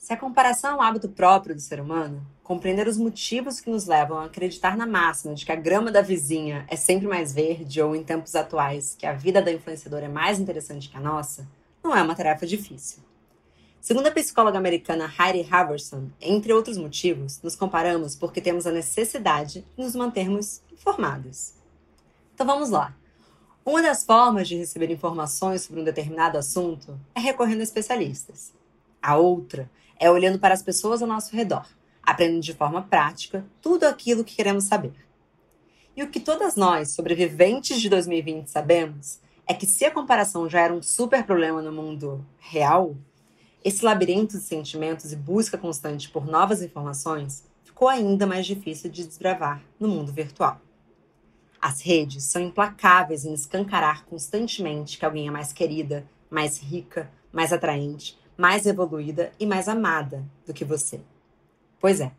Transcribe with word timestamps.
Se 0.00 0.14
a 0.14 0.16
comparação 0.16 0.70
é 0.70 0.74
um 0.76 0.80
hábito 0.80 1.10
próprio 1.10 1.54
do 1.54 1.60
ser 1.60 1.78
humano, 1.78 2.26
compreender 2.42 2.88
os 2.88 2.96
motivos 2.96 3.60
que 3.60 3.68
nos 3.68 3.84
levam 3.84 4.18
a 4.18 4.24
acreditar 4.24 4.74
na 4.74 4.86
máxima 4.86 5.34
de 5.34 5.44
que 5.44 5.52
a 5.52 5.56
grama 5.56 5.92
da 5.92 6.00
vizinha 6.00 6.64
é 6.70 6.74
sempre 6.74 7.06
mais 7.06 7.34
verde 7.34 7.82
ou, 7.82 7.94
em 7.94 8.02
tempos 8.02 8.34
atuais, 8.34 8.96
que 8.98 9.04
a 9.04 9.12
vida 9.12 9.42
da 9.42 9.52
influenciadora 9.52 10.06
é 10.06 10.08
mais 10.08 10.40
interessante 10.40 10.88
que 10.88 10.96
a 10.96 11.00
nossa, 11.00 11.46
não 11.84 11.94
é 11.94 12.02
uma 12.02 12.14
tarefa 12.14 12.46
difícil. 12.46 13.00
Segundo 13.78 14.06
a 14.06 14.10
psicóloga 14.10 14.56
americana 14.56 15.12
Heidi 15.20 15.46
Haverson, 15.52 16.08
entre 16.18 16.50
outros 16.54 16.78
motivos, 16.78 17.38
nos 17.42 17.54
comparamos 17.54 18.16
porque 18.16 18.40
temos 18.40 18.66
a 18.66 18.72
necessidade 18.72 19.66
de 19.76 19.84
nos 19.84 19.94
mantermos 19.94 20.62
informados. 20.72 21.52
Então 22.34 22.46
vamos 22.46 22.70
lá. 22.70 22.96
Uma 23.66 23.82
das 23.82 24.02
formas 24.02 24.48
de 24.48 24.56
receber 24.56 24.90
informações 24.90 25.60
sobre 25.60 25.82
um 25.82 25.84
determinado 25.84 26.38
assunto 26.38 26.98
é 27.14 27.20
recorrendo 27.20 27.60
a 27.60 27.64
especialistas. 27.64 28.50
A 29.02 29.16
outra 29.16 29.68
é 30.00 30.10
olhando 30.10 30.38
para 30.38 30.54
as 30.54 30.62
pessoas 30.62 31.02
ao 31.02 31.08
nosso 31.08 31.36
redor, 31.36 31.66
aprendendo 32.02 32.40
de 32.40 32.54
forma 32.54 32.82
prática 32.82 33.44
tudo 33.60 33.84
aquilo 33.84 34.24
que 34.24 34.34
queremos 34.34 34.64
saber. 34.64 34.94
E 35.94 36.02
o 36.02 36.08
que 36.08 36.18
todas 36.18 36.56
nós, 36.56 36.92
sobreviventes 36.92 37.80
de 37.80 37.90
2020, 37.90 38.48
sabemos 38.48 39.20
é 39.46 39.52
que 39.52 39.66
se 39.66 39.84
a 39.84 39.90
comparação 39.90 40.48
já 40.48 40.60
era 40.60 40.72
um 40.72 40.80
super 40.80 41.24
problema 41.24 41.60
no 41.60 41.70
mundo 41.70 42.24
real, 42.38 42.96
esse 43.62 43.84
labirinto 43.84 44.38
de 44.38 44.44
sentimentos 44.44 45.12
e 45.12 45.16
busca 45.16 45.58
constante 45.58 46.08
por 46.08 46.26
novas 46.26 46.62
informações 46.62 47.44
ficou 47.62 47.88
ainda 47.88 48.26
mais 48.26 48.46
difícil 48.46 48.90
de 48.90 49.06
desbravar 49.06 49.62
no 49.78 49.88
mundo 49.88 50.12
virtual. 50.12 50.60
As 51.60 51.82
redes 51.82 52.24
são 52.24 52.40
implacáveis 52.40 53.24
em 53.24 53.34
escancarar 53.34 54.04
constantemente 54.06 54.98
que 54.98 55.04
alguém 55.04 55.28
é 55.28 55.30
mais 55.30 55.52
querida, 55.52 56.06
mais 56.30 56.58
rica, 56.58 57.10
mais 57.32 57.52
atraente, 57.52 58.19
mais 58.40 58.64
evoluída 58.64 59.30
e 59.38 59.44
mais 59.44 59.68
amada 59.68 60.24
do 60.46 60.54
que 60.54 60.64
você. 60.64 60.98
Pois 61.78 62.00
é. 62.00 62.10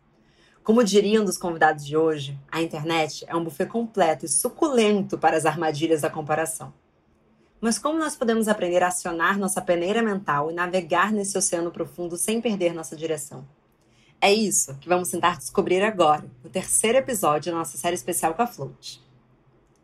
Como 0.62 0.84
diriam 0.84 1.24
dos 1.24 1.36
convidados 1.36 1.84
de 1.84 1.96
hoje, 1.96 2.38
a 2.48 2.62
internet 2.62 3.24
é 3.26 3.34
um 3.34 3.42
buffet 3.42 3.66
completo 3.66 4.24
e 4.24 4.28
suculento 4.28 5.18
para 5.18 5.36
as 5.36 5.44
armadilhas 5.44 6.02
da 6.02 6.08
comparação. 6.08 6.72
Mas 7.60 7.76
como 7.76 7.98
nós 7.98 8.14
podemos 8.14 8.46
aprender 8.46 8.84
a 8.84 8.88
acionar 8.88 9.36
nossa 9.36 9.60
peneira 9.60 10.00
mental 10.00 10.48
e 10.48 10.54
navegar 10.54 11.10
nesse 11.10 11.36
oceano 11.36 11.72
profundo 11.72 12.16
sem 12.16 12.40
perder 12.40 12.72
nossa 12.72 12.94
direção? 12.94 13.44
É 14.20 14.32
isso 14.32 14.76
que 14.76 14.88
vamos 14.88 15.10
tentar 15.10 15.38
descobrir 15.38 15.82
agora, 15.82 16.24
no 16.44 16.48
terceiro 16.48 16.98
episódio 16.98 17.50
da 17.50 17.58
nossa 17.58 17.76
série 17.76 17.96
especial 17.96 18.34
com 18.34 18.42
a 18.42 18.46
Float. 18.46 19.02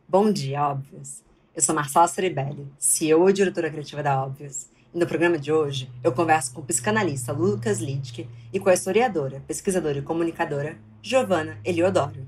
Bom 0.09 0.31
dia, 0.31 0.69
Óbvios! 0.69 1.21
Eu 1.53 1.63
sou 1.63 1.75
Marcela 1.75 2.07
Ceribelli, 2.07 2.69
CEO 2.79 3.29
e 3.29 3.33
diretora 3.33 3.69
criativa 3.69 4.05
da 4.05 4.23
Óbvios. 4.23 4.78
No 4.93 5.07
programa 5.07 5.39
de 5.39 5.53
hoje, 5.53 5.91
eu 6.03 6.13
converso 6.13 6.53
com 6.55 6.63
o 6.63 6.65
psicanalista 6.65 7.31
Lucas 7.31 7.79
Lidke 7.79 8.27
e 8.51 8.59
com 8.59 8.71
a 8.71 8.75
historiadora, 8.75 9.43
pesquisadora 9.47 9.99
e 9.99 10.03
comunicadora 10.03 10.79
Giovanna 11.03 11.59
Eliodoro. 11.63 12.27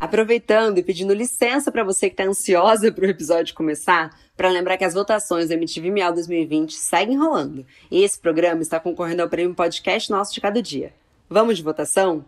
Aproveitando 0.00 0.78
e 0.78 0.82
pedindo 0.82 1.12
licença 1.12 1.70
para 1.70 1.84
você 1.84 2.08
que 2.08 2.14
está 2.14 2.24
ansiosa 2.24 2.90
para 2.90 3.06
o 3.06 3.10
episódio 3.10 3.54
começar, 3.54 4.10
para 4.36 4.48
lembrar 4.48 4.78
que 4.78 4.84
as 4.84 4.94
votações 4.94 5.48
do 5.48 5.52
MTV 5.52 5.90
Miau 5.90 6.12
2020 6.14 6.72
seguem 6.72 7.18
rolando 7.18 7.64
e 7.90 8.02
esse 8.02 8.18
programa 8.18 8.62
está 8.62 8.80
concorrendo 8.80 9.22
ao 9.22 9.28
prêmio 9.28 9.54
Podcast 9.54 10.10
Nosso 10.10 10.32
de 10.32 10.40
Cada 10.40 10.62
Dia. 10.62 10.94
Vamos 11.28 11.58
de 11.58 11.62
votação? 11.62 12.24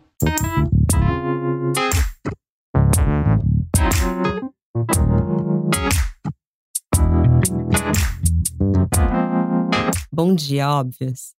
Bom 10.15 10.33
dia, 10.33 10.69
óbvios. 10.69 11.33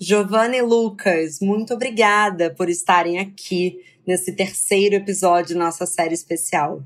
Giovanna 0.00 0.56
e 0.56 0.62
Lucas, 0.62 1.40
muito 1.40 1.74
obrigada 1.74 2.54
por 2.54 2.68
estarem 2.68 3.18
aqui 3.18 3.80
nesse 4.06 4.30
terceiro 4.30 4.94
episódio 4.94 5.56
da 5.56 5.64
nossa 5.64 5.86
série 5.86 6.14
especial. 6.14 6.84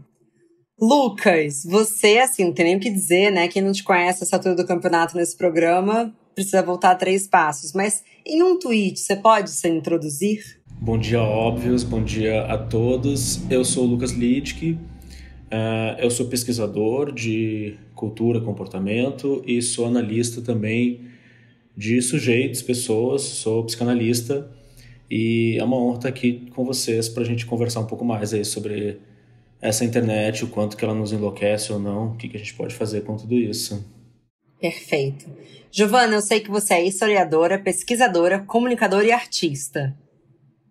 Lucas, 0.80 1.62
você, 1.62 2.16
assim, 2.20 2.44
não 2.44 2.54
tem 2.54 2.64
nem 2.64 2.76
o 2.78 2.80
que 2.80 2.88
dizer, 2.88 3.30
né? 3.30 3.48
Quem 3.48 3.60
não 3.60 3.72
te 3.72 3.84
conhece 3.84 4.22
essa 4.22 4.36
altura 4.36 4.54
do 4.54 4.66
campeonato 4.66 5.14
nesse 5.14 5.36
programa 5.36 6.10
precisa 6.34 6.62
voltar 6.62 6.94
três 6.94 7.28
passos. 7.28 7.74
Mas 7.74 8.02
em 8.24 8.42
um 8.42 8.58
tweet, 8.58 8.98
você 8.98 9.14
pode 9.14 9.50
se 9.50 9.68
introduzir? 9.68 10.58
Bom 10.80 10.96
dia, 10.96 11.20
óbvios. 11.20 11.84
Bom 11.84 12.02
dia 12.02 12.46
a 12.46 12.56
todos. 12.56 13.42
Eu 13.50 13.62
sou 13.62 13.84
o 13.84 13.88
Lucas 13.88 14.12
Lidke. 14.12 14.78
Uh, 15.52 16.00
eu 16.00 16.10
sou 16.10 16.28
pesquisador 16.28 17.12
de 17.12 17.76
cultura, 17.94 18.40
comportamento 18.40 19.42
e 19.46 19.60
sou 19.60 19.84
analista 19.84 20.40
também 20.40 21.14
de 21.76 22.00
sujeitos, 22.00 22.62
pessoas. 22.62 23.22
Sou 23.22 23.64
psicanalista 23.64 24.50
e 25.10 25.56
é 25.58 25.64
uma 25.64 25.76
honra 25.76 25.96
estar 25.96 26.08
aqui 26.08 26.50
com 26.54 26.64
vocês 26.64 27.08
para 27.08 27.22
a 27.22 27.26
gente 27.26 27.46
conversar 27.46 27.80
um 27.80 27.86
pouco 27.86 28.04
mais 28.04 28.32
aí 28.32 28.44
sobre 28.44 29.00
essa 29.60 29.84
internet, 29.84 30.44
o 30.44 30.48
quanto 30.48 30.76
que 30.76 30.84
ela 30.84 30.94
nos 30.94 31.12
enlouquece 31.12 31.72
ou 31.72 31.78
não, 31.78 32.12
o 32.12 32.16
que, 32.16 32.28
que 32.28 32.36
a 32.36 32.40
gente 32.40 32.54
pode 32.54 32.74
fazer 32.74 33.02
com 33.02 33.16
tudo 33.16 33.34
isso. 33.34 33.84
Perfeito. 34.60 35.26
Giovana, 35.70 36.14
eu 36.14 36.22
sei 36.22 36.40
que 36.40 36.50
você 36.50 36.74
é 36.74 36.86
historiadora, 36.86 37.58
pesquisadora, 37.58 38.40
comunicadora 38.40 39.04
e 39.04 39.12
artista. 39.12 39.96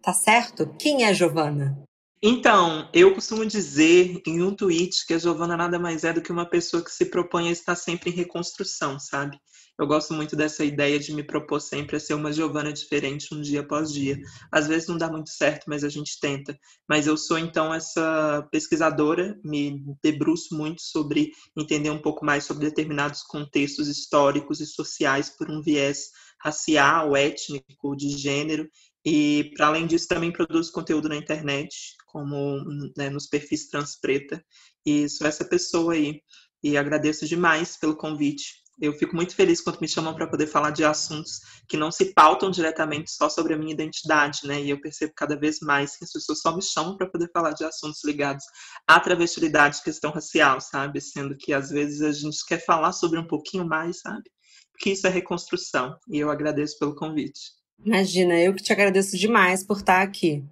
Tá 0.02 0.14
certo? 0.14 0.74
Quem 0.80 1.04
é 1.04 1.14
Giovana? 1.14 1.78
Então, 2.22 2.90
eu 2.94 3.14
costumo 3.14 3.46
dizer 3.46 4.22
em 4.26 4.42
um 4.42 4.56
tweet 4.56 5.06
que 5.06 5.14
a 5.14 5.20
Giovana 5.20 5.56
nada 5.56 5.78
mais 5.78 6.04
é 6.04 6.12
do 6.12 6.22
que 6.22 6.32
uma 6.32 6.46
pessoa 6.46 6.84
que 6.84 6.92
se 6.92 7.06
propõe 7.06 7.50
a 7.50 7.52
estar 7.52 7.76
sempre 7.76 8.10
em 8.10 8.14
reconstrução, 8.14 9.00
sabe? 9.00 9.38
Eu 9.78 9.86
gosto 9.86 10.14
muito 10.14 10.38
dessa 10.38 10.64
ideia 10.64 10.98
de 10.98 11.14
me 11.14 11.22
propor 11.22 11.60
sempre 11.60 11.98
a 11.98 12.00
ser 12.00 12.14
uma 12.14 12.32
Giovana 12.32 12.72
diferente 12.72 13.36
um 13.36 13.42
dia 13.42 13.60
após 13.60 13.92
dia. 13.92 14.18
Às 14.50 14.68
vezes 14.68 14.88
não 14.88 14.98
dá 14.98 15.10
muito 15.10 15.30
certo, 15.30 15.66
mas 15.68 15.84
a 15.84 15.90
gente 15.90 16.18
tenta. 16.20 16.58
Mas 16.88 17.08
eu 17.08 17.18
sou 17.18 17.38
então 17.38 17.74
essa 17.74 18.48
pesquisadora, 18.52 19.38
me 19.44 19.84
debruço 20.02 20.56
muito 20.56 20.82
sobre 20.82 21.32
entender 21.58 21.90
um 21.90 22.02
pouco 22.02 22.26
mais 22.26 22.46
sobre 22.46 22.66
determinados 22.66 23.22
contextos 23.24 23.90
históricos 23.90 24.62
e 24.62 24.66
sociais 24.66 25.30
por 25.30 25.52
um 25.52 25.62
viés 25.62 26.10
racial, 26.42 27.14
étnico, 27.14 27.98
de 27.98 28.10
gênero. 28.12 28.70
E, 29.06 29.52
para 29.56 29.68
além 29.68 29.86
disso, 29.86 30.08
também 30.08 30.32
produzo 30.32 30.72
conteúdo 30.72 31.10
na 31.10 31.18
internet, 31.18 31.96
como 32.08 32.64
né, 32.96 33.10
nos 33.10 33.28
perfis 33.28 33.68
Transpreta. 33.68 34.44
E 34.86 35.10
sou 35.10 35.28
essa 35.28 35.44
pessoa 35.44 35.94
aí. 35.94 36.22
E 36.64 36.78
agradeço 36.78 37.28
demais 37.28 37.78
pelo 37.78 37.98
convite. 37.98 38.65
Eu 38.80 38.92
fico 38.94 39.16
muito 39.16 39.34
feliz 39.34 39.62
quando 39.62 39.80
me 39.80 39.88
chamam 39.88 40.14
para 40.14 40.28
poder 40.28 40.48
falar 40.48 40.72
de 40.72 40.84
assuntos 40.84 41.40
que 41.68 41.78
não 41.78 41.92
se 41.92 42.14
pautam 42.14 42.52
diretamente 42.52 43.10
só 43.10 43.30
sobre 43.30 43.54
a 43.54 43.58
minha 43.58 43.72
identidade, 43.72 44.42
né? 44.44 44.62
E 44.62 44.70
eu 44.70 44.82
percebo 44.82 45.14
cada 45.16 45.38
vez 45.38 45.60
mais 45.62 45.96
que 45.96 46.04
as 46.04 46.12
pessoas 46.12 46.42
só 46.42 46.54
me 46.54 46.62
chamam 46.62 46.98
para 46.98 47.10
poder 47.10 47.30
falar 47.32 47.54
de 47.54 47.64
assuntos 47.64 48.04
ligados 48.04 48.44
à 48.86 49.00
travestilidade, 49.00 49.82
questão 49.82 50.12
racial, 50.12 50.60
sabe? 50.60 51.00
Sendo 51.00 51.38
que 51.38 51.54
às 51.54 51.70
vezes 51.70 52.02
a 52.02 52.12
gente 52.12 52.46
quer 52.46 52.64
falar 52.66 52.92
sobre 52.92 53.18
um 53.18 53.26
pouquinho 53.26 53.66
mais, 53.66 54.02
sabe? 54.02 54.30
Porque 54.74 54.92
isso 54.92 55.08
é 55.08 55.10
reconstrução. 55.10 55.96
E 56.10 56.20
eu 56.20 56.30
agradeço 56.30 56.78
pelo 56.78 56.96
convite. 56.96 57.54
Imagina, 57.84 58.38
eu 58.38 58.54
que 58.54 58.64
te 58.64 58.74
agradeço 58.74 59.18
demais 59.18 59.66
por 59.66 59.78
estar 59.78 60.02
aqui. 60.02 60.44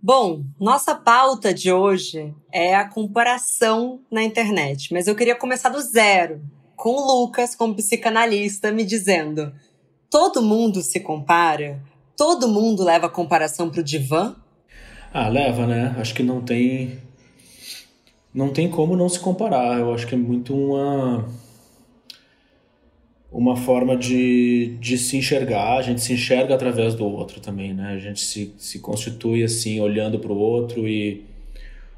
Bom, 0.00 0.44
nossa 0.60 0.94
pauta 0.94 1.52
de 1.52 1.72
hoje 1.72 2.32
é 2.52 2.76
a 2.76 2.88
comparação 2.88 4.04
na 4.08 4.22
internet, 4.22 4.92
mas 4.92 5.08
eu 5.08 5.16
queria 5.16 5.34
começar 5.34 5.68
do 5.68 5.80
zero 5.80 6.40
com 6.76 6.90
o 6.90 7.22
Lucas 7.22 7.54
como 7.54 7.74
psicanalista 7.74 8.70
me 8.70 8.84
dizendo: 8.84 9.52
todo 10.10 10.42
mundo 10.42 10.82
se 10.82 11.00
compara? 11.00 11.82
Todo 12.16 12.48
mundo 12.48 12.84
leva 12.84 13.06
a 13.06 13.10
comparação 13.10 13.68
pro 13.68 13.82
divã? 13.82 14.36
Ah, 15.12 15.28
leva, 15.28 15.66
né? 15.66 15.94
Acho 15.98 16.14
que 16.14 16.22
não 16.22 16.40
tem 16.40 16.98
não 18.32 18.50
tem 18.50 18.68
como 18.68 18.96
não 18.96 19.08
se 19.08 19.18
comparar. 19.18 19.78
Eu 19.78 19.94
acho 19.94 20.06
que 20.06 20.14
é 20.14 20.18
muito 20.18 20.54
uma 20.54 21.26
uma 23.30 23.56
forma 23.56 23.96
de, 23.96 24.76
de 24.80 24.96
se 24.96 25.16
enxergar, 25.18 25.76
a 25.76 25.82
gente 25.82 26.00
se 26.00 26.12
enxerga 26.12 26.54
através 26.54 26.94
do 26.94 27.04
outro 27.04 27.38
também, 27.40 27.74
né? 27.74 27.92
A 27.92 27.98
gente 27.98 28.20
se, 28.20 28.54
se 28.56 28.78
constitui 28.78 29.42
assim, 29.42 29.78
olhando 29.78 30.18
para 30.18 30.32
o 30.32 30.38
outro 30.38 30.88
e 30.88 31.24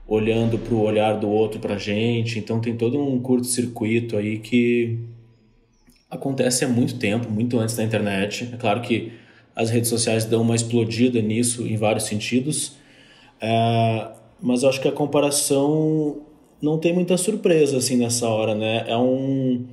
olhando 0.08 0.58
para 0.58 0.74
o 0.74 0.80
olhar 0.80 1.20
do 1.20 1.28
outro 1.28 1.60
para 1.60 1.74
a 1.74 1.78
gente. 1.78 2.38
Então 2.38 2.58
tem 2.60 2.74
todo 2.74 2.98
um 2.98 3.20
curto-circuito 3.20 4.16
aí 4.16 4.38
que 4.38 4.98
acontece 6.10 6.64
há 6.64 6.68
muito 6.68 6.98
tempo, 6.98 7.30
muito 7.30 7.58
antes 7.58 7.76
da 7.76 7.84
internet. 7.84 8.48
É 8.52 8.56
claro 8.56 8.80
que 8.80 9.12
as 9.54 9.68
redes 9.68 9.90
sociais 9.90 10.24
dão 10.24 10.40
uma 10.40 10.56
explodida 10.56 11.20
nisso 11.20 11.66
em 11.66 11.76
vários 11.76 12.04
sentidos, 12.04 12.76
é, 13.40 14.08
mas 14.40 14.62
eu 14.62 14.70
acho 14.70 14.80
que 14.80 14.88
a 14.88 14.92
comparação 14.92 16.22
não 16.62 16.78
tem 16.78 16.92
muita 16.94 17.16
surpresa 17.16 17.76
assim 17.76 17.96
nessa 17.96 18.28
hora, 18.28 18.54
né? 18.54 18.84
É 18.88 18.96
um 18.96 19.66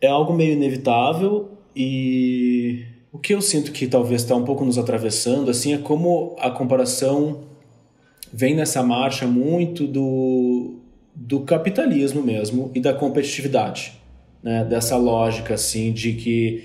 é 0.00 0.08
algo 0.08 0.32
meio 0.32 0.52
inevitável 0.52 1.52
e 1.74 2.84
o 3.12 3.18
que 3.18 3.32
eu 3.32 3.40
sinto 3.40 3.72
que 3.72 3.86
talvez 3.86 4.22
está 4.22 4.34
um 4.34 4.44
pouco 4.44 4.64
nos 4.64 4.76
atravessando 4.76 5.50
assim 5.50 5.72
é 5.74 5.78
como 5.78 6.34
a 6.38 6.50
comparação 6.50 7.51
vem 8.32 8.54
nessa 8.54 8.82
marcha 8.82 9.26
muito 9.26 9.86
do 9.86 10.78
do 11.14 11.40
capitalismo 11.40 12.22
mesmo 12.22 12.70
e 12.74 12.80
da 12.80 12.94
competitividade, 12.94 13.92
né? 14.42 14.64
Dessa 14.64 14.96
lógica 14.96 15.54
assim 15.54 15.92
de 15.92 16.14
que 16.14 16.64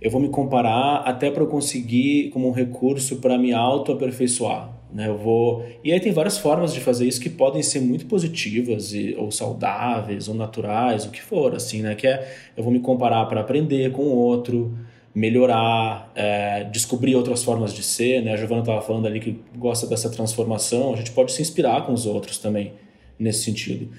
eu 0.00 0.10
vou 0.10 0.20
me 0.20 0.28
comparar 0.28 1.02
até 1.04 1.30
para 1.30 1.42
eu 1.42 1.46
conseguir 1.46 2.30
como 2.30 2.48
um 2.48 2.52
recurso 2.52 3.16
para 3.16 3.36
me 3.36 3.52
auto-aperfeiçoar. 3.52 4.70
Né? 4.92 5.08
Eu 5.08 5.18
vou... 5.18 5.64
E 5.82 5.92
aí 5.92 6.00
tem 6.00 6.12
várias 6.12 6.38
formas 6.38 6.72
de 6.72 6.80
fazer 6.80 7.06
isso 7.06 7.20
que 7.20 7.28
podem 7.28 7.62
ser 7.62 7.80
muito 7.80 8.06
positivas 8.06 8.94
e, 8.94 9.14
ou 9.18 9.30
saudáveis 9.30 10.28
ou 10.28 10.34
naturais, 10.34 11.04
o 11.04 11.10
que 11.10 11.20
for, 11.20 11.54
assim, 11.54 11.82
né? 11.82 11.94
Que 11.94 12.06
é 12.06 12.36
eu 12.56 12.62
vou 12.62 12.72
me 12.72 12.80
comparar 12.80 13.26
para 13.26 13.40
aprender 13.40 13.90
com 13.90 14.02
o 14.02 14.14
outro, 14.14 14.78
melhorar, 15.18 16.12
é, 16.14 16.62
descobrir 16.64 17.16
outras 17.16 17.42
formas 17.42 17.74
de 17.74 17.82
ser, 17.82 18.22
né? 18.22 18.32
A 18.32 18.36
Giovana 18.36 18.60
estava 18.60 18.80
falando 18.80 19.06
ali 19.06 19.18
que 19.18 19.40
gosta 19.56 19.84
dessa 19.86 20.08
transformação, 20.08 20.94
a 20.94 20.96
gente 20.96 21.10
pode 21.10 21.32
se 21.32 21.42
inspirar 21.42 21.84
com 21.84 21.92
os 21.92 22.06
outros 22.06 22.38
também 22.38 22.72
nesse 23.18 23.42
sentido. 23.42 23.90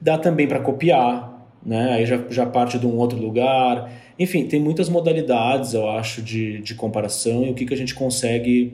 Dá 0.00 0.16
também 0.16 0.48
para 0.48 0.60
copiar, 0.60 1.46
né? 1.64 1.92
Aí 1.92 2.06
já, 2.06 2.24
já 2.30 2.46
parte 2.46 2.78
de 2.78 2.86
um 2.86 2.96
outro 2.96 3.18
lugar. 3.18 3.92
Enfim, 4.18 4.46
tem 4.46 4.58
muitas 4.58 4.88
modalidades, 4.88 5.74
eu 5.74 5.88
acho, 5.90 6.22
de, 6.22 6.62
de 6.62 6.74
comparação 6.74 7.44
e 7.44 7.50
o 7.50 7.54
que, 7.54 7.66
que 7.66 7.74
a 7.74 7.76
gente 7.76 7.94
consegue 7.94 8.72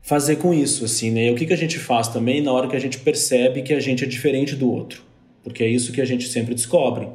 fazer 0.00 0.36
com 0.36 0.54
isso, 0.54 0.84
assim, 0.86 1.10
né? 1.10 1.26
E 1.26 1.30
o 1.30 1.34
que, 1.34 1.44
que 1.44 1.52
a 1.52 1.58
gente 1.58 1.78
faz 1.78 2.08
também 2.08 2.42
na 2.42 2.50
hora 2.52 2.68
que 2.68 2.76
a 2.76 2.80
gente 2.80 2.98
percebe 2.98 3.60
que 3.60 3.74
a 3.74 3.80
gente 3.80 4.02
é 4.02 4.06
diferente 4.06 4.56
do 4.56 4.70
outro, 4.70 5.02
porque 5.42 5.62
é 5.62 5.68
isso 5.68 5.92
que 5.92 6.00
a 6.00 6.04
gente 6.06 6.26
sempre 6.28 6.54
descobre, 6.54 7.08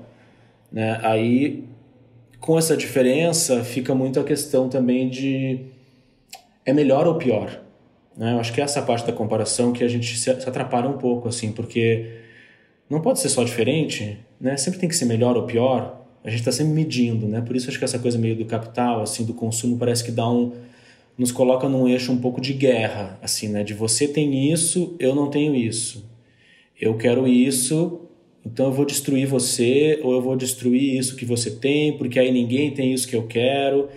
né? 0.71 0.99
Aí, 1.01 1.63
com 2.39 2.57
essa 2.57 2.75
diferença, 2.75 3.63
fica 3.63 3.93
muito 3.93 4.19
a 4.19 4.23
questão 4.23 4.69
também 4.69 5.09
de 5.09 5.65
é 6.65 6.73
melhor 6.73 7.07
ou 7.07 7.15
pior, 7.15 7.61
né? 8.15 8.33
Eu 8.33 8.39
acho 8.39 8.53
que 8.53 8.61
é 8.61 8.63
essa 8.63 8.81
parte 8.81 9.05
da 9.05 9.13
comparação 9.13 9.73
que 9.73 9.83
a 9.83 9.87
gente 9.87 10.17
se 10.17 10.29
atrapalha 10.29 10.87
um 10.87 10.97
pouco, 10.97 11.27
assim, 11.27 11.51
porque 11.51 12.19
não 12.89 13.01
pode 13.01 13.19
ser 13.19 13.29
só 13.29 13.43
diferente, 13.43 14.17
né? 14.39 14.57
Sempre 14.57 14.79
tem 14.79 14.89
que 14.89 14.95
ser 14.95 15.05
melhor 15.05 15.35
ou 15.35 15.43
pior. 15.43 16.01
A 16.23 16.29
gente 16.29 16.39
está 16.39 16.51
sempre 16.51 16.73
medindo, 16.73 17.27
né? 17.27 17.41
Por 17.41 17.55
isso 17.55 17.69
acho 17.69 17.77
que 17.77 17.85
essa 17.85 17.99
coisa 17.99 18.17
meio 18.17 18.35
do 18.35 18.45
capital, 18.45 19.01
assim, 19.01 19.25
do 19.25 19.33
consumo 19.33 19.77
parece 19.77 20.03
que 20.03 20.11
dá 20.11 20.29
um 20.29 20.53
nos 21.17 21.33
coloca 21.33 21.67
num 21.67 21.85
eixo 21.85 22.13
um 22.13 22.17
pouco 22.17 22.39
de 22.39 22.53
guerra, 22.53 23.19
assim, 23.21 23.49
né? 23.49 23.61
De 23.61 23.73
você 23.73 24.07
tem 24.07 24.49
isso, 24.53 24.95
eu 24.99 25.13
não 25.13 25.29
tenho 25.29 25.53
isso. 25.53 26.09
Eu 26.79 26.95
quero 26.95 27.27
isso, 27.27 28.08
então 28.45 28.67
eu 28.67 28.71
vou 28.71 28.85
destruir 28.85 29.27
você, 29.27 29.99
ou 30.03 30.13
eu 30.13 30.21
vou 30.21 30.35
destruir 30.35 30.97
isso 30.97 31.15
que 31.15 31.25
você 31.25 31.51
tem, 31.51 31.97
porque 31.97 32.19
aí 32.19 32.31
ninguém 32.31 32.71
tem 32.71 32.93
isso 32.93 33.07
que 33.07 33.15
eu 33.15 33.27
quero. 33.27 33.89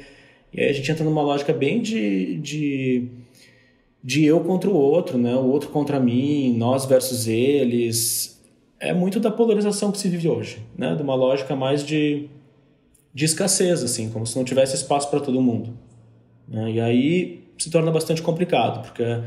E 0.52 0.60
aí 0.60 0.68
a 0.68 0.72
gente 0.72 0.90
entra 0.90 1.04
numa 1.04 1.22
lógica 1.22 1.52
bem 1.52 1.80
de, 1.80 2.38
de, 2.38 3.08
de 4.02 4.24
eu 4.24 4.40
contra 4.40 4.68
o 4.68 4.74
outro, 4.74 5.16
né? 5.16 5.34
O 5.36 5.46
outro 5.46 5.70
contra 5.70 5.98
mim, 5.98 6.54
nós 6.56 6.84
versus 6.84 7.26
eles. 7.26 8.40
É 8.78 8.92
muito 8.92 9.20
da 9.20 9.30
polarização 9.30 9.92
que 9.92 9.98
se 9.98 10.08
vive 10.08 10.28
hoje, 10.28 10.58
né? 10.76 10.94
De 10.94 11.02
uma 11.02 11.14
lógica 11.14 11.54
mais 11.54 11.84
de, 11.84 12.28
de 13.14 13.24
escassez, 13.24 13.82
assim, 13.82 14.10
como 14.10 14.26
se 14.26 14.36
não 14.36 14.44
tivesse 14.44 14.74
espaço 14.74 15.08
para 15.08 15.20
todo 15.20 15.40
mundo. 15.40 15.78
Né? 16.48 16.72
E 16.72 16.80
aí 16.80 17.44
se 17.56 17.70
torna 17.70 17.92
bastante 17.92 18.20
complicado, 18.20 18.82
porque 18.82 19.04
a 19.04 19.22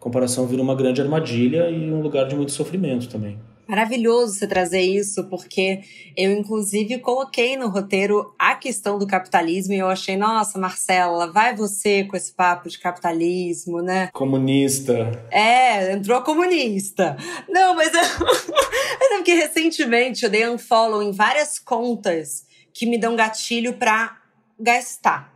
comparação 0.00 0.46
vira 0.46 0.62
uma 0.62 0.74
grande 0.74 1.02
armadilha 1.02 1.68
e 1.68 1.92
um 1.92 2.00
lugar 2.00 2.26
de 2.26 2.34
muito 2.34 2.52
sofrimento 2.52 3.06
também. 3.06 3.38
Maravilhoso 3.66 4.34
você 4.34 4.46
trazer 4.46 4.82
isso, 4.82 5.24
porque 5.24 5.80
eu, 6.16 6.32
inclusive, 6.32 6.98
coloquei 6.98 7.56
no 7.56 7.68
roteiro 7.68 8.32
a 8.38 8.54
questão 8.54 8.96
do 8.96 9.06
capitalismo 9.06 9.74
e 9.74 9.78
eu 9.78 9.88
achei, 9.88 10.16
nossa, 10.16 10.56
Marcela, 10.56 11.32
vai 11.32 11.54
você 11.54 12.04
com 12.04 12.16
esse 12.16 12.32
papo 12.32 12.68
de 12.68 12.78
capitalismo, 12.78 13.82
né? 13.82 14.08
Comunista. 14.12 15.26
É, 15.32 15.92
entrou 15.92 16.22
comunista. 16.22 17.16
Não, 17.48 17.74
mas 17.74 17.92
eu. 17.92 18.00
mas 19.00 19.10
é 19.12 19.16
porque 19.16 19.34
recentemente 19.34 20.24
eu 20.24 20.30
dei 20.30 20.48
um 20.48 20.58
follow 20.58 21.02
em 21.02 21.10
várias 21.10 21.58
contas 21.58 22.46
que 22.72 22.86
me 22.86 22.98
dão 22.98 23.16
gatilho 23.16 23.72
para 23.74 24.16
gastar. 24.60 25.34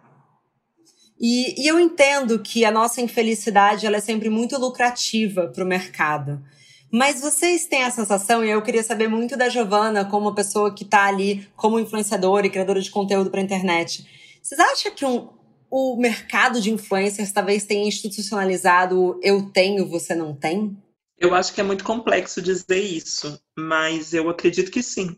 E, 1.20 1.62
e 1.62 1.66
eu 1.66 1.78
entendo 1.78 2.38
que 2.38 2.64
a 2.64 2.70
nossa 2.70 3.00
infelicidade 3.00 3.86
ela 3.86 3.96
é 3.96 4.00
sempre 4.00 4.30
muito 4.30 4.56
lucrativa 4.56 5.48
para 5.48 5.64
o 5.64 5.66
mercado. 5.66 6.42
Mas 6.92 7.20
vocês 7.20 7.66
têm 7.66 7.84
a 7.84 7.90
sensação, 7.90 8.44
e 8.44 8.50
eu 8.50 8.60
queria 8.62 8.82
saber 8.82 9.08
muito 9.08 9.36
da 9.36 9.48
Giovana, 9.48 10.04
como 10.04 10.26
uma 10.26 10.34
pessoa 10.34 10.74
que 10.74 10.84
está 10.84 11.06
ali 11.06 11.48
como 11.56 11.78
influenciadora 11.78 12.46
e 12.46 12.50
criadora 12.50 12.80
de 12.80 12.90
conteúdo 12.90 13.30
para 13.30 13.40
a 13.40 13.44
internet. 13.44 14.06
Vocês 14.42 14.60
acham 14.60 14.92
que 14.92 15.04
um, 15.04 15.28
o 15.70 15.96
mercado 15.96 16.60
de 16.60 16.72
influencers 16.72 17.30
talvez 17.30 17.64
tenha 17.64 17.86
institucionalizado 17.86 19.18
eu 19.22 19.42
tenho, 19.52 19.88
você 19.88 20.14
não 20.14 20.34
tem? 20.34 20.76
Eu 21.16 21.34
acho 21.34 21.52
que 21.52 21.60
é 21.60 21.64
muito 21.64 21.84
complexo 21.84 22.40
dizer 22.40 22.80
isso, 22.80 23.40
mas 23.56 24.14
eu 24.14 24.28
acredito 24.28 24.70
que 24.70 24.82
sim 24.82 25.16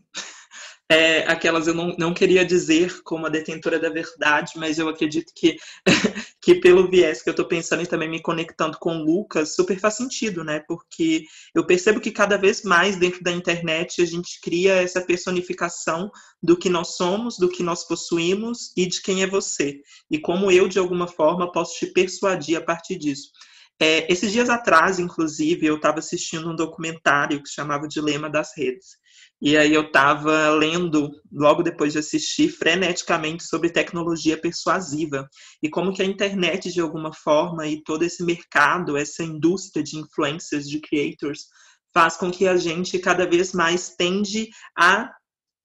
é, 0.93 1.27
aquelas 1.27 1.65
eu 1.65 1.73
não, 1.73 1.95
não 1.97 2.13
queria 2.13 2.45
dizer 2.45 3.01
como 3.03 3.25
a 3.25 3.29
detentora 3.29 3.79
da 3.79 3.89
verdade, 3.89 4.53
mas 4.57 4.77
eu 4.77 4.87
acredito 4.87 5.33
que, 5.35 5.57
que 6.39 6.55
pelo 6.55 6.87
viés 6.87 7.23
que 7.23 7.29
eu 7.29 7.31
estou 7.31 7.47
pensando 7.47 7.81
e 7.81 7.87
também 7.87 8.07
me 8.07 8.21
conectando 8.21 8.77
com 8.77 8.97
o 8.97 9.03
Lucas, 9.03 9.55
super 9.55 9.79
faz 9.79 9.95
sentido, 9.95 10.43
né? 10.43 10.59
Porque 10.67 11.23
eu 11.55 11.65
percebo 11.65 11.99
que 11.99 12.11
cada 12.11 12.37
vez 12.37 12.61
mais 12.61 12.95
dentro 12.95 13.23
da 13.23 13.31
internet 13.31 14.03
a 14.03 14.05
gente 14.05 14.39
cria 14.39 14.73
essa 14.73 15.01
personificação 15.01 16.11
do 16.41 16.55
que 16.55 16.69
nós 16.69 16.95
somos, 16.95 17.37
do 17.39 17.49
que 17.49 17.63
nós 17.63 17.83
possuímos 17.87 18.71
e 18.77 18.85
de 18.85 19.01
quem 19.01 19.23
é 19.23 19.27
você. 19.27 19.79
E 20.11 20.19
como 20.19 20.51
eu, 20.51 20.67
de 20.67 20.77
alguma 20.77 21.07
forma, 21.07 21.51
posso 21.51 21.79
te 21.79 21.87
persuadir 21.87 22.55
a 22.55 22.61
partir 22.61 22.99
disso. 22.99 23.31
É, 23.79 24.11
esses 24.11 24.31
dias 24.31 24.49
atrás, 24.49 24.99
inclusive, 24.99 25.65
eu 25.65 25.77
estava 25.77 25.97
assistindo 25.97 26.51
um 26.51 26.55
documentário 26.55 27.41
que 27.41 27.49
chamava 27.49 27.87
Dilema 27.87 28.29
das 28.29 28.51
Redes. 28.55 29.01
E 29.45 29.57
aí 29.57 29.73
eu 29.73 29.81
estava 29.81 30.51
lendo, 30.51 31.11
logo 31.29 31.63
depois 31.63 31.91
de 31.91 31.99
assistir, 31.99 32.47
freneticamente 32.47 33.43
sobre 33.43 33.69
tecnologia 33.69 34.39
persuasiva 34.39 35.27
e 35.61 35.69
como 35.69 35.91
que 35.91 36.01
a 36.01 36.05
internet, 36.05 36.71
de 36.71 36.79
alguma 36.79 37.13
forma, 37.13 37.67
e 37.67 37.83
todo 37.83 38.03
esse 38.03 38.23
mercado, 38.23 38.95
essa 38.95 39.21
indústria 39.21 39.83
de 39.83 39.97
influencers, 39.97 40.65
de 40.65 40.79
creators, 40.79 41.47
faz 41.93 42.15
com 42.15 42.31
que 42.31 42.47
a 42.47 42.55
gente 42.55 42.97
cada 42.99 43.25
vez 43.25 43.51
mais 43.51 43.93
tende 43.97 44.47
a 44.77 45.11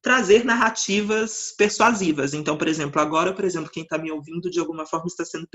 trazer 0.02 0.44
narrativas 0.44 1.54
persuasivas. 1.56 2.34
Então, 2.34 2.58
por 2.58 2.66
exemplo, 2.66 3.00
agora, 3.00 3.32
por 3.32 3.44
exemplo, 3.44 3.70
quem 3.70 3.84
está 3.84 3.96
me 3.96 4.10
ouvindo 4.10 4.50
de 4.50 4.58
alguma 4.58 4.86
forma 4.86 5.06
está 5.06 5.24
sendo 5.24 5.46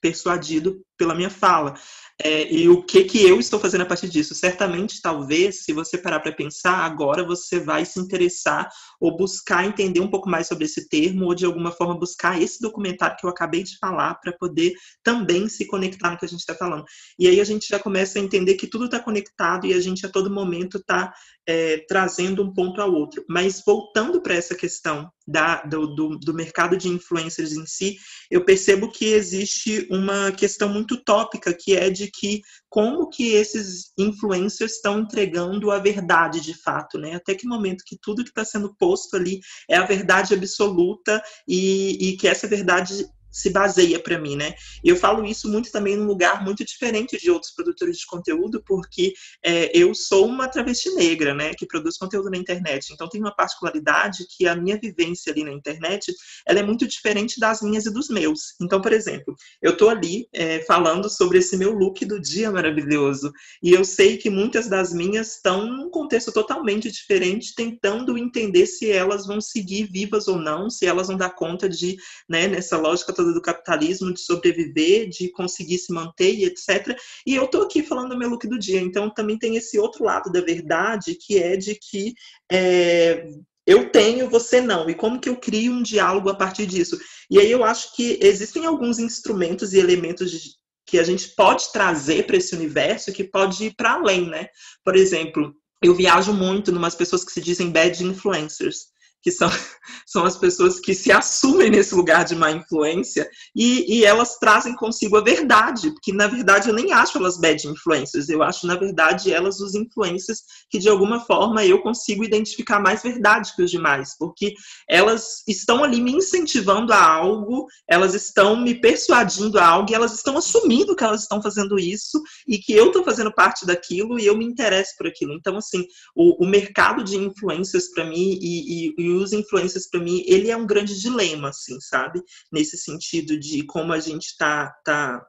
persuadido 0.00 0.82
pela 0.98 1.14
minha 1.14 1.30
fala. 1.30 1.74
É, 2.20 2.52
e 2.52 2.68
o 2.68 2.82
que 2.82 3.04
que 3.04 3.22
eu 3.22 3.38
estou 3.38 3.60
fazendo 3.60 3.82
a 3.82 3.86
partir 3.86 4.08
disso? 4.08 4.34
Certamente, 4.34 5.00
talvez, 5.00 5.62
se 5.62 5.72
você 5.72 5.96
parar 5.96 6.18
para 6.18 6.32
pensar, 6.32 6.78
agora 6.78 7.24
você 7.24 7.60
vai 7.60 7.84
se 7.84 8.00
interessar 8.00 8.68
ou 9.00 9.16
buscar 9.16 9.64
entender 9.64 10.00
um 10.00 10.10
pouco 10.10 10.28
mais 10.28 10.48
sobre 10.48 10.64
esse 10.64 10.88
termo, 10.88 11.26
ou 11.26 11.34
de 11.34 11.44
alguma 11.44 11.70
forma 11.70 11.96
buscar 11.96 12.42
esse 12.42 12.60
documentário 12.60 13.16
que 13.16 13.24
eu 13.24 13.30
acabei 13.30 13.62
de 13.62 13.78
falar 13.78 14.14
para 14.14 14.32
poder 14.32 14.72
também 15.04 15.48
se 15.48 15.64
conectar 15.66 16.10
no 16.10 16.18
que 16.18 16.24
a 16.24 16.28
gente 16.28 16.40
está 16.40 16.56
falando. 16.56 16.84
E 17.16 17.28
aí 17.28 17.40
a 17.40 17.44
gente 17.44 17.68
já 17.68 17.78
começa 17.78 18.18
a 18.18 18.22
entender 18.22 18.54
que 18.54 18.66
tudo 18.66 18.86
está 18.86 18.98
conectado 18.98 19.68
e 19.68 19.72
a 19.72 19.80
gente 19.80 20.04
a 20.04 20.08
todo 20.08 20.28
momento 20.28 20.78
está 20.78 21.12
é, 21.46 21.84
trazendo 21.88 22.42
um 22.42 22.52
ponto 22.52 22.80
ao 22.80 22.92
outro. 22.92 23.24
Mas 23.28 23.62
voltando 23.64 24.20
para 24.20 24.34
essa 24.34 24.56
questão 24.56 25.08
da, 25.26 25.62
do, 25.62 25.86
do, 25.94 26.18
do 26.18 26.34
mercado 26.34 26.76
de 26.76 26.88
influencers 26.88 27.52
em 27.52 27.66
si, 27.66 27.96
eu 28.30 28.44
percebo 28.44 28.90
que 28.90 29.06
existe 29.06 29.86
uma 29.90 30.32
questão 30.32 30.68
muito 30.68 30.87
tópica 30.96 31.54
que 31.54 31.76
é 31.76 31.90
de 31.90 32.10
que 32.10 32.40
como 32.68 33.08
que 33.08 33.34
esses 33.34 33.92
influencers 33.98 34.74
estão 34.74 35.00
entregando 35.00 35.70
a 35.70 35.78
verdade 35.78 36.40
de 36.40 36.54
fato, 36.54 36.98
né? 36.98 37.14
Até 37.14 37.34
que 37.34 37.46
momento 37.46 37.84
que 37.86 37.98
tudo 38.00 38.24
que 38.24 38.30
está 38.30 38.44
sendo 38.44 38.74
posto 38.74 39.16
ali 39.16 39.40
é 39.68 39.76
a 39.76 39.86
verdade 39.86 40.34
absoluta 40.34 41.22
e, 41.46 42.10
e 42.10 42.16
que 42.16 42.28
essa 42.28 42.46
verdade 42.46 43.06
se 43.30 43.50
baseia 43.50 43.98
para 43.98 44.18
mim, 44.18 44.36
né? 44.36 44.54
Eu 44.82 44.96
falo 44.96 45.24
isso 45.24 45.48
muito 45.48 45.70
também 45.70 45.96
num 45.96 46.06
lugar 46.06 46.44
muito 46.44 46.64
diferente 46.64 47.18
de 47.18 47.30
outros 47.30 47.52
produtores 47.52 47.98
de 47.98 48.06
conteúdo, 48.06 48.62
porque 48.66 49.12
é, 49.44 49.70
eu 49.76 49.94
sou 49.94 50.26
uma 50.26 50.48
travesti 50.48 50.90
negra, 50.94 51.34
né, 51.34 51.52
que 51.54 51.66
produz 51.66 51.96
conteúdo 51.96 52.30
na 52.30 52.36
internet. 52.36 52.92
Então 52.92 53.08
tem 53.08 53.20
uma 53.20 53.34
particularidade 53.34 54.26
que 54.36 54.46
a 54.46 54.56
minha 54.56 54.78
vivência 54.78 55.32
ali 55.32 55.44
na 55.44 55.52
internet, 55.52 56.12
ela 56.46 56.60
é 56.60 56.62
muito 56.62 56.86
diferente 56.86 57.38
das 57.38 57.62
minhas 57.62 57.86
e 57.86 57.92
dos 57.92 58.08
meus. 58.08 58.54
Então, 58.60 58.80
por 58.80 58.92
exemplo, 58.92 59.34
eu 59.60 59.76
tô 59.76 59.88
ali 59.88 60.28
é, 60.32 60.60
falando 60.62 61.08
sobre 61.08 61.38
esse 61.38 61.56
meu 61.56 61.72
look 61.72 62.04
do 62.04 62.20
dia 62.20 62.50
maravilhoso 62.50 63.32
e 63.62 63.72
eu 63.72 63.84
sei 63.84 64.16
que 64.16 64.30
muitas 64.30 64.68
das 64.68 64.92
minhas 64.92 65.36
estão 65.36 65.66
num 65.66 65.90
contexto 65.90 66.32
totalmente 66.32 66.90
diferente, 66.90 67.54
tentando 67.54 68.16
entender 68.16 68.66
se 68.66 68.90
elas 68.90 69.26
vão 69.26 69.40
seguir 69.40 69.88
vivas 69.90 70.28
ou 70.28 70.36
não, 70.36 70.70
se 70.70 70.86
elas 70.86 71.08
vão 71.08 71.16
dar 71.16 71.30
conta 71.30 71.68
de, 71.68 71.96
né, 72.28 72.46
nessa 72.46 72.76
lógica 72.76 73.12
toda 73.18 73.34
do 73.34 73.42
capitalismo, 73.42 74.14
de 74.14 74.20
sobreviver, 74.20 75.08
de 75.08 75.28
conseguir 75.32 75.78
se 75.78 75.92
manter 75.92 76.32
e 76.32 76.44
etc. 76.44 76.96
E 77.26 77.34
eu 77.34 77.48
tô 77.48 77.62
aqui 77.62 77.82
falando 77.82 78.10
do 78.10 78.18
meu 78.18 78.30
look 78.30 78.46
do 78.46 78.58
dia, 78.58 78.80
então 78.80 79.10
também 79.10 79.36
tem 79.36 79.56
esse 79.56 79.76
outro 79.76 80.04
lado 80.04 80.30
da 80.30 80.40
verdade, 80.40 81.16
que 81.20 81.36
é 81.36 81.56
de 81.56 81.74
que 81.74 82.14
é, 82.50 83.24
eu 83.66 83.90
tenho, 83.90 84.30
você 84.30 84.60
não. 84.60 84.88
E 84.88 84.94
como 84.94 85.20
que 85.20 85.28
eu 85.28 85.36
crio 85.36 85.72
um 85.72 85.82
diálogo 85.82 86.30
a 86.30 86.34
partir 86.34 86.64
disso? 86.64 86.96
E 87.28 87.40
aí 87.40 87.50
eu 87.50 87.64
acho 87.64 87.96
que 87.96 88.20
existem 88.22 88.64
alguns 88.64 89.00
instrumentos 89.00 89.72
e 89.72 89.78
elementos 89.80 90.30
de, 90.30 90.50
que 90.86 90.96
a 90.96 91.02
gente 91.02 91.30
pode 91.34 91.72
trazer 91.72 92.24
para 92.24 92.36
esse 92.36 92.54
universo 92.54 93.12
que 93.12 93.24
pode 93.24 93.64
ir 93.64 93.74
para 93.74 93.94
além, 93.94 94.30
né? 94.30 94.46
Por 94.84 94.94
exemplo, 94.94 95.52
eu 95.82 95.92
viajo 95.92 96.32
muito 96.32 96.70
numas 96.70 96.94
pessoas 96.94 97.24
que 97.24 97.32
se 97.32 97.40
dizem 97.40 97.70
bad 97.70 98.04
influencers 98.04 98.86
que 99.22 99.30
são, 99.30 99.50
são 100.06 100.24
as 100.24 100.36
pessoas 100.36 100.80
que 100.80 100.94
se 100.94 101.10
assumem 101.10 101.70
nesse 101.70 101.94
lugar 101.94 102.24
de 102.24 102.34
má 102.34 102.50
influência 102.50 103.28
e, 103.54 103.98
e 103.98 104.04
elas 104.04 104.38
trazem 104.38 104.74
consigo 104.74 105.16
a 105.16 105.22
verdade, 105.22 105.90
porque 105.90 106.12
na 106.12 106.26
verdade 106.26 106.68
eu 106.68 106.74
nem 106.74 106.92
acho 106.92 107.18
elas 107.18 107.38
bad 107.38 107.66
influencers, 107.66 108.28
eu 108.28 108.42
acho 108.42 108.66
na 108.66 108.76
verdade 108.76 109.32
elas 109.32 109.60
os 109.60 109.74
influencers 109.74 110.42
que 110.70 110.78
de 110.78 110.88
alguma 110.88 111.20
forma 111.20 111.64
eu 111.64 111.80
consigo 111.80 112.24
identificar 112.24 112.80
mais 112.80 113.02
verdade 113.02 113.54
que 113.54 113.62
os 113.62 113.70
demais, 113.70 114.16
porque 114.18 114.54
elas 114.88 115.42
estão 115.46 115.82
ali 115.84 116.00
me 116.00 116.12
incentivando 116.12 116.92
a 116.92 117.02
algo, 117.02 117.66
elas 117.88 118.14
estão 118.14 118.56
me 118.56 118.74
persuadindo 118.74 119.58
a 119.58 119.66
algo 119.66 119.90
e 119.90 119.94
elas 119.94 120.14
estão 120.14 120.36
assumindo 120.36 120.94
que 120.94 121.04
elas 121.04 121.22
estão 121.22 121.42
fazendo 121.42 121.78
isso 121.78 122.22
e 122.46 122.58
que 122.58 122.72
eu 122.72 122.86
estou 122.86 123.04
fazendo 123.04 123.32
parte 123.32 123.66
daquilo 123.66 124.18
e 124.18 124.26
eu 124.26 124.36
me 124.36 124.44
interesso 124.44 124.94
por 124.96 125.06
aquilo. 125.06 125.32
Então, 125.34 125.56
assim, 125.56 125.84
o, 126.14 126.44
o 126.44 126.48
mercado 126.48 127.02
de 127.02 127.16
influencers 127.16 127.88
para 127.88 128.04
mim 128.04 128.38
e, 128.40 128.88
e 128.98 129.07
e 129.08 129.14
os 129.14 129.32
influencers 129.32 129.88
para 129.88 130.00
mim 130.00 130.22
ele 130.26 130.50
é 130.50 130.56
um 130.56 130.66
grande 130.66 130.98
dilema 130.98 131.48
assim 131.48 131.80
sabe? 131.80 132.22
Nesse 132.52 132.76
sentido 132.76 133.38
de 133.38 133.64
como 133.64 133.92
a 133.92 134.00
gente 134.00 134.26
está 134.26 134.70
tá 134.84 135.24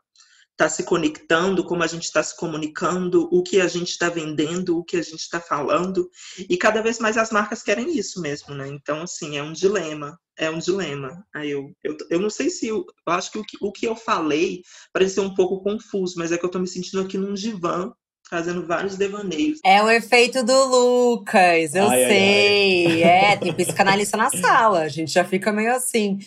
tá 0.57 0.67
se 0.67 0.83
conectando 0.83 1.63
como 1.63 1.83
a 1.83 1.88
gente 1.88 2.03
está 2.03 2.21
se 2.21 2.36
comunicando 2.36 3.29
o 3.31 3.41
que 3.41 3.62
a 3.62 3.67
gente 3.67 3.89
está 3.89 4.09
vendendo 4.09 4.77
o 4.77 4.83
que 4.83 4.98
a 4.98 5.01
gente 5.01 5.21
está 5.21 5.39
falando. 5.39 6.09
E 6.50 6.57
cada 6.57 6.81
vez 6.81 7.00
mais 7.00 7.17
as 7.17 7.31
marcas 7.31 7.63
querem 7.63 7.98
isso 7.98 8.21
mesmo 8.21 8.53
né? 8.53 8.67
Então 8.67 9.01
assim 9.01 9.38
é 9.38 9.43
um 9.43 9.53
dilema 9.53 10.19
é 10.39 10.50
um 10.50 10.57
dilema. 10.57 11.21
Aí 11.36 11.51
eu, 11.51 11.75
eu, 11.83 11.98
eu 12.09 12.19
não 12.19 12.29
sei 12.29 12.50
se 12.50 12.67
eu, 12.67 12.86
eu 13.05 13.13
acho 13.13 13.29
que 13.29 13.39
o, 13.39 13.43
que 13.43 13.57
o 13.59 13.71
que 13.71 13.86
eu 13.86 13.95
falei 13.95 14.62
pareceu 14.93 15.21
um 15.24 15.33
pouco 15.33 15.62
confuso 15.62 16.15
mas 16.17 16.31
é 16.31 16.38
que 16.38 16.45
eu 16.45 16.48
estou 16.48 16.62
me 16.62 16.67
sentindo 16.67 17.01
aqui 17.01 17.17
num 17.17 17.33
divã 17.33 17.93
fazendo 18.29 18.65
vários 18.65 18.95
devaneios. 18.95 19.59
É 19.65 19.81
o 19.81 19.89
efeito 19.89 20.43
do 20.43 20.65
Lucas, 20.65 21.74
eu 21.74 21.89
ai, 21.89 22.05
sei. 22.05 22.86
Ai, 22.88 23.03
ai. 23.03 23.33
É, 23.33 23.36
tem 23.38 23.53
psicanalista 23.53 24.15
na 24.15 24.29
sala, 24.29 24.81
a 24.81 24.88
gente 24.88 25.12
já 25.12 25.24
fica 25.24 25.51
meio 25.51 25.74
assim. 25.74 26.19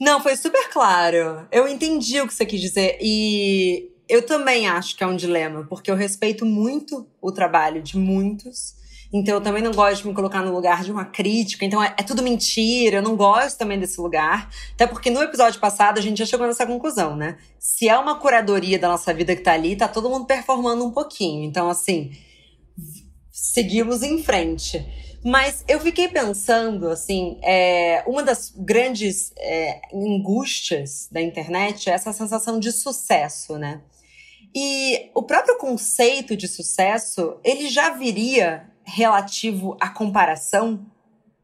Não, 0.00 0.20
foi 0.20 0.34
super 0.36 0.68
claro. 0.70 1.46
Eu 1.52 1.68
entendi 1.68 2.20
o 2.20 2.26
que 2.26 2.34
você 2.34 2.46
quis 2.46 2.60
dizer. 2.60 2.98
E 3.00 3.90
eu 4.08 4.22
também 4.22 4.66
acho 4.66 4.96
que 4.96 5.04
é 5.04 5.06
um 5.06 5.14
dilema, 5.14 5.64
porque 5.68 5.90
eu 5.90 5.94
respeito 5.94 6.44
muito 6.44 7.06
o 7.20 7.30
trabalho 7.30 7.82
de 7.82 7.96
muitos. 7.96 8.74
Então 9.12 9.34
eu 9.34 9.40
também 9.42 9.62
não 9.62 9.72
gosto 9.72 10.02
de 10.02 10.08
me 10.08 10.14
colocar 10.14 10.42
no 10.42 10.52
lugar 10.52 10.82
de 10.82 10.90
uma 10.90 11.04
crítica. 11.04 11.64
Então 11.66 11.82
é, 11.82 11.94
é, 11.98 12.02
tudo 12.02 12.22
mentira, 12.22 12.96
eu 12.96 13.02
não 13.02 13.14
gosto 13.14 13.58
também 13.58 13.78
desse 13.78 14.00
lugar. 14.00 14.48
Até 14.72 14.86
porque 14.86 15.10
no 15.10 15.22
episódio 15.22 15.60
passado 15.60 15.98
a 15.98 16.00
gente 16.00 16.18
já 16.18 16.24
chegou 16.24 16.46
nessa 16.46 16.66
conclusão, 16.66 17.14
né? 17.14 17.36
Se 17.58 17.88
é 17.88 17.98
uma 17.98 18.18
curadoria 18.18 18.78
da 18.78 18.88
nossa 18.88 19.12
vida 19.12 19.36
que 19.36 19.42
tá 19.42 19.52
ali, 19.52 19.76
tá 19.76 19.86
todo 19.86 20.08
mundo 20.08 20.24
performando 20.24 20.84
um 20.84 20.90
pouquinho. 20.90 21.44
Então, 21.44 21.68
assim, 21.68 22.12
seguimos 23.30 24.02
em 24.02 24.22
frente. 24.22 24.82
Mas 25.24 25.62
eu 25.68 25.78
fiquei 25.78 26.08
pensando, 26.08 26.88
assim, 26.88 27.38
é, 27.42 28.02
uma 28.06 28.22
das 28.22 28.52
grandes 28.56 29.32
é, 29.38 29.80
angústias 29.94 31.08
da 31.12 31.20
internet 31.20 31.88
é 31.88 31.92
essa 31.92 32.12
sensação 32.12 32.58
de 32.58 32.72
sucesso, 32.72 33.56
né? 33.56 33.82
E 34.54 35.10
o 35.14 35.22
próprio 35.22 35.56
conceito 35.58 36.36
de 36.36 36.48
sucesso, 36.48 37.38
ele 37.44 37.68
já 37.68 37.90
viria 37.90 38.71
relativo 38.84 39.76
à 39.80 39.88
comparação? 39.88 40.84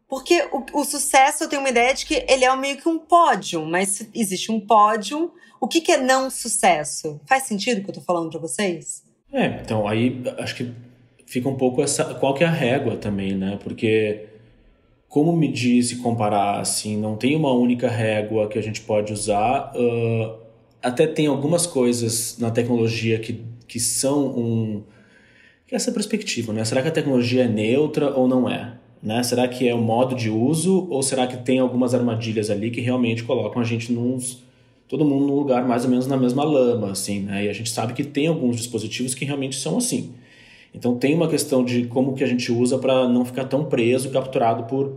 Porque 0.08 0.48
o, 0.52 0.80
o, 0.80 0.84
sucesso, 0.84 1.44
eu 1.44 1.48
tenho 1.48 1.60
uma 1.60 1.68
ideia 1.68 1.92
de 1.92 2.06
que 2.06 2.24
ele 2.28 2.44
é 2.44 2.56
meio 2.56 2.78
que 2.78 2.88
um 2.88 2.98
pódio, 2.98 3.64
mas 3.66 4.08
existe 4.14 4.50
um 4.50 4.58
pódio, 4.58 5.30
o 5.60 5.68
que, 5.68 5.80
que 5.80 5.92
é 5.92 5.98
não 5.98 6.30
sucesso? 6.30 7.20
Faz 7.26 7.42
sentido 7.42 7.80
o 7.80 7.84
que 7.84 7.90
eu 7.90 7.94
tô 7.94 8.00
falando 8.00 8.30
para 8.30 8.40
vocês? 8.40 9.02
É, 9.30 9.60
então 9.62 9.86
aí 9.86 10.22
acho 10.38 10.54
que 10.54 10.72
fica 11.26 11.48
um 11.48 11.56
pouco 11.56 11.82
essa. 11.82 12.14
Qual 12.14 12.32
que 12.32 12.42
é 12.42 12.46
a 12.46 12.50
régua 12.50 12.96
também, 12.96 13.36
né? 13.36 13.58
Porque 13.62 14.28
como 15.08 15.34
medir 15.36 15.82
se 15.82 15.96
comparar 15.96 16.60
assim, 16.60 16.96
não 16.96 17.16
tem 17.16 17.36
uma 17.36 17.52
única 17.52 17.88
régua 17.88 18.48
que 18.48 18.58
a 18.58 18.62
gente 18.62 18.80
pode 18.80 19.12
usar. 19.12 19.72
Uh, 19.74 20.38
até 20.82 21.06
tem 21.06 21.26
algumas 21.26 21.66
coisas 21.66 22.38
na 22.38 22.50
tecnologia 22.50 23.18
que, 23.18 23.44
que 23.66 23.80
são 23.80 24.26
um 24.26 24.84
que 25.68 25.74
essa 25.74 25.92
perspectiva, 25.92 26.52
né? 26.52 26.64
Será 26.64 26.80
que 26.80 26.88
a 26.88 26.90
tecnologia 26.90 27.44
é 27.44 27.48
neutra 27.48 28.10
ou 28.10 28.26
não 28.26 28.48
é? 28.48 28.72
Né? 29.02 29.22
Será 29.22 29.46
que 29.46 29.68
é 29.68 29.74
o 29.74 29.78
modo 29.78 30.16
de 30.16 30.30
uso 30.30 30.88
ou 30.90 31.02
será 31.02 31.26
que 31.26 31.36
tem 31.36 31.60
algumas 31.60 31.94
armadilhas 31.94 32.50
ali 32.50 32.70
que 32.70 32.80
realmente 32.80 33.22
colocam 33.22 33.60
a 33.62 33.64
gente 33.64 33.92
nos 33.92 34.42
todo 34.88 35.04
mundo 35.04 35.26
num 35.26 35.34
lugar 35.34 35.68
mais 35.68 35.84
ou 35.84 35.90
menos 35.90 36.06
na 36.06 36.16
mesma 36.16 36.42
lama, 36.42 36.90
assim, 36.90 37.20
né? 37.20 37.44
E 37.44 37.48
a 37.50 37.52
gente 37.52 37.70
sabe 37.70 37.92
que 37.92 38.02
tem 38.02 38.26
alguns 38.26 38.56
dispositivos 38.56 39.14
que 39.14 39.24
realmente 39.24 39.54
são 39.56 39.76
assim. 39.76 40.14
Então 40.74 40.96
tem 40.96 41.14
uma 41.14 41.28
questão 41.28 41.62
de 41.62 41.84
como 41.84 42.14
que 42.14 42.24
a 42.24 42.26
gente 42.26 42.50
usa 42.50 42.78
para 42.78 43.06
não 43.06 43.24
ficar 43.24 43.44
tão 43.44 43.66
preso, 43.66 44.10
capturado 44.10 44.64
por 44.64 44.96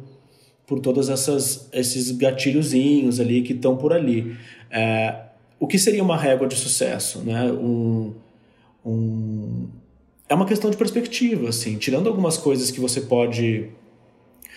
por 0.65 0.79
todas 0.79 1.09
essas 1.09 1.67
esses 1.73 2.11
gatilhozinhos 2.11 3.19
ali 3.19 3.41
que 3.41 3.51
estão 3.51 3.75
por 3.75 3.91
ali. 3.91 4.37
É, 4.69 5.15
o 5.59 5.67
que 5.67 5.77
seria 5.77 6.01
uma 6.01 6.15
régua 6.15 6.47
de 6.47 6.55
sucesso, 6.55 7.19
né? 7.19 7.51
Um, 7.51 8.13
um, 8.85 9.67
é 10.31 10.33
uma 10.33 10.45
questão 10.45 10.71
de 10.71 10.77
perspectiva, 10.77 11.49
assim, 11.49 11.77
tirando 11.77 12.07
algumas 12.07 12.37
coisas 12.37 12.71
que 12.71 12.79
você 12.79 13.01
pode 13.01 13.69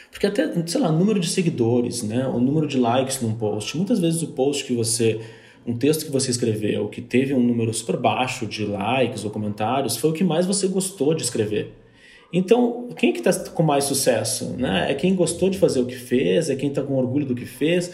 porque 0.08 0.28
até, 0.28 0.48
sei 0.68 0.80
lá, 0.80 0.92
número 0.92 1.18
de 1.18 1.26
seguidores, 1.26 2.04
né, 2.04 2.28
o 2.28 2.38
número 2.38 2.68
de 2.68 2.78
likes 2.78 3.20
num 3.20 3.34
post, 3.34 3.76
muitas 3.76 3.98
vezes 3.98 4.22
o 4.22 4.28
post 4.28 4.64
que 4.64 4.72
você 4.72 5.20
um 5.66 5.76
texto 5.76 6.04
que 6.04 6.12
você 6.12 6.30
escreveu 6.30 6.86
que 6.88 7.00
teve 7.00 7.34
um 7.34 7.42
número 7.42 7.74
super 7.74 7.96
baixo 7.96 8.46
de 8.46 8.64
likes 8.64 9.24
ou 9.24 9.30
comentários 9.30 9.96
foi 9.96 10.10
o 10.10 10.12
que 10.12 10.22
mais 10.22 10.46
você 10.46 10.68
gostou 10.68 11.12
de 11.12 11.24
escrever. 11.24 11.72
Então, 12.32 12.90
quem 12.96 13.12
que 13.12 13.18
está 13.18 13.50
com 13.50 13.62
mais 13.64 13.84
sucesso? 13.84 14.54
Né? 14.56 14.92
É 14.92 14.94
quem 14.94 15.14
gostou 15.16 15.50
de 15.50 15.58
fazer 15.58 15.80
o 15.80 15.86
que 15.86 15.96
fez, 15.96 16.50
é 16.50 16.54
quem 16.54 16.68
está 16.68 16.82
com 16.82 16.94
orgulho 16.94 17.26
do 17.26 17.34
que 17.34 17.46
fez. 17.46 17.90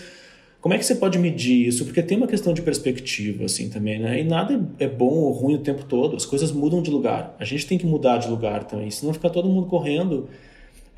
Como 0.60 0.74
é 0.74 0.78
que 0.78 0.84
você 0.84 0.94
pode 0.94 1.18
medir 1.18 1.66
isso? 1.66 1.86
Porque 1.86 2.02
tem 2.02 2.18
uma 2.18 2.26
questão 2.26 2.52
de 2.52 2.60
perspectiva, 2.60 3.46
assim, 3.46 3.70
também, 3.70 3.98
né? 3.98 4.20
E 4.20 4.24
nada 4.24 4.68
é 4.78 4.86
bom 4.86 5.08
ou 5.08 5.32
ruim 5.32 5.54
o 5.54 5.58
tempo 5.58 5.84
todo. 5.84 6.14
As 6.14 6.26
coisas 6.26 6.52
mudam 6.52 6.82
de 6.82 6.90
lugar. 6.90 7.34
A 7.38 7.44
gente 7.44 7.66
tem 7.66 7.78
que 7.78 7.86
mudar 7.86 8.18
de 8.18 8.28
lugar 8.28 8.64
também. 8.64 8.90
Senão 8.90 9.14
fica 9.14 9.30
todo 9.30 9.48
mundo 9.48 9.66
correndo 9.66 10.28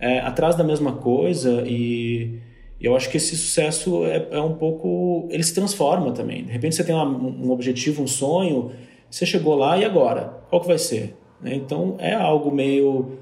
é, 0.01 0.19
atrás 0.19 0.57
da 0.57 0.65
mesma 0.65 0.93
coisa 0.95 1.63
e 1.65 2.41
eu 2.81 2.97
acho 2.97 3.09
que 3.09 3.17
esse 3.17 3.37
sucesso 3.37 4.05
é, 4.05 4.27
é, 4.33 4.41
um 4.41 4.55
pouco... 4.55 5.29
Ele 5.31 5.45
se 5.45 5.55
transforma 5.55 6.11
também. 6.11 6.45
De 6.45 6.51
repente 6.51 6.75
você 6.75 6.83
tem 6.83 6.93
uma, 6.93 7.07
um 7.07 7.53
objetivo, 7.53 8.03
um 8.03 8.09
sonho, 8.09 8.73
você 9.09 9.25
chegou 9.25 9.55
lá 9.55 9.79
e 9.79 9.85
agora? 9.85 10.43
Qual 10.51 10.61
que 10.61 10.67
vai 10.67 10.79
ser? 10.79 11.17
Né? 11.41 11.55
Então 11.55 11.95
é 12.01 12.15
algo 12.15 12.51
meio 12.51 13.19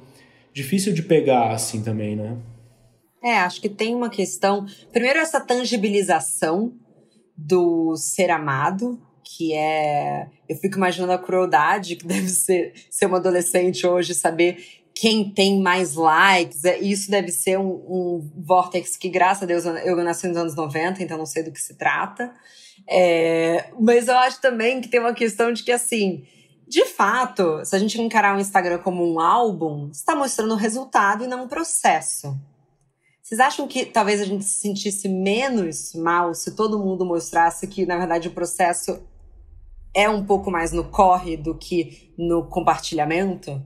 difícil 0.54 0.94
de 0.94 1.02
pegar, 1.02 1.50
assim, 1.50 1.82
também, 1.82 2.16
né? 2.16 2.37
É, 3.23 3.39
acho 3.39 3.61
que 3.61 3.69
tem 3.69 3.95
uma 3.95 4.09
questão. 4.09 4.67
Primeiro, 4.93 5.19
essa 5.19 5.41
tangibilização 5.41 6.73
do 7.37 7.97
ser 7.97 8.31
amado, 8.31 9.00
que 9.25 9.53
é. 9.55 10.29
Eu 10.49 10.57
fico 10.57 10.77
imaginando 10.77 11.12
a 11.12 11.19
crueldade 11.19 11.97
que 11.97 12.07
deve 12.07 12.29
ser 12.29 12.73
ser 12.91 13.07
uma 13.07 13.19
adolescente 13.19 13.87
hoje, 13.87 14.15
saber 14.15 14.65
quem 14.95 15.31
tem 15.31 15.61
mais 15.61 15.95
likes. 15.95 16.65
É, 16.65 16.79
isso 16.79 17.11
deve 17.11 17.31
ser 17.31 17.59
um, 17.59 17.71
um 17.71 18.31
vortex 18.37 18.97
que, 18.97 19.09
graças 19.09 19.45
a 19.45 19.47
Deus, 19.47 19.65
eu 19.65 19.97
nasci 19.97 20.27
nos 20.27 20.37
anos 20.37 20.55
90, 20.55 21.03
então 21.03 21.17
não 21.17 21.27
sei 21.27 21.43
do 21.43 21.53
que 21.53 21.61
se 21.61 21.75
trata. 21.75 22.35
É, 22.89 23.71
mas 23.79 24.09
eu 24.09 24.17
acho 24.17 24.41
também 24.41 24.81
que 24.81 24.89
tem 24.89 25.00
uma 25.00 25.15
questão 25.15 25.53
de 25.53 25.62
que, 25.62 25.73
assim, 25.73 26.25
de 26.67 26.85
fato, 26.85 27.65
se 27.65 27.75
a 27.75 27.79
gente 27.79 28.00
encarar 28.00 28.37
o 28.37 28.41
Instagram 28.41 28.79
como 28.79 29.05
um 29.05 29.21
álbum, 29.21 29.91
está 29.91 30.15
mostrando 30.15 30.53
o 30.53 30.57
resultado 30.57 31.25
e 31.25 31.27
não 31.27 31.45
um 31.45 31.49
processo. 31.49 32.37
Vocês 33.31 33.39
acham 33.39 33.69
que 33.69 33.87
talvez 33.87 34.21
a 34.21 34.25
gente 34.25 34.45
se 34.45 34.61
sentisse 34.61 35.09
menos 35.09 35.95
mal 35.95 36.35
se 36.35 36.51
todo 36.57 36.81
mundo 36.81 37.07
mostrasse 37.07 37.69
que, 37.69 37.87
na 37.87 37.97
verdade, 37.97 38.27
o 38.27 38.33
processo 38.33 39.01
é 39.95 40.11
um 40.11 40.27
pouco 40.27 40.51
mais 40.51 40.73
no 40.73 40.83
corre 40.83 41.37
do 41.37 41.55
que 41.55 42.13
no 42.19 42.43
compartilhamento? 42.43 43.63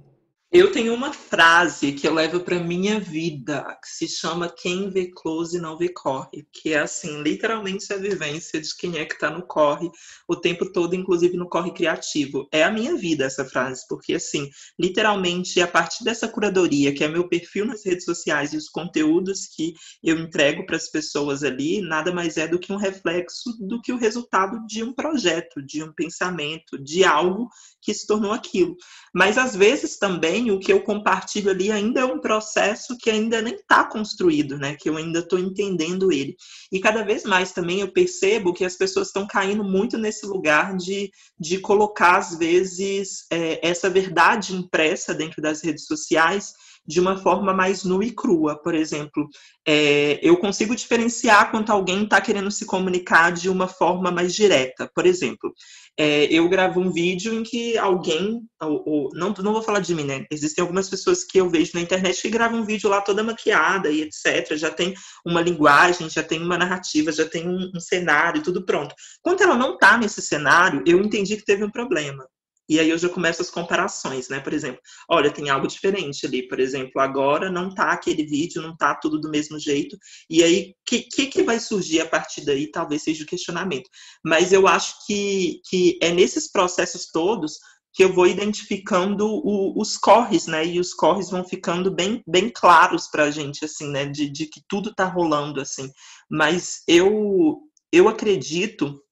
Eu 0.56 0.70
tenho 0.70 0.94
uma 0.94 1.12
frase 1.12 1.90
que 1.90 2.06
eu 2.06 2.14
levo 2.14 2.38
para 2.38 2.62
minha 2.62 3.00
vida, 3.00 3.76
que 3.82 3.88
se 3.88 4.06
chama 4.06 4.48
quem 4.48 4.88
vê 4.88 5.10
close 5.12 5.58
não 5.58 5.76
vê 5.76 5.88
corre, 5.88 6.46
que 6.52 6.72
é 6.72 6.78
assim, 6.78 7.20
literalmente 7.24 7.92
a 7.92 7.96
vivência 7.96 8.60
de 8.60 8.68
quem 8.76 8.96
é 8.96 9.04
que 9.04 9.14
está 9.14 9.28
no 9.28 9.44
corre 9.44 9.90
o 10.28 10.36
tempo 10.36 10.70
todo, 10.70 10.94
inclusive 10.94 11.36
no 11.36 11.48
corre 11.48 11.72
criativo. 11.72 12.46
É 12.52 12.62
a 12.62 12.70
minha 12.70 12.96
vida 12.96 13.24
essa 13.24 13.44
frase, 13.44 13.84
porque 13.88 14.14
assim, 14.14 14.48
literalmente 14.78 15.60
a 15.60 15.66
partir 15.66 16.04
dessa 16.04 16.28
curadoria, 16.28 16.94
que 16.94 17.02
é 17.02 17.08
meu 17.08 17.28
perfil 17.28 17.64
nas 17.66 17.84
redes 17.84 18.04
sociais 18.04 18.52
e 18.52 18.56
os 18.56 18.68
conteúdos 18.68 19.48
que 19.48 19.74
eu 20.04 20.16
entrego 20.20 20.64
para 20.64 20.76
as 20.76 20.88
pessoas 20.88 21.42
ali, 21.42 21.80
nada 21.80 22.14
mais 22.14 22.36
é 22.36 22.46
do 22.46 22.60
que 22.60 22.72
um 22.72 22.76
reflexo 22.76 23.50
do 23.58 23.82
que 23.82 23.92
o 23.92 23.98
resultado 23.98 24.64
de 24.68 24.84
um 24.84 24.92
projeto, 24.92 25.60
de 25.60 25.82
um 25.82 25.92
pensamento, 25.92 26.80
de 26.80 27.02
algo 27.02 27.48
que 27.84 27.92
se 27.92 28.06
tornou 28.06 28.32
aquilo. 28.32 28.76
Mas 29.14 29.36
às 29.36 29.54
vezes 29.54 29.98
também 29.98 30.50
o 30.50 30.58
que 30.58 30.72
eu 30.72 30.82
compartilho 30.82 31.50
ali 31.50 31.70
ainda 31.70 32.00
é 32.00 32.04
um 32.04 32.18
processo 32.18 32.96
que 32.96 33.10
ainda 33.10 33.42
nem 33.42 33.54
está 33.54 33.84
construído, 33.84 34.56
né? 34.56 34.74
Que 34.74 34.88
eu 34.88 34.96
ainda 34.96 35.18
estou 35.18 35.38
entendendo 35.38 36.10
ele. 36.10 36.34
E 36.72 36.80
cada 36.80 37.04
vez 37.04 37.24
mais 37.24 37.52
também 37.52 37.80
eu 37.80 37.92
percebo 37.92 38.54
que 38.54 38.64
as 38.64 38.74
pessoas 38.74 39.08
estão 39.08 39.26
caindo 39.26 39.62
muito 39.62 39.98
nesse 39.98 40.24
lugar 40.26 40.74
de, 40.76 41.10
de 41.38 41.58
colocar, 41.58 42.16
às 42.16 42.38
vezes, 42.38 43.26
é, 43.30 43.60
essa 43.66 43.90
verdade 43.90 44.54
impressa 44.54 45.14
dentro 45.14 45.42
das 45.42 45.62
redes 45.62 45.84
sociais 45.84 46.54
de 46.86 47.00
uma 47.00 47.16
forma 47.16 47.52
mais 47.52 47.84
nua 47.84 48.04
e 48.04 48.10
crua. 48.10 48.60
Por 48.60 48.74
exemplo, 48.74 49.28
é, 49.66 50.18
eu 50.22 50.36
consigo 50.36 50.76
diferenciar 50.76 51.50
quando 51.50 51.70
alguém 51.70 52.04
está 52.04 52.20
querendo 52.20 52.50
se 52.50 52.66
comunicar 52.66 53.32
de 53.32 53.48
uma 53.48 53.66
forma 53.66 54.10
mais 54.10 54.34
direta. 54.34 54.90
Por 54.94 55.06
exemplo, 55.06 55.52
é, 55.98 56.24
eu 56.24 56.48
gravo 56.48 56.80
um 56.80 56.90
vídeo 56.90 57.32
em 57.32 57.42
que 57.42 57.78
alguém, 57.78 58.42
ou, 58.60 58.82
ou, 58.86 59.10
não, 59.14 59.32
não 59.38 59.52
vou 59.52 59.62
falar 59.62 59.80
de 59.80 59.94
mim, 59.94 60.04
né? 60.04 60.26
Existem 60.30 60.60
algumas 60.60 60.88
pessoas 60.90 61.24
que 61.24 61.38
eu 61.38 61.48
vejo 61.48 61.72
na 61.74 61.80
internet 61.80 62.20
que 62.20 62.30
gravam 62.30 62.60
um 62.60 62.64
vídeo 62.64 62.90
lá 62.90 63.00
toda 63.00 63.22
maquiada 63.22 63.90
e 63.90 64.02
etc. 64.02 64.56
Já 64.56 64.70
tem 64.70 64.94
uma 65.24 65.40
linguagem, 65.40 66.10
já 66.10 66.22
tem 66.22 66.42
uma 66.42 66.58
narrativa, 66.58 67.12
já 67.12 67.26
tem 67.26 67.48
um, 67.48 67.70
um 67.74 67.80
cenário, 67.80 68.42
tudo 68.42 68.64
pronto. 68.64 68.94
Quando 69.22 69.42
ela 69.42 69.56
não 69.56 69.74
está 69.74 69.96
nesse 69.96 70.20
cenário, 70.20 70.82
eu 70.86 71.00
entendi 71.00 71.36
que 71.36 71.44
teve 71.44 71.64
um 71.64 71.70
problema. 71.70 72.26
E 72.68 72.80
aí 72.80 72.88
eu 72.88 72.96
já 72.96 73.08
começo 73.08 73.42
as 73.42 73.50
comparações, 73.50 74.28
né? 74.28 74.40
Por 74.40 74.52
exemplo, 74.52 74.80
olha, 75.08 75.30
tem 75.30 75.50
algo 75.50 75.66
diferente 75.66 76.24
ali. 76.24 76.48
Por 76.48 76.58
exemplo, 76.58 77.00
agora 77.00 77.50
não 77.50 77.74
tá 77.74 77.92
aquele 77.92 78.24
vídeo, 78.24 78.62
não 78.62 78.76
tá 78.76 78.94
tudo 78.94 79.20
do 79.20 79.30
mesmo 79.30 79.58
jeito. 79.58 79.96
E 80.30 80.42
aí, 80.42 80.70
o 80.70 80.74
que, 80.86 81.02
que, 81.02 81.26
que, 81.26 81.42
vai 81.42 81.60
surgir 81.60 82.00
a 82.00 82.06
partir 82.06 82.44
daí? 82.44 82.70
Talvez 82.70 83.02
seja 83.02 83.22
o 83.22 83.26
questionamento. 83.26 83.88
Mas 84.24 84.52
eu 84.52 84.66
acho 84.66 84.94
que, 85.06 85.60
que 85.68 85.98
é 86.00 86.10
nesses 86.10 86.50
processos 86.50 87.10
todos 87.12 87.58
que 87.94 88.02
eu 88.02 88.12
vou 88.12 88.26
identificando 88.26 89.26
o, 89.26 89.80
os 89.80 89.96
corres, 89.96 90.46
né? 90.46 90.66
E 90.66 90.80
os 90.80 90.92
corres 90.92 91.30
vão 91.30 91.44
ficando 91.44 91.94
bem, 91.94 92.22
bem 92.26 92.50
claros 92.50 93.06
para 93.08 93.24
a 93.24 93.30
gente, 93.30 93.64
assim, 93.64 93.88
né? 93.88 94.06
De, 94.06 94.28
de 94.28 94.46
que 94.46 94.60
tudo 94.66 94.90
está 94.90 95.04
rolando, 95.04 95.60
assim. 95.60 95.88
Mas 96.28 96.82
eu, 96.88 97.60
eu 97.92 98.08
acredito 98.08 99.03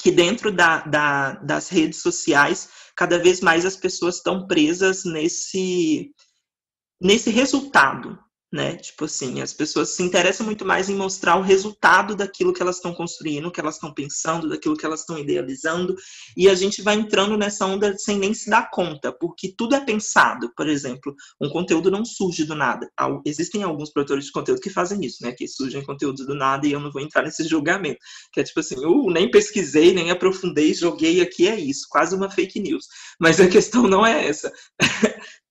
que 0.00 0.10
dentro 0.10 0.52
da, 0.52 0.80
da, 0.80 1.32
das 1.34 1.68
redes 1.68 2.00
sociais, 2.00 2.68
cada 2.94 3.18
vez 3.18 3.40
mais 3.40 3.64
as 3.64 3.76
pessoas 3.76 4.16
estão 4.16 4.46
presas 4.46 5.04
nesse, 5.04 6.10
nesse 7.00 7.30
resultado, 7.30 8.18
né? 8.56 8.74
Tipo 8.74 9.04
assim, 9.04 9.42
as 9.42 9.52
pessoas 9.52 9.90
se 9.90 10.02
interessam 10.02 10.46
muito 10.46 10.64
mais 10.64 10.88
em 10.88 10.96
mostrar 10.96 11.36
o 11.36 11.42
resultado 11.42 12.16
daquilo 12.16 12.54
que 12.54 12.62
elas 12.62 12.76
estão 12.76 12.94
construindo, 12.94 13.52
que 13.52 13.60
elas 13.60 13.74
estão 13.74 13.92
pensando, 13.92 14.48
daquilo 14.48 14.76
que 14.76 14.86
elas 14.86 15.00
estão 15.00 15.18
idealizando, 15.18 15.94
e 16.34 16.48
a 16.48 16.54
gente 16.54 16.80
vai 16.80 16.94
entrando 16.94 17.36
nessa 17.36 17.66
onda 17.66 17.96
sem 17.98 18.18
nem 18.18 18.32
se 18.32 18.48
dar 18.48 18.70
conta, 18.70 19.12
porque 19.12 19.54
tudo 19.56 19.74
é 19.74 19.84
pensado. 19.84 20.50
Por 20.56 20.68
exemplo, 20.68 21.14
um 21.38 21.50
conteúdo 21.50 21.90
não 21.90 22.04
surge 22.04 22.44
do 22.44 22.54
nada. 22.54 22.90
Existem 23.26 23.62
alguns 23.62 23.90
produtores 23.92 24.24
de 24.24 24.32
conteúdo 24.32 24.60
que 24.60 24.70
fazem 24.70 25.04
isso, 25.04 25.22
né? 25.22 25.32
Que 25.32 25.46
surgem 25.46 25.84
conteúdos 25.84 26.26
do 26.26 26.34
nada 26.34 26.66
e 26.66 26.72
eu 26.72 26.80
não 26.80 26.90
vou 26.90 27.02
entrar 27.02 27.22
nesse 27.22 27.44
julgamento, 27.44 27.98
que 28.32 28.40
é 28.40 28.42
tipo 28.42 28.60
assim, 28.60 28.76
uh, 28.76 29.10
nem 29.10 29.30
pesquisei, 29.30 29.92
nem 29.92 30.10
aprofundei, 30.10 30.72
joguei 30.72 31.20
aqui 31.20 31.46
é 31.46 31.60
isso, 31.60 31.86
quase 31.90 32.16
uma 32.16 32.30
fake 32.30 32.58
news. 32.58 32.86
Mas 33.20 33.38
a 33.38 33.46
questão 33.46 33.82
não 33.86 34.04
é 34.04 34.26
essa. 34.26 34.50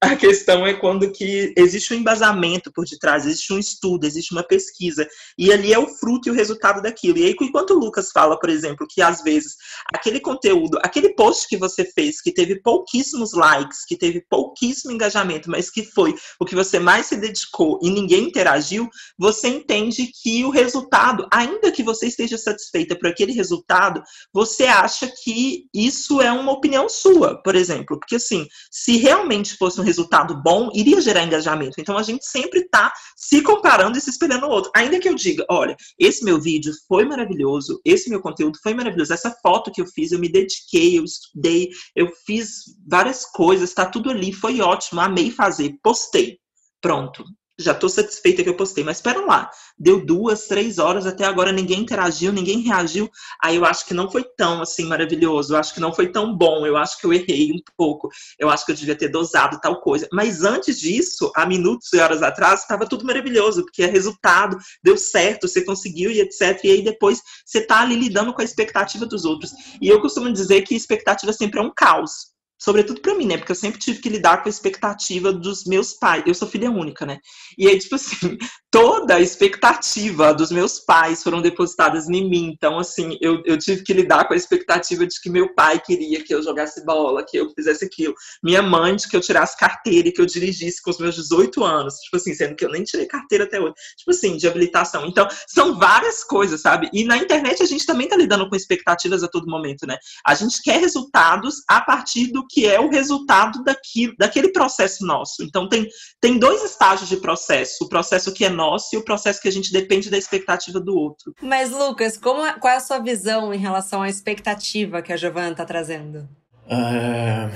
A 0.00 0.16
questão 0.16 0.66
é 0.66 0.74
quando 0.74 1.12
que 1.12 1.54
existe 1.56 1.94
um 1.94 1.96
embasamento 1.96 2.72
por 2.72 2.84
detrás, 2.84 3.24
existe 3.24 3.52
um 3.52 3.58
estudo, 3.58 4.04
existe 4.04 4.32
uma 4.32 4.42
pesquisa, 4.42 5.06
e 5.38 5.52
ali 5.52 5.72
é 5.72 5.78
o 5.78 5.88
fruto 5.88 6.28
e 6.28 6.32
o 6.32 6.34
resultado 6.34 6.82
daquilo. 6.82 7.18
E 7.18 7.26
aí, 7.26 7.36
enquanto 7.40 7.70
o 7.70 7.78
Lucas 7.78 8.10
fala, 8.12 8.38
por 8.38 8.50
exemplo, 8.50 8.86
que 8.88 9.00
às 9.00 9.22
vezes 9.22 9.54
aquele 9.94 10.18
conteúdo, 10.18 10.78
aquele 10.82 11.10
post 11.10 11.46
que 11.48 11.56
você 11.56 11.84
fez, 11.84 12.20
que 12.20 12.32
teve 12.32 12.60
pouquíssimos 12.60 13.32
likes, 13.32 13.84
que 13.86 13.96
teve 13.96 14.24
pouquíssimo 14.28 14.92
engajamento, 14.92 15.50
mas 15.50 15.70
que 15.70 15.84
foi 15.84 16.14
o 16.40 16.44
que 16.44 16.54
você 16.54 16.78
mais 16.78 17.06
se 17.06 17.16
dedicou 17.16 17.78
e 17.82 17.90
ninguém 17.90 18.24
interagiu, 18.24 18.88
você 19.16 19.48
entende 19.48 20.10
que 20.22 20.44
o 20.44 20.50
resultado, 20.50 21.26
ainda 21.32 21.70
que 21.70 21.82
você 21.82 22.06
esteja 22.06 22.36
satisfeita 22.36 22.96
por 22.96 23.08
aquele 23.08 23.32
resultado, 23.32 24.02
você 24.32 24.64
acha 24.64 25.10
que 25.22 25.66
isso 25.72 26.20
é 26.20 26.32
uma 26.32 26.52
opinião 26.52 26.88
sua, 26.88 27.40
por 27.42 27.54
exemplo. 27.54 27.98
Porque 27.98 28.16
assim, 28.16 28.46
se 28.70 28.95
realmente 28.96 29.56
fosse 29.56 29.80
um 29.80 29.84
resultado 29.84 30.40
bom, 30.42 30.70
iria 30.74 31.00
gerar 31.00 31.24
engajamento. 31.24 31.80
Então 31.80 31.96
a 31.96 32.02
gente 32.02 32.24
sempre 32.24 32.60
está 32.60 32.92
se 33.16 33.42
comparando 33.42 33.96
e 33.96 34.00
se 34.00 34.10
espelhando 34.10 34.46
no 34.46 34.52
outro. 34.52 34.70
Ainda 34.74 34.98
que 34.98 35.08
eu 35.08 35.14
diga, 35.14 35.44
olha, 35.50 35.76
esse 35.98 36.24
meu 36.24 36.40
vídeo 36.40 36.72
foi 36.86 37.04
maravilhoso, 37.04 37.80
esse 37.84 38.10
meu 38.10 38.20
conteúdo 38.20 38.58
foi 38.62 38.74
maravilhoso, 38.74 39.12
essa 39.12 39.30
foto 39.42 39.70
que 39.70 39.80
eu 39.80 39.86
fiz, 39.86 40.12
eu 40.12 40.18
me 40.18 40.28
dediquei, 40.28 40.98
eu 40.98 41.04
estudei, 41.04 41.70
eu 41.94 42.10
fiz 42.26 42.64
várias 42.86 43.24
coisas, 43.24 43.70
está 43.70 43.86
tudo 43.86 44.10
ali, 44.10 44.32
foi 44.32 44.60
ótimo, 44.60 45.00
amei 45.00 45.30
fazer, 45.30 45.78
postei. 45.82 46.38
Pronto 46.80 47.24
já 47.58 47.72
estou 47.72 47.88
satisfeita 47.88 48.42
que 48.42 48.48
eu 48.48 48.56
postei, 48.56 48.84
mas 48.84 48.98
espera 48.98 49.24
lá, 49.24 49.50
deu 49.78 50.04
duas, 50.04 50.46
três 50.46 50.78
horas, 50.78 51.06
até 51.06 51.24
agora 51.24 51.52
ninguém 51.52 51.80
interagiu, 51.80 52.32
ninguém 52.32 52.60
reagiu, 52.60 53.10
aí 53.42 53.56
eu 53.56 53.64
acho 53.64 53.86
que 53.86 53.94
não 53.94 54.10
foi 54.10 54.24
tão, 54.36 54.60
assim, 54.60 54.84
maravilhoso, 54.84 55.54
eu 55.54 55.58
acho 55.58 55.72
que 55.72 55.80
não 55.80 55.92
foi 55.92 56.12
tão 56.12 56.36
bom, 56.36 56.66
eu 56.66 56.76
acho 56.76 56.98
que 57.00 57.06
eu 57.06 57.12
errei 57.12 57.52
um 57.52 57.60
pouco, 57.76 58.10
eu 58.38 58.50
acho 58.50 58.66
que 58.66 58.72
eu 58.72 58.76
devia 58.76 58.94
ter 58.94 59.08
dosado 59.08 59.58
tal 59.60 59.80
coisa, 59.80 60.06
mas 60.12 60.44
antes 60.44 60.78
disso, 60.78 61.32
há 61.34 61.46
minutos 61.46 61.90
e 61.92 61.98
horas 61.98 62.22
atrás, 62.22 62.60
estava 62.60 62.86
tudo 62.86 63.06
maravilhoso, 63.06 63.62
porque 63.62 63.82
é 63.82 63.86
resultado, 63.86 64.58
deu 64.82 64.96
certo, 64.96 65.48
você 65.48 65.64
conseguiu 65.64 66.10
e 66.10 66.20
etc, 66.20 66.62
e 66.64 66.70
aí 66.70 66.82
depois 66.82 67.22
você 67.44 67.58
está 67.58 67.80
ali 67.80 67.96
lidando 67.96 68.34
com 68.34 68.42
a 68.42 68.44
expectativa 68.44 69.06
dos 69.06 69.24
outros, 69.24 69.52
e 69.80 69.88
eu 69.88 70.00
costumo 70.00 70.30
dizer 70.30 70.62
que 70.62 70.74
expectativa 70.74 71.32
sempre 71.32 71.58
é 71.58 71.62
um 71.62 71.72
caos, 71.74 72.35
sobretudo 72.58 73.00
para 73.00 73.14
mim, 73.14 73.26
né? 73.26 73.36
Porque 73.36 73.52
eu 73.52 73.56
sempre 73.56 73.78
tive 73.78 74.00
que 74.00 74.08
lidar 74.08 74.42
com 74.42 74.48
a 74.48 74.50
expectativa 74.50 75.32
dos 75.32 75.64
meus 75.64 75.92
pais. 75.92 76.24
Eu 76.26 76.34
sou 76.34 76.48
filha 76.48 76.70
única, 76.70 77.04
né? 77.04 77.18
E 77.58 77.68
aí, 77.68 77.78
tipo 77.78 77.94
assim, 77.94 78.16
toda 78.70 79.14
a 79.16 79.20
expectativa 79.20 80.34
dos 80.34 80.50
meus 80.50 80.80
pais 80.80 81.22
foram 81.22 81.40
depositadas 81.40 82.08
em 82.08 82.28
mim. 82.28 82.52
Então, 82.54 82.78
assim, 82.78 83.16
eu, 83.20 83.42
eu 83.44 83.58
tive 83.58 83.82
que 83.82 83.92
lidar 83.92 84.26
com 84.26 84.34
a 84.34 84.36
expectativa 84.36 85.06
de 85.06 85.20
que 85.20 85.30
meu 85.30 85.54
pai 85.54 85.80
queria 85.80 86.22
que 86.22 86.34
eu 86.34 86.42
jogasse 86.42 86.84
bola, 86.84 87.24
que 87.24 87.36
eu 87.36 87.50
fizesse 87.54 87.84
aquilo. 87.84 88.14
Minha 88.42 88.62
mãe 88.62 88.96
de 88.96 89.08
que 89.08 89.16
eu 89.16 89.20
tirasse 89.20 89.56
carteira 89.56 90.08
e 90.08 90.12
que 90.12 90.20
eu 90.20 90.26
dirigisse 90.26 90.82
com 90.82 90.90
os 90.90 90.98
meus 90.98 91.14
18 91.14 91.62
anos. 91.62 91.94
Tipo 91.96 92.16
assim, 92.16 92.34
sendo 92.34 92.56
que 92.56 92.64
eu 92.64 92.70
nem 92.70 92.84
tirei 92.84 93.06
carteira 93.06 93.44
até 93.44 93.60
hoje. 93.60 93.74
Tipo 93.98 94.10
assim, 94.10 94.36
de 94.36 94.46
habilitação. 94.46 95.06
Então, 95.06 95.28
são 95.46 95.78
várias 95.78 96.24
coisas, 96.24 96.60
sabe? 96.60 96.88
E 96.92 97.04
na 97.04 97.18
internet 97.18 97.62
a 97.62 97.66
gente 97.66 97.86
também 97.86 98.08
tá 98.08 98.16
lidando 98.16 98.48
com 98.48 98.56
expectativas 98.56 99.22
a 99.22 99.28
todo 99.28 99.50
momento, 99.50 99.86
né? 99.86 99.96
A 100.24 100.34
gente 100.34 100.62
quer 100.62 100.80
resultados 100.80 101.62
a 101.68 101.80
partir 101.80 102.32
do 102.32 102.45
que 102.48 102.66
é 102.66 102.80
o 102.80 102.88
resultado 102.88 103.62
daquilo, 103.62 104.14
daquele 104.18 104.48
processo 104.48 105.04
nosso. 105.04 105.42
Então, 105.42 105.68
tem, 105.68 105.88
tem 106.20 106.38
dois 106.38 106.62
estágios 106.64 107.08
de 107.08 107.16
processo: 107.16 107.84
o 107.84 107.88
processo 107.88 108.32
que 108.32 108.44
é 108.44 108.48
nosso 108.48 108.94
e 108.94 108.98
o 108.98 109.04
processo 109.04 109.40
que 109.40 109.48
a 109.48 109.52
gente 109.52 109.72
depende 109.72 110.10
da 110.10 110.18
expectativa 110.18 110.80
do 110.80 110.96
outro. 110.96 111.34
Mas, 111.42 111.70
Lucas, 111.70 112.16
como, 112.16 112.44
é, 112.44 112.58
qual 112.58 112.72
é 112.72 112.76
a 112.76 112.80
sua 112.80 112.98
visão 112.98 113.52
em 113.52 113.58
relação 113.58 114.02
à 114.02 114.08
expectativa 114.08 115.02
que 115.02 115.12
a 115.12 115.16
Giovana 115.16 115.50
está 115.50 115.64
trazendo? 115.64 116.28
É... 116.68 117.50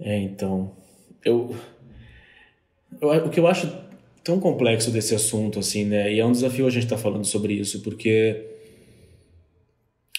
é, 0.00 0.18
então. 0.18 0.76
Eu, 1.24 1.56
eu, 3.00 3.08
o 3.26 3.30
que 3.30 3.40
eu 3.40 3.46
acho 3.46 3.70
tão 4.24 4.38
complexo 4.38 4.90
desse 4.90 5.14
assunto, 5.14 5.58
assim, 5.58 5.84
né? 5.84 6.12
E 6.12 6.20
é 6.20 6.26
um 6.26 6.32
desafio 6.32 6.66
a 6.66 6.70
gente 6.70 6.84
estar 6.84 6.96
tá 6.96 7.02
falando 7.02 7.24
sobre 7.24 7.54
isso, 7.54 7.80
porque 7.80 8.44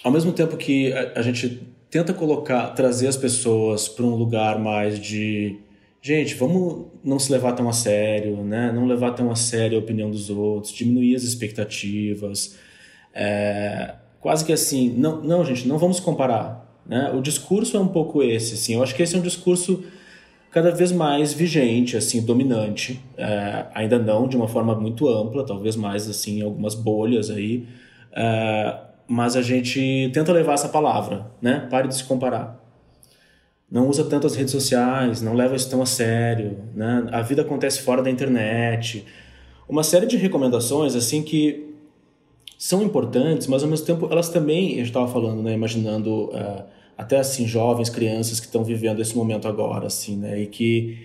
ao 0.04 0.12
mesmo 0.12 0.32
tempo 0.32 0.58
que 0.58 0.92
a, 0.94 1.20
a 1.20 1.22
gente 1.22 1.62
tenta 1.90 2.14
colocar, 2.14 2.68
trazer 2.70 3.08
as 3.08 3.18
pessoas 3.18 3.88
para 3.88 4.06
um 4.06 4.16
lugar 4.16 4.60
mais 4.60 5.00
de 5.00 5.58
gente, 6.02 6.36
vamos 6.36 6.88
não 7.04 7.20
se 7.20 7.32
levar 7.32 7.54
tão 7.54 7.68
a 7.68 7.74
sério, 7.74 8.44
né? 8.44 8.72
Não 8.72 8.86
levar 8.86 9.12
tão 9.12 9.32
a 9.32 9.36
sério 9.36 9.78
a 9.78 9.82
opinião 9.82 10.10
dos 10.10 10.30
outros, 10.30 10.74
diminuir 10.74 11.16
as 11.16 11.24
expectativas, 11.24 12.58
é, 13.14 13.96
quase 14.20 14.46
que 14.46 14.54
assim, 14.54 14.94
não, 14.98 15.22
não, 15.22 15.44
gente, 15.44 15.68
não 15.68 15.78
vamos 15.78 16.00
comparar, 16.00 16.82
né? 16.86 17.12
O 17.14 17.22
discurso 17.22 17.76
é 17.76 17.80
um 17.80 17.88
pouco 17.88 18.24
esse, 18.24 18.54
assim. 18.54 18.76
Eu 18.76 18.84
acho 18.84 18.96
que 18.96 19.04
esse 19.04 19.16
é 19.16 19.20
um 19.20 19.22
discurso 19.22 19.84
cada 20.52 20.72
vez 20.72 20.92
mais 20.92 21.34
vigente, 21.34 21.98
assim, 21.98 22.22
dominante. 22.22 23.00
É, 23.18 23.66
ainda 23.74 24.00
não 24.00 24.28
de 24.28 24.36
uma 24.36 24.48
forma 24.48 24.76
muito 24.76 25.08
ampla, 25.08 25.46
talvez 25.46 25.76
mais 25.76 26.10
assim, 26.10 26.42
algumas 26.42 26.76
bolhas 26.76 27.30
aí. 27.30 27.68
É, 28.14 28.89
mas 29.10 29.36
a 29.36 29.42
gente 29.42 30.12
tenta 30.14 30.32
levar 30.32 30.54
essa 30.54 30.70
palavra, 30.70 31.32
né? 31.42 31.68
Pare 31.68 31.88
de 31.88 31.96
se 31.96 32.04
comparar. 32.04 32.64
Não 33.70 33.88
usa 33.90 34.04
tanto 34.04 34.28
as 34.28 34.36
redes 34.36 34.52
sociais, 34.52 35.20
não 35.20 35.34
leva 35.34 35.56
isso 35.56 35.68
tão 35.68 35.82
a 35.82 35.86
sério, 35.86 36.60
né? 36.76 37.08
A 37.12 37.24
vida 37.24 37.42
acontece 37.42 37.82
fora 37.82 38.04
da 38.04 38.10
internet. 38.12 39.04
Uma 39.68 39.82
série 39.82 40.06
de 40.06 40.16
recomendações 40.16 40.96
assim 40.96 41.24
que 41.24 41.74
são 42.56 42.84
importantes, 42.84 43.48
mas 43.48 43.64
ao 43.64 43.70
mesmo 43.70 43.84
tempo 43.84 44.08
elas 44.12 44.30
também, 44.30 44.78
eu 44.78 44.84
estava 44.84 45.08
falando, 45.08 45.42
né, 45.42 45.54
imaginando 45.54 46.26
uh, 46.26 46.64
até 46.96 47.18
assim 47.18 47.48
jovens, 47.48 47.90
crianças 47.90 48.40
que 48.40 48.46
estão 48.46 48.64
vivendo 48.64 49.02
esse 49.02 49.16
momento 49.16 49.48
agora, 49.48 49.88
assim, 49.88 50.18
né, 50.18 50.42
e 50.42 50.46
que 50.46 50.98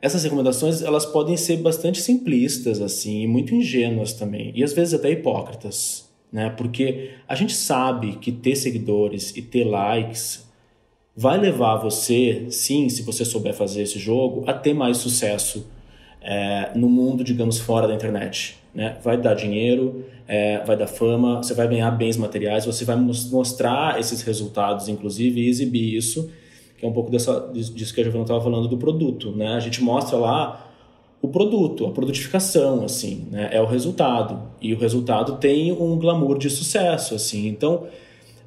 essas 0.00 0.24
recomendações 0.24 0.82
elas 0.82 1.06
podem 1.06 1.36
ser 1.36 1.58
bastante 1.58 2.00
simplistas 2.00 2.80
assim 2.80 3.22
e 3.22 3.26
muito 3.26 3.54
ingênuas 3.54 4.12
também 4.12 4.52
e 4.54 4.62
às 4.62 4.72
vezes 4.72 4.94
até 4.94 5.10
hipócritas 5.10 6.05
né? 6.32 6.50
Porque 6.50 7.10
a 7.28 7.34
gente 7.34 7.54
sabe 7.54 8.16
que 8.16 8.32
ter 8.32 8.56
seguidores 8.56 9.36
e 9.36 9.42
ter 9.42 9.64
likes 9.64 10.46
vai 11.16 11.38
levar 11.38 11.76
você, 11.76 12.46
sim, 12.50 12.88
se 12.88 13.02
você 13.02 13.24
souber 13.24 13.54
fazer 13.54 13.82
esse 13.82 13.98
jogo, 13.98 14.44
a 14.46 14.52
ter 14.52 14.74
mais 14.74 14.98
sucesso 14.98 15.66
é, 16.20 16.72
no 16.74 16.88
mundo, 16.88 17.24
digamos, 17.24 17.58
fora 17.58 17.88
da 17.88 17.94
internet. 17.94 18.58
Né? 18.74 18.98
Vai 19.02 19.16
dar 19.16 19.32
dinheiro, 19.32 20.04
é, 20.28 20.62
vai 20.64 20.76
dar 20.76 20.86
fama, 20.86 21.38
você 21.42 21.54
vai 21.54 21.66
ganhar 21.66 21.90
bens 21.92 22.18
materiais, 22.18 22.66
você 22.66 22.84
vai 22.84 22.96
mostrar 22.96 23.98
esses 23.98 24.20
resultados, 24.22 24.88
inclusive, 24.88 25.40
e 25.40 25.48
exibir 25.48 25.96
isso. 25.96 26.30
que 26.76 26.84
é 26.84 26.88
um 26.88 26.92
pouco 26.92 27.10
dessa, 27.10 27.50
disso 27.54 27.94
que 27.94 28.00
a 28.02 28.04
Giovana 28.04 28.24
estava 28.24 28.42
falando 28.42 28.68
do 28.68 28.76
produto, 28.76 29.32
né? 29.32 29.54
A 29.54 29.60
gente 29.60 29.82
mostra 29.82 30.18
lá 30.18 30.65
o 31.20 31.28
produto, 31.28 31.86
a 31.86 31.90
produtificação, 31.90 32.84
assim, 32.84 33.26
né? 33.30 33.48
É 33.52 33.60
o 33.60 33.66
resultado. 33.66 34.50
E 34.60 34.72
o 34.74 34.78
resultado 34.78 35.36
tem 35.36 35.72
um 35.72 35.98
glamour 35.98 36.38
de 36.38 36.50
sucesso, 36.50 37.14
assim. 37.14 37.46
Então, 37.48 37.86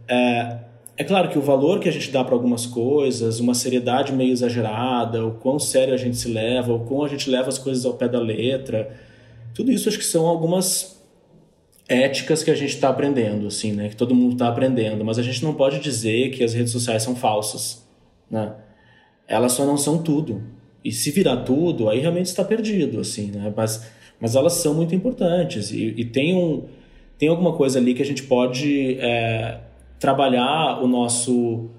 é, 0.07 0.57
é 0.97 1.03
claro 1.03 1.29
que 1.29 1.37
o 1.37 1.41
valor 1.41 1.79
que 1.79 1.89
a 1.89 1.91
gente 1.91 2.11
dá 2.11 2.23
para 2.23 2.35
algumas 2.35 2.65
coisas, 2.65 3.39
uma 3.39 3.53
seriedade 3.53 4.11
meio 4.11 4.31
exagerada, 4.31 5.25
o 5.25 5.31
quão 5.31 5.57
sério 5.57 5.93
a 5.93 5.97
gente 5.97 6.17
se 6.17 6.29
leva, 6.29 6.73
o 6.73 6.81
quão 6.81 7.03
a 7.03 7.07
gente 7.07 7.29
leva 7.29 7.49
as 7.49 7.57
coisas 7.57 7.85
ao 7.85 7.93
pé 7.93 8.07
da 8.07 8.19
letra, 8.19 8.93
tudo 9.53 9.71
isso 9.71 9.89
acho 9.89 9.97
que 9.97 10.05
são 10.05 10.27
algumas 10.27 11.01
éticas 11.87 12.43
que 12.43 12.51
a 12.51 12.55
gente 12.55 12.75
está 12.75 12.89
aprendendo, 12.89 13.47
assim, 13.47 13.71
né? 13.71 13.89
Que 13.89 13.95
todo 13.95 14.13
mundo 14.13 14.33
está 14.33 14.47
aprendendo, 14.47 15.03
mas 15.03 15.17
a 15.17 15.23
gente 15.23 15.43
não 15.43 15.53
pode 15.53 15.79
dizer 15.79 16.29
que 16.29 16.43
as 16.43 16.53
redes 16.53 16.71
sociais 16.71 17.01
são 17.01 17.15
falsas, 17.15 17.85
né? 18.29 18.53
Elas 19.27 19.53
só 19.53 19.65
não 19.65 19.77
são 19.77 20.03
tudo. 20.03 20.43
E 20.83 20.91
se 20.91 21.11
virar 21.11 21.37
tudo, 21.37 21.89
aí 21.89 21.99
realmente 21.99 22.27
está 22.27 22.43
perdido, 22.43 22.99
assim, 22.99 23.31
né? 23.31 23.53
Mas, 23.55 23.85
mas 24.19 24.35
elas 24.35 24.53
são 24.53 24.73
muito 24.73 24.95
importantes 24.95 25.71
e, 25.71 25.93
e 25.97 26.05
tem 26.05 26.35
um 26.35 26.63
tem 27.17 27.27
alguma 27.27 27.51
coisa 27.51 27.79
ali 27.79 27.93
que 27.93 28.01
a 28.01 28.05
gente 28.05 28.23
pode 28.23 28.97
é, 28.97 29.59
trabalhar 29.99 30.81
o 30.81 30.87
nosso 30.87 31.69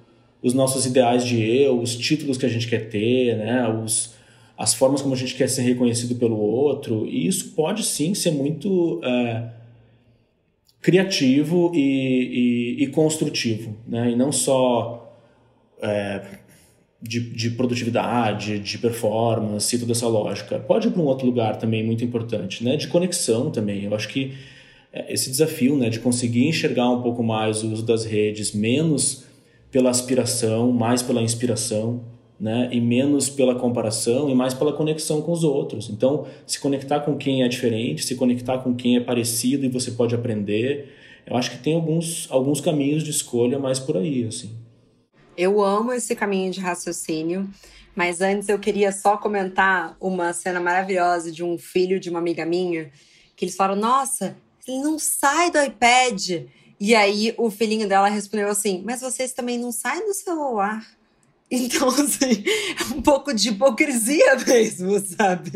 os 0.43 0.55
nossos 0.55 0.87
ideais 0.87 1.25
de 1.25 1.43
eu, 1.43 1.81
os 1.81 1.97
títulos 1.97 2.37
que 2.37 2.47
a 2.47 2.49
gente 2.49 2.69
quer 2.69 2.89
ter, 2.89 3.37
né? 3.37 3.69
Os, 3.69 4.15
as 4.57 4.75
formas 4.75 5.01
como 5.01 5.15
a 5.15 5.17
gente 5.17 5.35
quer 5.35 5.49
ser 5.49 5.63
reconhecido 5.63 6.17
pelo 6.17 6.37
outro, 6.39 7.07
e 7.07 7.27
isso 7.27 7.53
pode 7.53 7.83
sim 7.83 8.15
ser 8.15 8.31
muito 8.31 9.01
é, 9.03 9.49
criativo 10.81 11.73
e, 11.75 12.79
e, 12.79 12.85
e, 12.85 12.87
construtivo, 12.89 13.77
né? 13.87 14.11
e 14.11 14.17
não 14.17 14.33
só 14.33 15.17
é, 15.81 16.21
de, 17.03 17.21
de, 17.21 17.51
produtividade, 17.51 18.59
de 18.59 18.79
performance 18.79 19.75
e 19.75 19.79
toda 19.79 19.93
essa 19.93 20.07
lógica. 20.07 20.59
Pode 20.59 20.89
ir 20.89 20.91
para 20.91 21.01
um 21.01 21.07
outro 21.07 21.27
lugar 21.27 21.57
também 21.57 21.85
muito 21.85 22.05
importante, 22.05 22.63
né? 22.63 22.77
de 22.77 22.89
conexão 22.89 23.51
também. 23.51 23.85
Eu 23.85 23.95
acho 23.95 24.09
que 24.09 24.35
é, 24.93 25.13
esse 25.13 25.31
desafio 25.31 25.77
né, 25.77 25.89
de 25.89 26.01
conseguir 26.01 26.47
enxergar 26.47 26.91
um 26.91 27.03
pouco 27.03 27.23
mais 27.23 27.63
o 27.63 27.73
uso 27.73 27.85
das 27.85 28.05
redes, 28.05 28.53
menos 28.53 29.25
pela 29.71 29.91
aspiração, 29.91 30.73
mais 30.73 31.03
pela 31.03 31.23
inspiração, 31.23 32.03
né? 32.41 32.71
E 32.73 32.81
menos 32.81 33.29
pela 33.29 33.55
comparação 33.55 34.31
e 34.31 34.35
mais 34.35 34.55
pela 34.55 34.73
conexão 34.73 35.21
com 35.21 35.31
os 35.31 35.45
outros. 35.45 35.91
Então, 35.91 36.27
se 36.47 36.59
conectar 36.59 37.01
com 37.01 37.17
quem 37.17 37.43
é 37.43 37.49
diferente, 37.49 38.03
se 38.03 38.15
conectar 38.15 38.59
com 38.59 38.75
quem 38.75 38.97
é 38.97 39.01
parecido 39.01 39.67
e 39.67 39.69
você 39.69 39.91
pode 39.91 40.15
aprender. 40.15 40.97
Eu 41.27 41.37
acho 41.37 41.51
que 41.51 41.59
tem 41.59 41.75
alguns, 41.75 42.27
alguns 42.31 42.61
caminhos 42.61 43.05
de 43.05 43.11
escolha 43.11 43.59
mais 43.59 43.79
por 43.79 43.97
aí, 43.97 44.25
assim. 44.25 44.51
Eu 45.41 45.65
amo 45.65 45.91
esse 45.91 46.15
caminho 46.15 46.53
de 46.53 46.61
raciocínio, 46.61 47.49
mas 47.97 48.21
antes 48.21 48.51
eu 48.51 48.59
queria 48.59 48.93
só 48.93 49.17
comentar 49.17 49.97
uma 49.99 50.35
cena 50.35 50.61
maravilhosa 50.61 51.33
de 51.33 51.43
um 51.43 51.57
filho 51.57 51.99
de 51.99 52.11
uma 52.11 52.19
amiga 52.19 52.45
minha, 52.45 52.93
que 53.35 53.47
eles 53.47 53.57
falaram: 53.57 53.81
"Nossa, 53.81 54.37
ele 54.69 54.83
não 54.83 54.99
sai 54.99 55.51
do 55.51 55.59
iPad". 55.59 56.43
E 56.79 56.95
aí 56.95 57.35
o 57.39 57.51
filhinho 57.51 57.89
dela 57.89 58.11
respondeu 58.11 58.51
assim: 58.51 58.83
"Mas 58.85 59.01
vocês 59.01 59.33
também 59.33 59.59
não 59.59 59.73
saem 59.73 60.05
do 60.05 60.13
celular". 60.13 60.87
Então, 61.53 61.89
assim, 61.89 62.45
é 62.79 62.95
um 62.95 63.03
pouco 63.03 63.35
de 63.35 63.49
hipocrisia 63.49 64.37
mesmo, 64.47 65.01
sabe? 65.01 65.51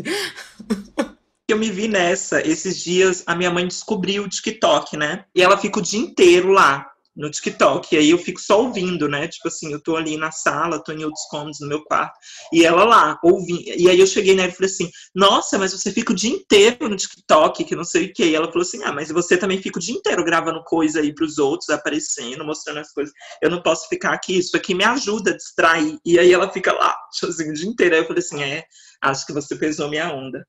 Eu 1.47 1.57
me 1.57 1.71
vi 1.71 1.87
nessa. 1.87 2.45
Esses 2.45 2.83
dias 2.83 3.23
a 3.25 3.33
minha 3.33 3.49
mãe 3.49 3.65
descobriu 3.65 4.23
o 4.23 4.27
TikTok, 4.27 4.97
né? 4.97 5.23
E 5.33 5.41
ela 5.41 5.57
fica 5.57 5.79
o 5.79 5.81
dia 5.81 5.99
inteiro 5.99 6.51
lá 6.51 6.91
no 7.15 7.29
TikTok. 7.31 7.93
E 7.93 7.97
aí 7.97 8.09
eu 8.09 8.17
fico 8.17 8.41
só 8.41 8.61
ouvindo, 8.61 9.07
né? 9.07 9.27
Tipo 9.27 9.47
assim, 9.47 9.71
eu 9.71 9.81
tô 9.81 9.95
ali 9.95 10.17
na 10.17 10.31
sala, 10.31 10.83
tô 10.83 10.91
em 10.91 11.03
outros 11.03 11.23
cômodos 11.29 11.59
no 11.61 11.67
meu 11.67 11.83
quarto, 11.83 12.13
e 12.51 12.65
ela 12.65 12.83
lá, 12.83 13.19
ouvindo. 13.23 13.61
E 13.61 13.89
aí 13.89 13.99
eu 13.99 14.07
cheguei 14.07 14.35
nela 14.35 14.49
e 14.49 14.55
falei 14.55 14.69
assim: 14.69 14.89
Nossa, 15.13 15.57
mas 15.57 15.71
você 15.71 15.91
fica 15.91 16.11
o 16.11 16.15
dia 16.15 16.31
inteiro 16.31 16.89
no 16.89 16.95
TikTok, 16.95 17.63
que 17.63 17.75
não 17.75 17.83
sei 17.83 18.05
o 18.05 18.13
quê. 18.13 18.25
E 18.25 18.35
ela 18.35 18.47
falou 18.47 18.61
assim: 18.61 18.83
Ah, 18.83 18.91
mas 18.91 19.09
você 19.09 19.37
também 19.37 19.61
fica 19.61 19.79
o 19.79 19.81
dia 19.81 19.95
inteiro 19.95 20.23
gravando 20.23 20.63
coisa 20.63 20.99
aí 20.99 21.13
pros 21.13 21.37
outros, 21.37 21.69
aparecendo, 21.69 22.45
mostrando 22.45 22.79
as 22.79 22.91
coisas. 22.91 23.13
Eu 23.41 23.49
não 23.49 23.61
posso 23.61 23.87
ficar 23.87 24.13
aqui, 24.13 24.37
isso 24.37 24.55
aqui 24.57 24.73
me 24.73 24.83
ajuda 24.83 25.31
a 25.31 25.37
distrair. 25.37 25.97
E 26.05 26.19
aí 26.19 26.33
ela 26.33 26.51
fica 26.51 26.73
lá, 26.73 26.95
tipo 27.13 27.31
assim, 27.31 27.49
o 27.49 27.53
dia 27.53 27.69
inteiro. 27.69 27.95
Aí 27.95 28.01
eu 28.01 28.07
falei 28.07 28.23
assim: 28.23 28.43
É, 28.43 28.63
acho 29.01 29.25
que 29.25 29.33
você 29.33 29.55
pesou 29.55 29.89
minha 29.89 30.11
onda. 30.13 30.45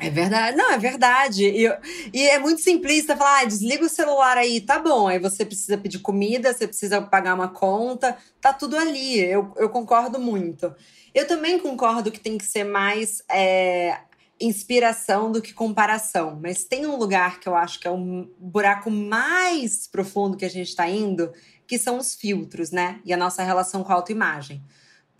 É 0.00 0.08
verdade, 0.08 0.56
não, 0.56 0.72
é 0.72 0.78
verdade. 0.78 1.44
E, 1.44 1.66
e 2.12 2.26
é 2.26 2.38
muito 2.38 2.62
simplista 2.62 3.14
falar, 3.14 3.40
ah, 3.40 3.44
desliga 3.44 3.84
o 3.84 3.88
celular 3.88 4.38
aí, 4.38 4.58
tá 4.58 4.78
bom. 4.78 5.06
Aí 5.06 5.18
você 5.18 5.44
precisa 5.44 5.76
pedir 5.76 5.98
comida, 5.98 6.54
você 6.54 6.66
precisa 6.66 7.02
pagar 7.02 7.34
uma 7.34 7.48
conta, 7.48 8.16
tá 8.40 8.50
tudo 8.50 8.76
ali. 8.76 9.20
Eu, 9.20 9.52
eu 9.58 9.68
concordo 9.68 10.18
muito. 10.18 10.74
Eu 11.14 11.26
também 11.26 11.58
concordo 11.58 12.10
que 12.10 12.18
tem 12.18 12.38
que 12.38 12.46
ser 12.46 12.64
mais 12.64 13.22
é, 13.30 13.98
inspiração 14.40 15.30
do 15.30 15.42
que 15.42 15.52
comparação. 15.52 16.38
Mas 16.42 16.64
tem 16.64 16.86
um 16.86 16.96
lugar 16.96 17.38
que 17.38 17.48
eu 17.48 17.54
acho 17.54 17.78
que 17.78 17.86
é 17.86 17.90
um 17.90 18.26
buraco 18.38 18.90
mais 18.90 19.86
profundo 19.86 20.36
que 20.36 20.46
a 20.46 20.50
gente 20.50 20.68
está 20.68 20.88
indo, 20.88 21.30
que 21.66 21.78
são 21.78 21.98
os 21.98 22.14
filtros, 22.14 22.70
né? 22.70 23.00
E 23.04 23.12
a 23.12 23.18
nossa 23.18 23.42
relação 23.42 23.84
com 23.84 23.92
a 23.92 23.96
autoimagem. 23.96 24.62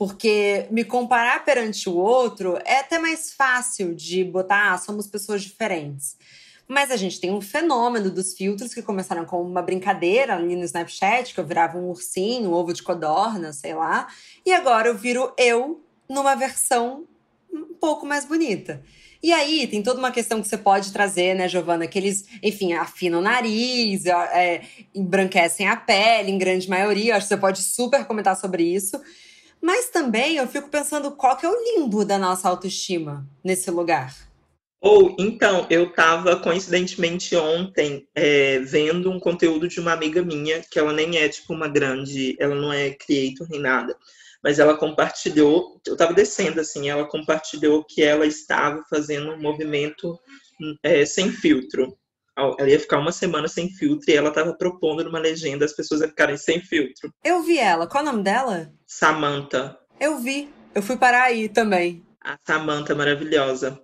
Porque 0.01 0.67
me 0.71 0.83
comparar 0.83 1.45
perante 1.45 1.87
o 1.87 1.95
outro 1.95 2.59
é 2.65 2.79
até 2.79 2.99
mais 2.99 3.35
fácil 3.35 3.95
de 3.95 4.25
botar, 4.25 4.73
ah, 4.73 4.79
somos 4.79 5.07
pessoas 5.07 5.43
diferentes. 5.43 6.17
Mas 6.67 6.91
a 6.91 6.97
gente 6.97 7.21
tem 7.21 7.31
um 7.31 7.43
fenômeno 7.43 8.11
dos 8.11 8.33
filtros 8.33 8.73
que 8.73 8.81
começaram 8.81 9.27
com 9.27 9.43
uma 9.43 9.61
brincadeira 9.61 10.37
ali 10.37 10.57
no 10.57 10.65
Snapchat, 10.65 11.35
que 11.35 11.39
eu 11.39 11.45
virava 11.45 11.77
um 11.77 11.91
ursinho, 11.91 12.49
um 12.49 12.55
ovo 12.55 12.73
de 12.73 12.83
codorna, 12.83 13.53
sei 13.53 13.75
lá. 13.75 14.09
E 14.47 14.55
agora 14.55 14.89
eu 14.89 14.97
viro 14.97 15.35
eu 15.37 15.85
numa 16.09 16.35
versão 16.35 17.05
um 17.53 17.75
pouco 17.75 18.07
mais 18.07 18.25
bonita. 18.25 18.83
E 19.23 19.35
aí 19.35 19.67
tem 19.67 19.83
toda 19.83 19.99
uma 19.99 20.11
questão 20.11 20.41
que 20.41 20.49
você 20.49 20.57
pode 20.57 20.95
trazer, 20.95 21.35
né, 21.35 21.47
Giovana? 21.47 21.87
Que 21.87 21.99
eles, 21.99 22.25
enfim, 22.43 22.73
afinam 22.73 23.19
o 23.19 23.23
nariz, 23.23 24.07
é, 24.07 24.63
embranquecem 24.95 25.69
a 25.69 25.77
pele, 25.77 26.31
em 26.31 26.39
grande 26.39 26.71
maioria. 26.71 27.17
Acho 27.17 27.27
que 27.27 27.35
você 27.35 27.37
pode 27.39 27.61
super 27.61 28.07
comentar 28.07 28.35
sobre 28.35 28.63
isso. 28.63 28.99
Mas 29.61 29.91
também 29.91 30.37
eu 30.37 30.47
fico 30.47 30.69
pensando 30.69 31.11
qual 31.13 31.37
que 31.37 31.45
é 31.45 31.49
o 31.49 31.63
limbo 31.63 32.05
da 32.05 32.19
nossa 32.19 32.49
autoestima 32.49 33.27
nesse 33.45 33.71
lugar. 33.71 34.15
Ou, 34.81 35.15
então, 35.19 35.67
eu 35.69 35.89
estava 35.89 36.37
coincidentemente 36.37 37.37
ontem 37.37 38.09
é, 38.15 38.61
vendo 38.61 39.11
um 39.11 39.21
conteúdo 39.21 39.69
de 39.69 39.79
uma 39.79 39.93
amiga 39.93 40.23
minha, 40.23 40.63
que 40.63 40.79
ela 40.79 40.93
nem 40.93 41.19
é 41.19 41.29
tipo 41.29 41.53
uma 41.53 41.69
grande, 41.69 42.35
ela 42.41 42.55
não 42.55 42.73
é 42.73 42.91
creator 42.91 43.47
nem 43.51 43.61
nada, 43.61 43.95
mas 44.43 44.59
ela 44.59 44.75
compartilhou, 44.75 45.79
eu 45.87 45.93
estava 45.93 46.15
descendo 46.15 46.63
assim, 46.63 46.89
ela 46.89 47.07
compartilhou 47.07 47.85
que 47.85 48.03
ela 48.03 48.25
estava 48.25 48.83
fazendo 48.89 49.33
um 49.33 49.41
movimento 49.41 50.19
é, 50.83 51.05
sem 51.05 51.31
filtro 51.31 51.95
ela 52.59 52.69
ia 52.69 52.81
ficar 52.81 52.99
uma 52.99 53.13
semana 53.13 53.49
sem 53.49 53.69
filtro 53.71 54.11
e 54.11 54.15
ela 54.15 54.29
estava 54.29 54.55
propondo 54.55 55.05
numa 55.05 55.19
legenda 55.19 55.65
as 55.65 55.75
pessoas 55.75 56.03
a 56.03 56.09
ficarem 56.09 56.37
sem 56.37 56.61
filtro. 56.61 57.13
Eu 57.25 57.43
vi 57.43 57.59
ela. 57.59 57.87
Qual 57.87 58.05
é 58.05 58.09
o 58.09 58.11
nome 58.11 58.23
dela? 58.25 58.73
Samantha. 58.87 59.79
Eu 59.99 60.19
vi. 60.19 60.49
Eu 60.75 60.83
fui 60.83 60.97
parar 60.97 61.25
aí 61.25 61.49
também. 61.49 62.03
A 62.23 62.39
Samantha 62.47 62.95
maravilhosa. 62.95 63.81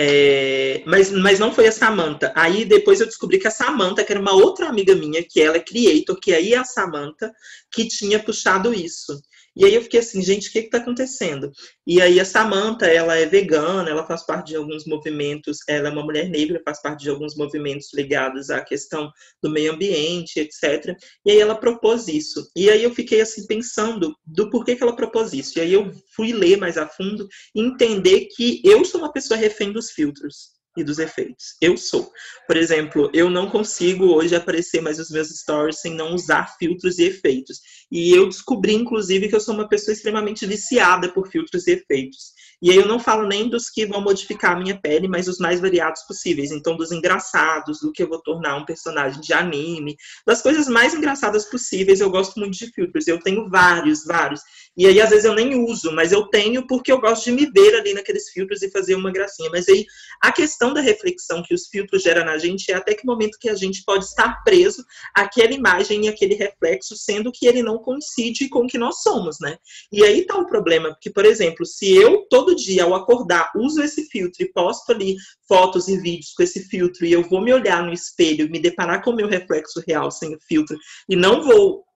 É, 0.00 0.80
mas, 0.86 1.10
mas 1.10 1.40
não 1.40 1.52
foi 1.52 1.66
a 1.66 1.72
Samantha. 1.72 2.32
Aí 2.36 2.64
depois 2.64 3.00
eu 3.00 3.06
descobri 3.06 3.38
que 3.38 3.48
a 3.48 3.50
Samantha, 3.50 4.04
que 4.04 4.12
era 4.12 4.20
uma 4.20 4.32
outra 4.32 4.68
amiga 4.68 4.94
minha, 4.94 5.24
que 5.28 5.40
ela 5.40 5.56
é 5.56 5.60
creator, 5.60 6.16
que 6.20 6.32
aí 6.32 6.54
é 6.54 6.58
a 6.58 6.64
Samantha, 6.64 7.32
que 7.72 7.88
tinha 7.88 8.22
puxado 8.22 8.72
isso. 8.72 9.20
E 9.58 9.64
aí 9.64 9.74
eu 9.74 9.82
fiquei 9.82 9.98
assim, 9.98 10.22
gente, 10.22 10.48
o 10.48 10.52
que 10.52 10.60
está 10.60 10.78
acontecendo? 10.78 11.50
E 11.84 12.00
aí 12.00 12.20
a 12.20 12.24
Samantha, 12.24 12.86
ela 12.86 13.16
é 13.16 13.26
vegana, 13.26 13.90
ela 13.90 14.06
faz 14.06 14.24
parte 14.24 14.50
de 14.50 14.56
alguns 14.56 14.86
movimentos, 14.86 15.58
ela 15.68 15.88
é 15.88 15.90
uma 15.90 16.04
mulher 16.04 16.28
negra, 16.28 16.62
faz 16.64 16.80
parte 16.80 17.02
de 17.02 17.10
alguns 17.10 17.34
movimentos 17.34 17.92
ligados 17.92 18.50
à 18.50 18.60
questão 18.60 19.10
do 19.42 19.50
meio 19.50 19.72
ambiente, 19.72 20.38
etc. 20.38 20.96
E 21.26 21.32
aí 21.32 21.40
ela 21.40 21.56
propôs 21.56 22.06
isso. 22.06 22.48
E 22.54 22.70
aí 22.70 22.84
eu 22.84 22.94
fiquei 22.94 23.20
assim 23.20 23.44
pensando 23.48 24.14
do 24.24 24.48
porquê 24.48 24.76
que 24.76 24.82
ela 24.84 24.94
propôs 24.94 25.32
isso. 25.32 25.58
E 25.58 25.62
aí 25.62 25.72
eu 25.72 25.90
fui 26.14 26.32
ler 26.32 26.56
mais 26.56 26.78
a 26.78 26.86
fundo 26.86 27.26
e 27.52 27.60
entender 27.60 28.28
que 28.36 28.62
eu 28.64 28.84
sou 28.84 29.00
uma 29.00 29.12
pessoa 29.12 29.36
refém 29.36 29.72
dos 29.72 29.90
filtros 29.90 30.57
e 30.76 30.84
dos 30.84 30.98
efeitos. 30.98 31.56
Eu 31.60 31.76
sou. 31.76 32.10
Por 32.46 32.56
exemplo, 32.56 33.10
eu 33.12 33.28
não 33.28 33.50
consigo 33.50 34.06
hoje 34.06 34.34
aparecer 34.34 34.80
mais 34.80 34.98
nos 34.98 35.10
meus 35.10 35.28
stories 35.28 35.80
sem 35.80 35.94
não 35.94 36.14
usar 36.14 36.56
filtros 36.58 36.98
e 36.98 37.04
efeitos. 37.04 37.60
E 37.90 38.10
eu 38.10 38.28
descobri, 38.28 38.74
inclusive, 38.74 39.28
que 39.28 39.34
eu 39.34 39.40
sou 39.40 39.54
uma 39.54 39.68
pessoa 39.68 39.92
extremamente 39.92 40.46
viciada 40.46 41.12
por 41.12 41.28
filtros 41.28 41.66
e 41.66 41.72
efeitos. 41.72 42.32
E 42.60 42.70
aí 42.70 42.76
eu 42.76 42.86
não 42.86 42.98
falo 42.98 43.26
nem 43.26 43.48
dos 43.48 43.70
que 43.70 43.86
vão 43.86 44.00
modificar 44.00 44.56
a 44.56 44.60
minha 44.60 44.78
pele, 44.78 45.06
mas 45.06 45.28
os 45.28 45.38
mais 45.38 45.60
variados 45.60 46.02
possíveis. 46.02 46.50
Então, 46.50 46.76
dos 46.76 46.90
engraçados, 46.90 47.80
do 47.80 47.92
que 47.92 48.02
eu 48.02 48.08
vou 48.08 48.20
tornar 48.20 48.56
um 48.56 48.64
personagem 48.64 49.20
de 49.20 49.32
anime, 49.32 49.96
das 50.26 50.42
coisas 50.42 50.68
mais 50.68 50.94
engraçadas 50.94 51.44
possíveis. 51.44 52.00
Eu 52.00 52.10
gosto 52.10 52.38
muito 52.38 52.56
de 52.58 52.66
filtros. 52.72 53.06
Eu 53.06 53.20
tenho 53.20 53.48
vários, 53.48 54.04
vários. 54.04 54.40
E 54.76 54.86
aí, 54.86 55.00
às 55.00 55.10
vezes, 55.10 55.24
eu 55.24 55.34
nem 55.34 55.54
uso, 55.54 55.92
mas 55.92 56.12
eu 56.12 56.26
tenho 56.26 56.66
porque 56.66 56.90
eu 56.90 57.00
gosto 57.00 57.24
de 57.24 57.32
me 57.32 57.50
ver 57.50 57.74
ali 57.76 57.94
naqueles 57.94 58.30
filtros 58.30 58.62
e 58.62 58.70
fazer 58.70 58.94
uma 58.94 59.10
gracinha. 59.10 59.50
Mas 59.50 59.68
aí, 59.68 59.84
a 60.20 60.32
questão 60.32 60.74
da 60.74 60.80
reflexão 60.80 61.42
que 61.42 61.54
os 61.54 61.68
filtros 61.68 62.02
geram 62.02 62.24
na 62.24 62.38
gente 62.38 62.70
é 62.70 62.74
até 62.74 62.94
que 62.94 63.06
momento 63.06 63.38
que 63.40 63.48
a 63.48 63.54
gente 63.54 63.82
pode 63.84 64.04
estar 64.04 64.42
preso 64.44 64.84
àquela 65.14 65.52
imagem 65.52 66.04
e 66.04 66.08
aquele 66.08 66.34
reflexo, 66.34 66.96
sendo 66.96 67.32
que 67.32 67.46
ele 67.46 67.62
não 67.62 67.78
coincide 67.78 68.48
com 68.48 68.64
o 68.64 68.66
que 68.66 68.78
nós 68.78 69.02
somos, 69.02 69.38
né? 69.40 69.56
E 69.92 70.04
aí 70.04 70.24
tá 70.24 70.36
o 70.36 70.46
problema, 70.46 70.90
porque, 70.90 71.10
por 71.10 71.24
exemplo, 71.24 71.64
se 71.64 71.94
eu 71.94 72.26
todo 72.30 72.47
dia 72.54 72.84
ao 72.84 72.94
acordar 72.94 73.50
uso 73.56 73.82
esse 73.82 74.04
filtro 74.06 74.42
e 74.42 74.52
posto 74.52 74.92
ali 74.92 75.16
fotos 75.46 75.88
e 75.88 75.98
vídeos 75.98 76.32
com 76.34 76.42
esse 76.42 76.64
filtro 76.64 77.04
e 77.04 77.12
eu 77.12 77.22
vou 77.28 77.40
me 77.40 77.52
olhar 77.52 77.82
no 77.82 77.92
espelho, 77.92 78.50
me 78.50 78.58
deparar 78.58 79.02
com 79.02 79.10
o 79.10 79.16
meu 79.16 79.28
reflexo 79.28 79.82
real 79.86 80.10
sem 80.10 80.34
o 80.34 80.40
filtro 80.40 80.76
e 81.08 81.16
não 81.16 81.42
vou 81.42 81.87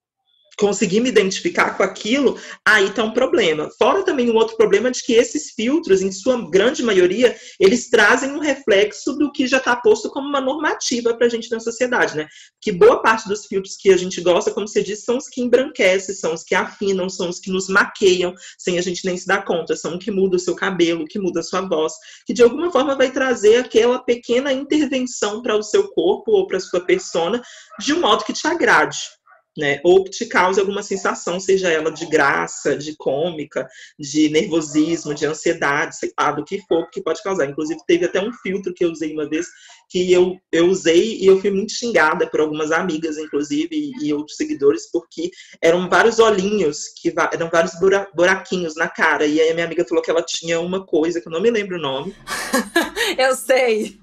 conseguir 0.63 1.01
me 1.01 1.09
identificar 1.09 1.77
com 1.77 1.83
aquilo, 1.83 2.39
aí 2.65 2.89
tá 2.91 3.03
um 3.03 3.11
problema. 3.11 3.69
Fora 3.77 4.05
também 4.05 4.31
um 4.31 4.37
outro 4.37 4.57
problema 4.57 4.93
de 4.93 5.03
que 5.03 5.13
esses 5.13 5.51
filtros, 5.51 6.03
em 6.03 6.13
sua 6.13 6.49
grande 6.49 6.85
maioria, 6.85 7.37
eles 7.59 7.91
trazem 7.91 8.31
um 8.31 8.39
reflexo 8.39 9.13
do 9.15 9.33
que 9.33 9.49
já 9.49 9.57
está 9.57 9.75
posto 9.75 10.09
como 10.09 10.29
uma 10.29 10.41
normativa 10.41 11.17
para 11.17 11.27
a 11.27 11.29
gente 11.29 11.51
na 11.51 11.59
sociedade, 11.59 12.17
né? 12.17 12.29
Que 12.61 12.71
boa 12.71 13.03
parte 13.03 13.29
dos 13.29 13.45
filtros 13.47 13.75
que 13.77 13.91
a 13.91 13.97
gente 13.97 14.21
gosta, 14.21 14.53
como 14.53 14.69
você 14.69 14.85
disse, 14.85 15.03
são 15.03 15.17
os 15.17 15.29
que 15.29 15.43
embranquecem, 15.43 16.15
são 16.15 16.33
os 16.33 16.45
que 16.45 16.55
afinam, 16.55 17.09
são 17.09 17.29
os 17.29 17.41
que 17.41 17.51
nos 17.51 17.69
maqueiam, 17.69 18.33
sem 18.57 18.79
a 18.79 18.83
gente 18.83 19.05
nem 19.05 19.17
se 19.17 19.27
dar 19.27 19.45
conta, 19.45 19.75
são 19.75 19.97
os 19.97 20.05
que 20.05 20.13
mudam 20.13 20.37
o 20.37 20.41
seu 20.41 20.55
cabelo, 20.55 21.09
que 21.09 21.19
muda 21.19 21.41
a 21.41 21.43
sua 21.43 21.63
voz, 21.63 21.93
que 22.25 22.33
de 22.33 22.41
alguma 22.41 22.71
forma 22.71 22.95
vai 22.95 23.11
trazer 23.11 23.57
aquela 23.57 23.99
pequena 23.99 24.53
intervenção 24.53 25.43
para 25.43 25.57
o 25.57 25.63
seu 25.63 25.89
corpo 25.89 26.31
ou 26.31 26.47
para 26.47 26.59
a 26.59 26.61
sua 26.61 26.81
persona, 26.83 27.43
de 27.81 27.93
um 27.93 28.01
modo 28.01 28.25
que 28.25 28.33
te 28.33 28.47
agrade 28.47 28.99
né? 29.57 29.81
Ou 29.85 30.05
que 30.05 30.11
te 30.11 30.27
cause 30.27 30.59
alguma 30.59 30.83
sensação, 30.83 31.39
seja 31.39 31.71
ela 31.71 31.91
de 31.91 32.07
graça, 32.07 32.77
de 32.77 32.97
cômica, 32.97 33.69
de 33.99 34.29
nervosismo, 34.29 35.15
de 35.15 35.27
ansiedade, 35.27 35.97
sei 35.97 36.13
lá, 36.19 36.33
do 36.33 36.45
que 36.45 36.61
for 36.67 36.89
que 36.91 37.03
pode 37.03 37.23
causar. 37.23 37.47
Inclusive, 37.47 37.81
teve 37.87 38.05
até 38.05 38.21
um 38.21 38.33
filtro 38.33 38.73
que 38.75 38.85
eu 38.85 38.91
usei 38.91 39.13
uma 39.13 39.29
vez 39.29 39.47
que 39.93 40.11
eu, 40.11 40.39
eu 40.51 40.69
usei 40.69 41.19
e 41.19 41.27
eu 41.27 41.39
fui 41.39 41.51
muito 41.51 41.73
xingada 41.73 42.27
por 42.27 42.41
algumas 42.41 42.73
amigas, 42.73 43.19
inclusive, 43.19 43.69
e, 43.71 44.07
e 44.07 44.15
outros 44.15 44.39
seguidores, 44.39 44.91
porque 44.91 45.31
eram 45.61 45.87
vários 45.87 46.19
olhinhos, 46.19 46.89
que 46.97 47.13
eram 47.33 47.51
vários 47.51 47.79
bura, 47.79 48.09
buraquinhos 48.15 48.75
na 48.75 48.89
cara. 48.89 49.27
E 49.27 49.39
aí 49.39 49.51
a 49.51 49.55
minha 49.55 49.67
amiga 49.67 49.85
falou 49.87 50.03
que 50.03 50.11
ela 50.11 50.23
tinha 50.23 50.59
uma 50.61 50.87
coisa, 50.87 51.21
que 51.21 51.29
eu 51.29 51.33
não 51.33 51.43
me 51.43 51.51
lembro 51.51 51.77
o 51.77 51.81
nome. 51.81 52.15
eu 53.19 53.37
sei. 53.37 53.99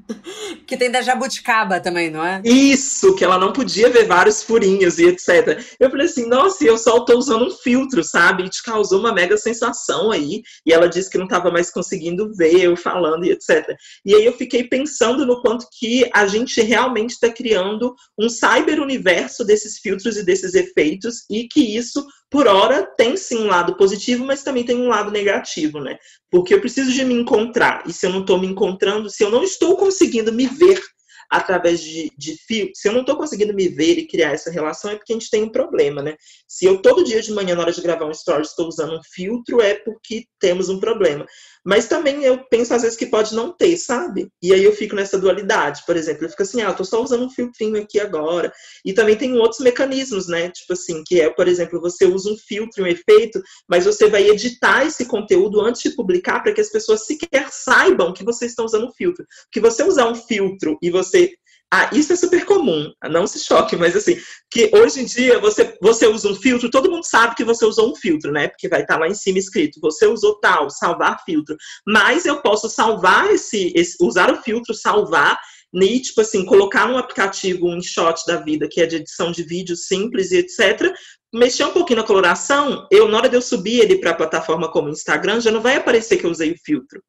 Que 0.67 0.77
tem 0.77 0.91
da 0.91 1.01
jabuticaba 1.01 1.79
também, 1.79 2.11
não 2.11 2.23
é? 2.23 2.41
Isso, 2.45 3.15
que 3.15 3.23
ela 3.23 3.39
não 3.39 3.51
podia 3.51 3.89
ver 3.89 4.05
vários 4.05 4.43
furinhos 4.43 4.99
e 4.99 5.07
etc. 5.07 5.38
Eu 5.79 5.89
falei 5.89 6.05
assim, 6.05 6.27
nossa, 6.27 6.63
eu 6.63 6.77
só 6.77 6.99
tô 7.05 7.17
usando 7.17 7.45
um 7.45 7.51
filtro, 7.51 8.03
sabe? 8.03 8.43
E 8.43 8.49
te 8.49 8.63
causou 8.63 8.99
uma 8.99 9.13
mega 9.13 9.37
sensação 9.37 10.11
aí. 10.11 10.41
E 10.65 10.73
ela 10.73 10.87
disse 10.87 11.09
que 11.09 11.17
não 11.17 11.27
tava 11.27 11.51
mais 11.51 11.71
conseguindo 11.71 12.33
ver 12.35 12.59
eu 12.61 12.75
falando 12.75 13.25
e 13.25 13.31
etc. 13.31 13.75
E 14.05 14.15
aí 14.15 14.25
eu 14.25 14.33
fiquei 14.33 14.63
pensando 14.63 15.25
no 15.25 15.41
quanto 15.41 15.65
que 15.77 16.09
a 16.13 16.27
gente 16.27 16.61
realmente 16.61 17.11
está 17.11 17.29
criando 17.29 17.93
um 18.17 18.29
cyber-universo 18.29 19.45
desses 19.45 19.79
filtros 19.79 20.17
e 20.17 20.25
desses 20.25 20.53
efeitos, 20.53 21.25
e 21.29 21.47
que 21.47 21.61
isso, 21.61 22.05
por 22.29 22.47
hora, 22.47 22.87
tem 22.97 23.15
sim 23.17 23.39
um 23.39 23.47
lado 23.47 23.75
positivo, 23.75 24.25
mas 24.25 24.43
também 24.43 24.63
tem 24.63 24.75
um 24.75 24.87
lado 24.87 25.11
negativo, 25.11 25.79
né? 25.79 25.97
Porque 26.29 26.53
eu 26.53 26.61
preciso 26.61 26.91
de 26.91 27.03
me 27.03 27.13
encontrar, 27.13 27.83
e 27.87 27.93
se 27.93 28.05
eu 28.05 28.11
não 28.11 28.21
estou 28.21 28.39
me 28.39 28.47
encontrando, 28.47 29.09
se 29.09 29.23
eu 29.23 29.29
não 29.29 29.43
estou 29.43 29.75
conseguindo 29.77 30.31
me 30.31 30.47
ver 30.47 30.81
através 31.29 31.79
de, 31.79 32.11
de. 32.17 32.35
Se 32.73 32.87
eu 32.87 32.91
não 32.91 33.01
estou 33.01 33.15
conseguindo 33.15 33.53
me 33.53 33.67
ver 33.67 33.97
e 33.97 34.07
criar 34.07 34.31
essa 34.31 34.49
relação, 34.49 34.89
é 34.89 34.95
porque 34.95 35.13
a 35.13 35.15
gente 35.15 35.29
tem 35.29 35.43
um 35.43 35.51
problema, 35.51 36.01
né? 36.01 36.15
Se 36.47 36.65
eu 36.65 36.81
todo 36.81 37.03
dia 37.03 37.21
de 37.21 37.31
manhã, 37.31 37.55
na 37.55 37.61
hora 37.61 37.71
de 37.71 37.81
gravar 37.81 38.05
um 38.05 38.11
story, 38.11 38.41
estou 38.41 38.67
usando 38.67 38.97
um 38.97 39.03
filtro, 39.03 39.61
é 39.61 39.75
porque 39.75 40.25
temos 40.39 40.69
um 40.69 40.79
problema. 40.79 41.25
Mas 41.65 41.87
também 41.87 42.23
eu 42.23 42.39
penso 42.49 42.73
às 42.73 42.81
vezes 42.81 42.97
que 42.97 43.05
pode 43.05 43.35
não 43.35 43.51
ter, 43.51 43.77
sabe? 43.77 44.29
E 44.41 44.53
aí 44.53 44.63
eu 44.63 44.73
fico 44.73 44.95
nessa 44.95 45.17
dualidade. 45.17 45.83
Por 45.85 45.95
exemplo, 45.97 46.25
eu 46.25 46.29
fico 46.29 46.41
assim, 46.41 46.61
ah, 46.61 46.69
eu 46.69 46.75
tô 46.75 46.85
só 46.85 47.01
usando 47.03 47.25
um 47.25 47.29
filtrinho 47.29 47.81
aqui 47.81 47.99
agora. 47.99 48.51
E 48.85 48.93
também 48.93 49.17
tem 49.17 49.37
outros 49.37 49.59
mecanismos, 49.59 50.27
né? 50.27 50.49
Tipo 50.49 50.73
assim, 50.73 51.03
que 51.05 51.19
é, 51.19 51.29
por 51.29 51.47
exemplo, 51.47 51.81
você 51.81 52.05
usa 52.05 52.31
um 52.31 52.37
filtro, 52.37 52.83
um 52.83 52.87
efeito, 52.87 53.41
mas 53.67 53.85
você 53.85 54.09
vai 54.09 54.29
editar 54.29 54.85
esse 54.85 55.05
conteúdo 55.05 55.61
antes 55.61 55.81
de 55.81 55.95
publicar 55.95 56.41
para 56.41 56.53
que 56.53 56.61
as 56.61 56.69
pessoas 56.69 57.05
sequer 57.05 57.49
saibam 57.51 58.13
que 58.13 58.23
você 58.23 58.45
está 58.45 58.63
usando 58.63 58.87
um 58.87 58.93
filtro. 58.93 59.25
Que 59.51 59.59
você 59.59 59.83
usar 59.83 60.09
um 60.09 60.15
filtro 60.15 60.77
e 60.81 60.89
você 60.89 61.31
ah, 61.71 61.89
isso 61.93 62.11
é 62.11 62.15
super 62.15 62.45
comum, 62.45 62.91
não 63.09 63.27
se 63.27 63.39
choque, 63.39 63.75
mas 63.75 63.95
assim, 63.95 64.17
que 64.49 64.71
hoje 64.73 65.01
em 65.01 65.05
dia 65.05 65.39
você, 65.39 65.77
você 65.79 66.07
usa 66.07 66.27
um 66.27 66.35
filtro, 66.35 66.71
todo 66.71 66.89
mundo 66.89 67.03
sabe 67.03 67.35
que 67.35 67.43
você 67.43 67.63
usou 67.63 67.91
um 67.91 67.95
filtro, 67.95 68.31
né? 68.31 68.47
Porque 68.47 68.67
vai 68.67 68.81
estar 68.81 68.97
lá 68.97 69.07
em 69.07 69.13
cima 69.13 69.37
escrito, 69.37 69.79
você 69.79 70.07
usou 70.07 70.39
tal, 70.39 70.69
salvar 70.71 71.23
filtro. 71.23 71.55
Mas 71.85 72.25
eu 72.25 72.41
posso 72.41 72.67
salvar 72.69 73.31
esse, 73.31 73.71
esse 73.75 73.95
usar 74.01 74.33
o 74.33 74.41
filtro, 74.41 74.73
salvar, 74.73 75.39
e, 75.73 76.01
tipo 76.01 76.21
assim, 76.21 76.43
colocar 76.45 76.87
no 76.87 76.97
aplicativo 76.97 77.67
um 77.67 77.81
shot 77.81 78.25
da 78.25 78.37
vida, 78.37 78.67
que 78.67 78.81
é 78.81 78.87
de 78.87 78.95
edição 78.95 79.31
de 79.31 79.43
vídeo 79.43 79.75
simples 79.75 80.31
e 80.31 80.37
etc., 80.37 80.91
mexer 81.31 81.63
um 81.65 81.71
pouquinho 81.71 81.99
na 81.99 82.07
coloração, 82.07 82.87
eu, 82.89 83.07
na 83.07 83.17
hora 83.17 83.29
de 83.29 83.35
eu 83.35 83.41
subir 83.41 83.79
ele 83.79 83.99
para 83.99 84.11
a 84.11 84.15
plataforma 84.15 84.71
como 84.71 84.89
Instagram, 84.89 85.39
já 85.39 85.51
não 85.51 85.61
vai 85.61 85.75
aparecer 85.75 86.17
que 86.17 86.25
eu 86.25 86.31
usei 86.31 86.51
o 86.51 86.59
filtro. 86.65 86.99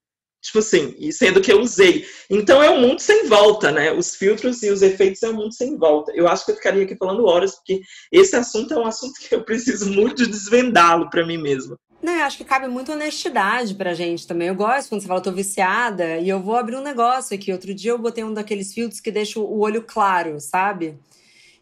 Tipo 0.43 0.61
assim, 0.61 0.95
e 0.99 1.13
sendo 1.13 1.41
que 1.41 1.53
eu 1.53 1.61
usei. 1.61 2.07
Então 2.31 2.63
é 2.63 2.71
um 2.71 2.81
mundo 2.81 3.01
sem 3.01 3.27
volta, 3.27 3.71
né? 3.71 3.93
Os 3.93 4.15
filtros 4.15 4.63
e 4.63 4.71
os 4.71 4.81
efeitos 4.81 5.23
é 5.23 5.29
um 5.29 5.35
mundo 5.35 5.53
sem 5.53 5.77
volta. 5.77 6.13
Eu 6.15 6.27
acho 6.27 6.45
que 6.47 6.53
eu 6.53 6.57
ficaria 6.57 6.85
aqui 6.85 6.97
falando 6.97 7.27
horas, 7.27 7.57
porque 7.57 7.81
esse 8.11 8.35
assunto 8.35 8.73
é 8.73 8.79
um 8.79 8.87
assunto 8.87 9.21
que 9.21 9.35
eu 9.35 9.45
preciso 9.45 9.91
muito 9.91 10.27
desvendá-lo 10.27 11.11
para 11.11 11.27
mim 11.27 11.37
mesma. 11.37 11.77
Não, 12.03 12.15
eu 12.15 12.25
acho 12.25 12.39
que 12.39 12.45
cabe 12.45 12.67
muita 12.67 12.93
honestidade 12.93 13.75
pra 13.75 13.93
gente 13.93 14.27
também. 14.27 14.49
Eu 14.49 14.55
gosto 14.55 14.89
quando 14.89 15.03
você 15.03 15.07
fala, 15.07 15.21
tô 15.21 15.31
viciada, 15.31 16.17
e 16.17 16.31
eu 16.31 16.41
vou 16.41 16.57
abrir 16.57 16.77
um 16.77 16.83
negócio 16.83 17.35
aqui. 17.35 17.53
Outro 17.53 17.75
dia 17.75 17.91
eu 17.91 17.99
botei 17.99 18.25
um 18.25 18.33
daqueles 18.33 18.73
filtros 18.73 19.01
que 19.01 19.11
deixa 19.11 19.39
o 19.39 19.61
olho 19.61 19.83
claro, 19.83 20.41
sabe? 20.41 20.99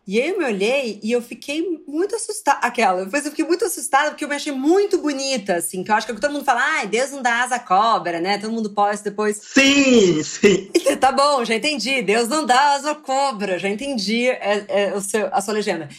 E 0.09 0.18
aí 0.18 0.31
eu 0.31 0.38
me 0.38 0.44
olhei 0.47 0.99
e 1.03 1.12
eu 1.12 1.21
fiquei 1.21 1.83
muito 1.87 2.16
assustada. 2.16 2.61
Aquela, 2.66 3.05
depois 3.05 3.27
eu 3.27 3.31
fiquei 3.31 3.44
muito 3.44 3.66
assustada 3.66 4.09
porque 4.09 4.25
eu 4.25 4.29
me 4.31 4.37
achei 4.37 4.51
muito 4.51 4.97
bonita, 4.97 5.57
assim. 5.57 5.85
Que 5.85 5.90
eu 5.90 5.94
acho 5.94 6.07
que 6.07 6.18
todo 6.18 6.33
mundo 6.33 6.47
fala, 6.47 6.62
ai, 6.62 6.87
Deus 6.87 7.11
não 7.11 7.21
dá 7.21 7.42
asa 7.42 7.57
à 7.57 7.59
cobra, 7.59 8.18
né? 8.18 8.38
Todo 8.38 8.51
mundo 8.51 8.71
posta 8.71 9.11
depois. 9.11 9.37
Sim, 9.37 10.23
sim. 10.23 10.71
E, 10.73 10.97
tá 10.97 11.12
bom, 11.12 11.44
já 11.44 11.55
entendi. 11.55 12.01
Deus 12.01 12.27
não 12.27 12.47
dá 12.47 12.73
asa 12.73 12.92
à 12.92 12.94
cobra, 12.94 13.59
já 13.59 13.68
entendi 13.68 14.29
é, 14.29 14.64
é, 14.68 14.94
o 14.94 15.01
seu, 15.03 15.29
a 15.31 15.42
sua 15.42 15.53
legenda. 15.53 15.90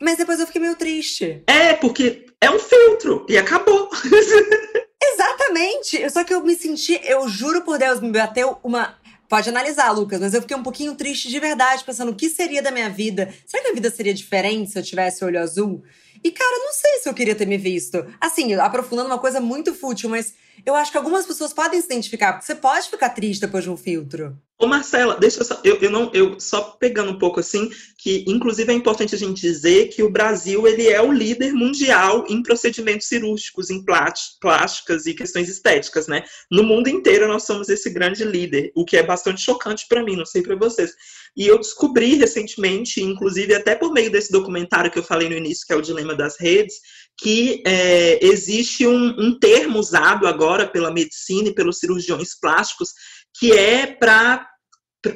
Mas 0.00 0.16
depois 0.16 0.38
eu 0.38 0.46
fiquei 0.46 0.62
meio 0.62 0.76
triste. 0.76 1.42
É, 1.48 1.74
porque 1.74 2.24
é 2.40 2.48
um 2.48 2.60
filtro 2.60 3.26
e 3.28 3.36
acabou. 3.36 3.90
Exatamente. 5.02 6.08
Só 6.10 6.22
que 6.22 6.32
eu 6.32 6.44
me 6.44 6.54
senti, 6.54 7.00
eu 7.02 7.28
juro 7.28 7.62
por 7.62 7.78
Deus, 7.78 8.00
me 8.00 8.12
bateu 8.12 8.58
uma 8.62 8.96
Pode 9.28 9.48
analisar, 9.48 9.90
Lucas, 9.90 10.20
mas 10.20 10.32
eu 10.32 10.40
fiquei 10.40 10.56
um 10.56 10.62
pouquinho 10.62 10.94
triste 10.94 11.28
de 11.28 11.38
verdade, 11.38 11.84
pensando 11.84 12.12
o 12.12 12.14
que 12.14 12.30
seria 12.30 12.62
da 12.62 12.70
minha 12.70 12.88
vida. 12.88 13.32
Será 13.46 13.62
que 13.62 13.70
a 13.70 13.74
vida 13.74 13.90
seria 13.90 14.14
diferente 14.14 14.70
se 14.70 14.78
eu 14.78 14.82
tivesse 14.82 15.22
olho 15.22 15.38
azul? 15.38 15.82
E, 16.24 16.30
cara, 16.30 16.64
não 16.64 16.72
sei 16.72 17.00
se 17.00 17.08
eu 17.08 17.14
queria 17.14 17.34
ter 17.34 17.46
me 17.46 17.58
visto. 17.58 18.06
Assim, 18.18 18.54
aprofundando 18.54 19.08
uma 19.08 19.18
coisa 19.18 19.38
muito 19.38 19.74
fútil, 19.74 20.08
mas 20.08 20.32
eu 20.64 20.74
acho 20.74 20.90
que 20.90 20.98
algumas 20.98 21.26
pessoas 21.26 21.52
podem 21.52 21.80
se 21.80 21.86
identificar, 21.86 22.32
porque 22.32 22.46
você 22.46 22.54
pode 22.54 22.88
ficar 22.88 23.10
triste 23.10 23.40
depois 23.40 23.64
de 23.64 23.70
um 23.70 23.76
filtro. 23.76 24.36
Ô 24.60 24.66
Marcela, 24.66 25.14
deixa 25.14 25.38
eu 25.38 25.44
só, 25.44 25.60
eu, 25.62 25.76
eu, 25.76 25.88
não, 25.88 26.10
eu 26.12 26.40
só 26.40 26.60
pegando 26.80 27.12
um 27.12 27.18
pouco 27.18 27.38
assim, 27.38 27.70
que 27.96 28.24
inclusive 28.26 28.72
é 28.72 28.74
importante 28.74 29.14
a 29.14 29.18
gente 29.18 29.40
dizer 29.40 29.86
que 29.86 30.02
o 30.02 30.10
Brasil 30.10 30.66
ele 30.66 30.88
é 30.88 31.00
o 31.00 31.12
líder 31.12 31.52
mundial 31.52 32.24
em 32.28 32.42
procedimentos 32.42 33.06
cirúrgicos, 33.06 33.70
em 33.70 33.84
plásticas 33.84 35.06
e 35.06 35.14
questões 35.14 35.48
estéticas, 35.48 36.08
né? 36.08 36.24
No 36.50 36.64
mundo 36.64 36.88
inteiro 36.88 37.28
nós 37.28 37.44
somos 37.44 37.68
esse 37.68 37.88
grande 37.88 38.24
líder, 38.24 38.72
o 38.74 38.84
que 38.84 38.96
é 38.96 39.02
bastante 39.04 39.40
chocante 39.40 39.86
para 39.88 40.02
mim, 40.02 40.16
não 40.16 40.26
sei 40.26 40.42
para 40.42 40.56
vocês. 40.56 40.90
E 41.36 41.46
eu 41.46 41.56
descobri 41.56 42.16
recentemente, 42.16 43.00
inclusive 43.00 43.54
até 43.54 43.76
por 43.76 43.92
meio 43.92 44.10
desse 44.10 44.32
documentário 44.32 44.90
que 44.90 44.98
eu 44.98 45.04
falei 45.04 45.28
no 45.28 45.36
início, 45.36 45.64
que 45.64 45.72
é 45.72 45.76
o 45.76 45.82
Dilema 45.82 46.16
das 46.16 46.36
Redes, 46.36 46.80
que 47.18 47.62
é, 47.66 48.24
existe 48.24 48.86
um, 48.86 49.14
um 49.18 49.38
termo 49.38 49.78
usado 49.78 50.26
agora 50.26 50.66
pela 50.66 50.92
medicina 50.92 51.48
e 51.48 51.54
pelos 51.54 51.78
cirurgiões 51.78 52.38
plásticos 52.38 52.90
que 53.38 53.52
é 53.52 53.86
para 53.86 54.46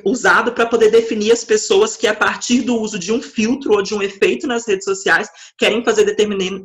usado 0.05 0.53
para 0.53 0.67
poder 0.67 0.91
definir 0.91 1.33
as 1.33 1.45
pessoas 1.45 1.97
que, 1.97 2.07
a 2.07 2.15
partir 2.15 2.63
do 2.63 2.77
uso 2.77 2.99
de 2.99 3.13
um 3.13 3.21
filtro 3.21 3.73
ou 3.73 3.83
de 3.83 3.95
um 3.95 4.03
efeito 4.03 4.47
nas 4.47 4.67
redes 4.67 4.85
sociais, 4.85 5.29
querem 5.59 5.85
fazer 5.85 6.05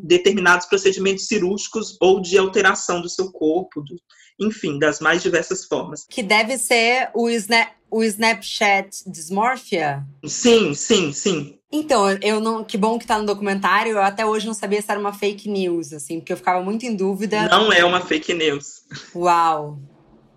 determinados 0.03 0.67
procedimentos 0.67 1.25
cirúrgicos 1.25 1.97
ou 1.99 2.21
de 2.21 2.37
alteração 2.37 3.01
do 3.01 3.09
seu 3.09 3.31
corpo, 3.31 3.81
do, 3.81 3.95
enfim, 4.39 4.77
das 4.77 4.99
mais 4.99 5.23
diversas 5.23 5.65
formas. 5.65 6.05
Que 6.09 6.21
deve 6.21 6.57
ser 6.59 7.09
o, 7.15 7.27
Snap, 7.29 7.71
o 7.89 8.03
Snapchat 8.03 9.03
Dysmorphia? 9.07 10.05
Sim, 10.25 10.75
sim, 10.75 11.11
sim. 11.11 11.56
Então, 11.71 12.09
eu 12.21 12.39
não. 12.39 12.63
Que 12.63 12.77
bom 12.77 12.97
que 12.97 13.05
tá 13.05 13.19
no 13.19 13.25
documentário. 13.25 13.93
Eu 13.93 14.01
até 14.01 14.25
hoje 14.25 14.47
não 14.47 14.53
sabia 14.53 14.81
se 14.81 14.89
era 14.89 14.99
uma 14.99 15.11
fake 15.13 15.49
news, 15.49 15.91
assim, 15.91 16.19
porque 16.19 16.31
eu 16.31 16.37
ficava 16.37 16.63
muito 16.63 16.85
em 16.85 16.95
dúvida. 16.95 17.47
Não 17.49 17.71
é 17.71 17.83
uma 17.83 17.99
fake 17.99 18.33
news. 18.33 18.83
Uau! 19.13 19.77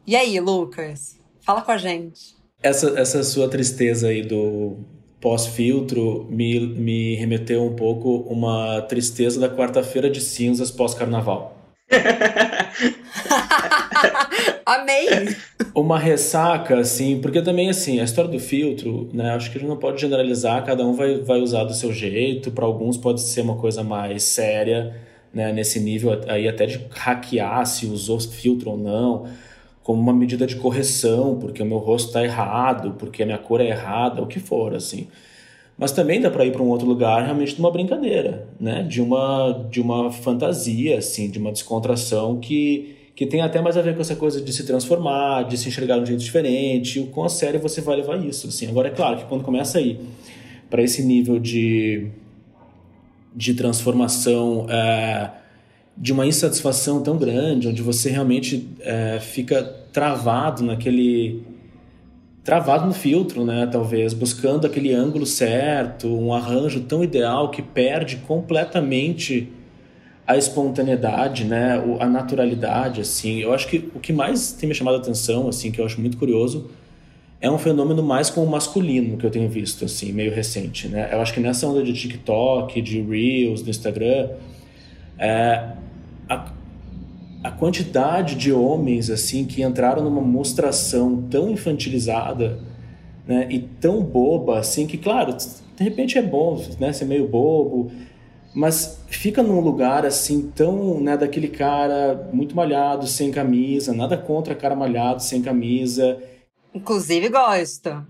E 0.06 0.16
aí, 0.16 0.40
Lucas? 0.40 1.18
Fala 1.40 1.62
com 1.62 1.70
a 1.70 1.78
gente. 1.78 2.34
Essa, 2.62 2.98
essa 2.98 3.22
sua 3.22 3.48
tristeza 3.48 4.08
aí 4.08 4.22
do 4.22 4.78
pós-filtro 5.20 6.26
me, 6.30 6.58
me 6.58 7.14
remeteu 7.14 7.62
um 7.64 7.76
pouco 7.76 8.16
uma 8.28 8.82
tristeza 8.82 9.38
da 9.38 9.48
quarta-feira 9.48 10.10
de 10.10 10.20
cinzas 10.20 10.70
pós-carnaval. 10.70 11.59
Amei! 14.64 15.36
Uma 15.74 15.98
ressaca, 15.98 16.78
assim, 16.78 17.20
porque 17.20 17.42
também, 17.42 17.68
assim, 17.68 18.00
a 18.00 18.04
história 18.04 18.30
do 18.30 18.38
filtro, 18.38 19.08
né, 19.12 19.30
acho 19.30 19.50
que 19.50 19.58
a 19.58 19.60
gente 19.60 19.68
não 19.68 19.76
pode 19.76 20.00
generalizar, 20.00 20.64
cada 20.64 20.84
um 20.84 20.94
vai, 20.94 21.18
vai 21.18 21.40
usar 21.40 21.64
do 21.64 21.74
seu 21.74 21.92
jeito, 21.92 22.50
para 22.50 22.64
alguns 22.64 22.96
pode 22.96 23.20
ser 23.20 23.42
uma 23.42 23.56
coisa 23.56 23.82
mais 23.82 24.22
séria, 24.22 24.94
né, 25.32 25.52
nesse 25.52 25.80
nível 25.80 26.20
aí 26.28 26.48
até 26.48 26.66
de 26.66 26.80
hackear 26.90 27.64
se 27.66 27.86
usou 27.86 28.20
filtro 28.20 28.70
ou 28.70 28.78
não, 28.78 29.26
como 29.82 30.00
uma 30.00 30.12
medida 30.12 30.46
de 30.46 30.56
correção, 30.56 31.38
porque 31.38 31.62
o 31.62 31.66
meu 31.66 31.78
rosto 31.78 32.08
está 32.08 32.22
errado, 32.22 32.94
porque 32.98 33.22
a 33.22 33.26
minha 33.26 33.38
cor 33.38 33.60
é 33.60 33.68
errada, 33.68 34.22
o 34.22 34.26
que 34.26 34.38
for, 34.38 34.74
assim. 34.74 35.08
Mas 35.80 35.92
também 35.92 36.20
dá 36.20 36.30
para 36.30 36.44
ir 36.44 36.52
para 36.52 36.62
um 36.62 36.68
outro 36.68 36.86
lugar 36.86 37.24
realmente 37.24 37.54
de 37.54 37.58
uma 37.58 37.70
brincadeira, 37.70 38.46
né? 38.60 38.82
De 38.82 39.00
uma 39.00 39.66
de 39.70 39.80
uma 39.80 40.12
fantasia, 40.12 40.98
assim, 40.98 41.30
de 41.30 41.38
uma 41.38 41.50
descontração 41.50 42.38
que 42.38 42.96
que 43.16 43.26
tem 43.26 43.40
até 43.40 43.62
mais 43.62 43.78
a 43.78 43.82
ver 43.82 43.94
com 43.94 44.02
essa 44.02 44.14
coisa 44.14 44.40
de 44.42 44.52
se 44.52 44.64
transformar, 44.64 45.44
de 45.44 45.56
se 45.56 45.68
enxergar 45.68 45.96
de 45.96 46.02
um 46.02 46.06
jeito 46.06 46.20
diferente. 46.22 47.00
Com 47.12 47.24
a 47.24 47.30
série 47.30 47.56
você 47.56 47.80
vai 47.80 47.96
levar 47.96 48.22
isso, 48.22 48.48
assim. 48.48 48.66
Agora 48.68 48.88
é 48.88 48.90
claro 48.90 49.16
que 49.16 49.24
quando 49.24 49.42
começa 49.42 49.78
a 49.78 49.80
ir 49.80 49.98
para 50.68 50.82
esse 50.82 51.02
nível 51.02 51.38
de 51.38 52.08
de 53.34 53.54
transformação 53.54 54.66
é, 54.68 55.30
de 55.96 56.12
uma 56.12 56.26
insatisfação 56.26 57.02
tão 57.02 57.16
grande, 57.16 57.68
onde 57.68 57.80
você 57.80 58.10
realmente 58.10 58.68
é, 58.80 59.18
fica 59.18 59.62
travado 59.92 60.62
naquele 60.62 61.42
travado 62.44 62.86
no 62.86 62.94
filtro, 62.94 63.44
né? 63.44 63.68
Talvez 63.70 64.14
buscando 64.14 64.66
aquele 64.66 64.92
ângulo 64.92 65.26
certo, 65.26 66.08
um 66.08 66.32
arranjo 66.32 66.80
tão 66.80 67.04
ideal 67.04 67.50
que 67.50 67.62
perde 67.62 68.16
completamente 68.16 69.48
a 70.26 70.36
espontaneidade, 70.36 71.44
né? 71.44 71.82
A 71.98 72.06
naturalidade, 72.06 73.00
assim. 73.00 73.40
Eu 73.40 73.52
acho 73.52 73.66
que 73.68 73.90
o 73.94 74.00
que 74.00 74.12
mais 74.12 74.52
tem 74.52 74.68
me 74.68 74.74
chamado 74.74 74.94
a 74.94 74.98
atenção, 74.98 75.48
assim, 75.48 75.70
que 75.70 75.80
eu 75.80 75.84
acho 75.84 76.00
muito 76.00 76.16
curioso, 76.16 76.70
é 77.40 77.50
um 77.50 77.58
fenômeno 77.58 78.02
mais 78.02 78.28
com 78.30 78.42
o 78.44 78.48
masculino 78.48 79.16
que 79.16 79.24
eu 79.24 79.30
tenho 79.30 79.48
visto, 79.48 79.84
assim, 79.84 80.12
meio 80.12 80.32
recente, 80.32 80.88
né? 80.88 81.08
Eu 81.12 81.20
acho 81.20 81.32
que 81.32 81.40
nessa 81.40 81.66
onda 81.66 81.82
de 81.82 81.92
TikTok, 81.92 82.80
de 82.80 83.00
Reels, 83.00 83.62
do 83.62 83.70
Instagram, 83.70 84.28
é, 85.18 85.72
a, 86.28 86.52
quantidade 87.60 88.36
de 88.36 88.50
homens 88.50 89.10
assim 89.10 89.44
que 89.44 89.62
entraram 89.62 90.02
numa 90.02 90.22
mostração 90.22 91.22
tão 91.30 91.50
infantilizada 91.50 92.58
né, 93.28 93.46
e 93.50 93.58
tão 93.58 94.02
boba 94.02 94.58
assim 94.58 94.86
que 94.86 94.96
claro 94.96 95.36
de 95.36 95.84
repente 95.84 96.16
é 96.16 96.22
bom 96.22 96.64
né 96.80 96.90
ser 96.90 97.04
meio 97.04 97.28
bobo 97.28 97.92
mas 98.54 99.02
fica 99.08 99.42
num 99.42 99.60
lugar 99.60 100.06
assim 100.06 100.50
tão 100.54 101.00
né 101.00 101.18
daquele 101.18 101.48
cara 101.48 102.30
muito 102.32 102.56
malhado 102.56 103.06
sem 103.06 103.30
camisa 103.30 103.92
nada 103.92 104.16
contra 104.16 104.54
cara 104.54 104.74
malhado 104.74 105.22
sem 105.22 105.42
camisa 105.42 106.18
inclusive 106.74 107.28
gosto 107.28 108.04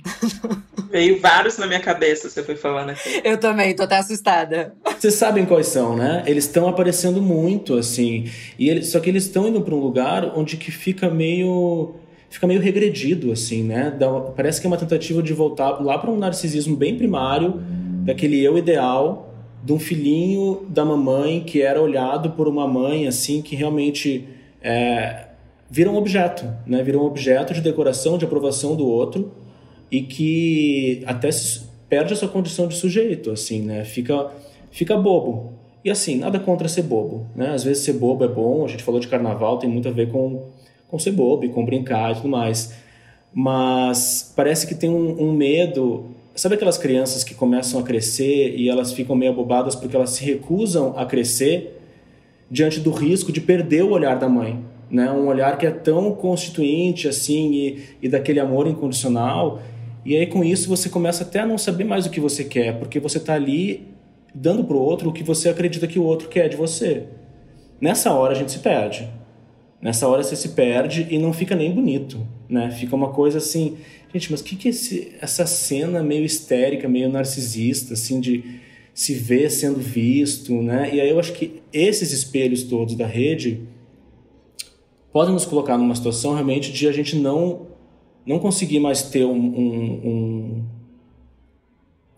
Veio 0.90 1.20
vários 1.20 1.56
na 1.56 1.66
minha 1.68 1.78
cabeça, 1.78 2.28
você 2.28 2.42
foi 2.42 2.56
falando 2.56 2.90
aqui. 2.90 3.20
Eu 3.22 3.38
também, 3.38 3.74
tô 3.76 3.84
até 3.84 3.96
assustada. 3.98 4.74
Vocês 4.98 5.14
sabem 5.14 5.46
quais 5.46 5.68
são, 5.68 5.96
né? 5.96 6.24
Eles 6.26 6.44
estão 6.46 6.68
aparecendo 6.68 7.22
muito, 7.22 7.76
assim. 7.76 8.28
E 8.58 8.68
eles, 8.68 8.88
só 8.88 8.98
que 8.98 9.08
eles 9.08 9.24
estão 9.24 9.46
indo 9.46 9.60
para 9.60 9.72
um 9.72 9.78
lugar 9.78 10.36
onde 10.36 10.56
que 10.56 10.72
fica 10.72 11.08
meio 11.08 11.94
fica 12.28 12.46
meio 12.46 12.60
regredido, 12.60 13.32
assim, 13.32 13.62
né? 13.62 13.94
Dá, 13.96 14.08
parece 14.08 14.60
que 14.60 14.66
é 14.66 14.68
uma 14.68 14.76
tentativa 14.76 15.22
de 15.22 15.32
voltar 15.32 15.80
lá 15.80 15.98
para 15.98 16.10
um 16.10 16.16
narcisismo 16.16 16.76
bem 16.76 16.96
primário, 16.96 17.60
daquele 18.04 18.42
eu 18.42 18.56
ideal, 18.56 19.34
de 19.64 19.72
um 19.72 19.78
filhinho 19.78 20.66
da 20.68 20.84
mamãe 20.84 21.42
que 21.44 21.60
era 21.60 21.80
olhado 21.80 22.30
por 22.30 22.48
uma 22.48 22.66
mãe, 22.66 23.06
assim, 23.06 23.42
que 23.42 23.56
realmente 23.56 24.28
é, 24.62 25.26
vira 25.70 25.88
um 25.88 25.96
objeto, 25.96 26.44
né? 26.66 26.82
Vira 26.82 26.98
um 26.98 27.04
objeto 27.04 27.54
de 27.54 27.60
decoração, 27.60 28.18
de 28.18 28.24
aprovação 28.24 28.74
do 28.74 28.86
outro 28.86 29.32
e 29.90 30.02
que 30.02 31.02
até 31.06 31.30
perde 31.88 32.12
a 32.12 32.16
sua 32.16 32.28
condição 32.28 32.66
de 32.66 32.74
sujeito, 32.74 33.30
assim, 33.30 33.62
né? 33.62 33.84
Fica, 33.84 34.30
fica 34.70 34.96
bobo. 34.96 35.52
E 35.84 35.90
assim, 35.90 36.16
nada 36.16 36.38
contra 36.38 36.68
ser 36.68 36.82
bobo, 36.82 37.26
né? 37.34 37.50
Às 37.50 37.62
vezes 37.62 37.84
ser 37.84 37.94
bobo 37.94 38.24
é 38.24 38.28
bom, 38.28 38.64
a 38.64 38.68
gente 38.68 38.82
falou 38.82 39.00
de 39.00 39.08
carnaval, 39.08 39.58
tem 39.58 39.70
muito 39.70 39.88
a 39.88 39.92
ver 39.92 40.10
com, 40.10 40.48
com 40.88 40.98
ser 40.98 41.12
bobo 41.12 41.44
e 41.44 41.48
com 41.48 41.64
brincar 41.64 42.12
e 42.12 42.14
tudo 42.16 42.28
mais. 42.28 42.74
Mas 43.32 44.32
parece 44.34 44.66
que 44.66 44.74
tem 44.74 44.90
um, 44.90 45.22
um 45.22 45.32
medo. 45.32 46.06
Sabe 46.34 46.56
aquelas 46.56 46.78
crianças 46.78 47.22
que 47.22 47.34
começam 47.34 47.78
a 47.78 47.82
crescer 47.82 48.54
e 48.56 48.68
elas 48.68 48.92
ficam 48.92 49.14
meio 49.14 49.32
abobadas 49.32 49.74
porque 49.74 49.94
elas 49.94 50.10
se 50.10 50.24
recusam 50.24 50.94
a 50.96 51.06
crescer 51.06 51.80
diante 52.50 52.80
do 52.80 52.90
risco 52.90 53.30
de 53.30 53.40
perder 53.40 53.84
o 53.84 53.90
olhar 53.90 54.18
da 54.18 54.28
mãe? 54.28 54.69
Né? 54.90 55.10
Um 55.10 55.28
olhar 55.28 55.56
que 55.56 55.66
é 55.66 55.70
tão 55.70 56.12
constituinte 56.14 57.06
assim 57.06 57.52
e, 57.52 57.82
e 58.02 58.08
daquele 58.08 58.40
amor 58.40 58.66
incondicional 58.66 59.60
e 60.04 60.16
aí 60.16 60.26
com 60.26 60.42
isso 60.42 60.68
você 60.68 60.88
começa 60.88 61.24
até 61.24 61.40
a 61.40 61.46
não 61.46 61.58
saber 61.58 61.84
mais 61.84 62.06
o 62.06 62.10
que 62.10 62.20
você 62.20 62.44
quer, 62.44 62.78
porque 62.78 62.98
você 62.98 63.18
está 63.18 63.34
ali 63.34 63.88
dando 64.34 64.64
para 64.64 64.76
o 64.76 64.80
outro 64.80 65.10
o 65.10 65.12
que 65.12 65.22
você 65.22 65.48
acredita 65.48 65.86
que 65.86 65.98
o 65.98 66.04
outro 66.04 66.28
quer 66.28 66.48
de 66.48 66.56
você. 66.56 67.04
Nessa 67.80 68.12
hora 68.12 68.32
a 68.32 68.36
gente 68.36 68.52
se 68.52 68.60
perde. 68.60 69.08
Nessa 69.80 70.08
hora 70.08 70.22
você 70.22 70.36
se 70.36 70.50
perde 70.50 71.06
e 71.10 71.18
não 71.18 71.32
fica 71.32 71.54
nem 71.54 71.72
bonito, 71.72 72.26
né? 72.48 72.70
Fica 72.70 72.94
uma 72.94 73.10
coisa 73.10 73.38
assim, 73.38 73.78
gente, 74.12 74.30
mas 74.30 74.40
o 74.40 74.44
que 74.44 74.56
que 74.56 74.68
é 74.68 74.70
esse, 74.70 75.12
essa 75.20 75.46
cena 75.46 76.02
meio 76.02 76.24
histérica, 76.24 76.86
meio 76.86 77.08
narcisista, 77.08 77.94
assim, 77.94 78.20
de 78.20 78.60
se 78.92 79.14
ver 79.14 79.50
sendo 79.50 79.80
visto, 79.80 80.54
né? 80.60 80.90
E 80.92 81.00
aí 81.00 81.08
eu 81.08 81.18
acho 81.18 81.32
que 81.32 81.62
esses 81.72 82.12
espelhos 82.12 82.64
todos 82.64 82.94
da 82.94 83.06
rede 83.06 83.62
podem 85.12 85.32
nos 85.32 85.44
colocar 85.44 85.76
numa 85.76 85.94
situação 85.94 86.34
realmente 86.34 86.72
de 86.72 86.88
a 86.88 86.92
gente 86.92 87.16
não 87.16 87.68
não 88.24 88.38
conseguir 88.38 88.80
mais 88.80 89.02
ter 89.02 89.24
um, 89.24 89.32
um, 89.32 90.00
um, 90.04 90.64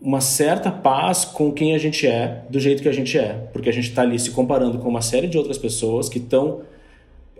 uma 0.01 0.19
certa 0.19 0.69
paz 0.69 1.23
com 1.23 1.51
quem 1.51 1.73
a 1.73 1.77
gente 1.77 2.05
é, 2.05 2.45
do 2.49 2.59
jeito 2.59 2.83
que 2.83 2.89
a 2.89 2.91
gente 2.91 3.17
é, 3.17 3.49
porque 3.53 3.69
a 3.69 3.71
gente 3.71 3.89
está 3.89 4.01
ali 4.01 4.19
se 4.19 4.31
comparando 4.31 4.77
com 4.79 4.89
uma 4.89 5.01
série 5.01 5.27
de 5.27 5.37
outras 5.37 5.57
pessoas 5.57 6.09
que 6.09 6.17
estão 6.17 6.61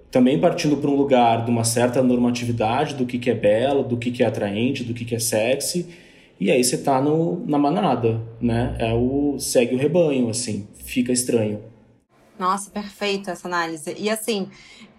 também 0.10 0.40
partindo 0.40 0.78
para 0.78 0.90
um 0.90 0.96
lugar 0.96 1.44
de 1.44 1.52
uma 1.52 1.64
certa 1.64 2.02
normatividade 2.02 2.94
do 2.94 3.06
que, 3.06 3.18
que 3.18 3.30
é 3.30 3.34
belo, 3.34 3.84
do 3.84 3.98
que, 3.98 4.12
que 4.12 4.24
é 4.24 4.28
atraente, 4.28 4.84
do 4.84 4.94
que, 4.94 5.04
que 5.04 5.16
é 5.16 5.20
sexy, 5.20 5.88
e 6.40 6.52
aí 6.52 6.64
você 6.64 6.76
está 6.76 7.02
na 7.02 7.58
manada, 7.58 8.22
né? 8.40 8.76
É 8.78 8.94
o 8.94 9.40
segue 9.40 9.76
o 9.76 9.78
rebanho, 9.78 10.30
assim, 10.30 10.68
fica 10.76 11.12
estranho. 11.12 11.62
Nossa, 12.38 12.70
perfeito 12.70 13.30
essa 13.30 13.48
análise. 13.48 13.96
E 13.98 14.10
assim, 14.10 14.50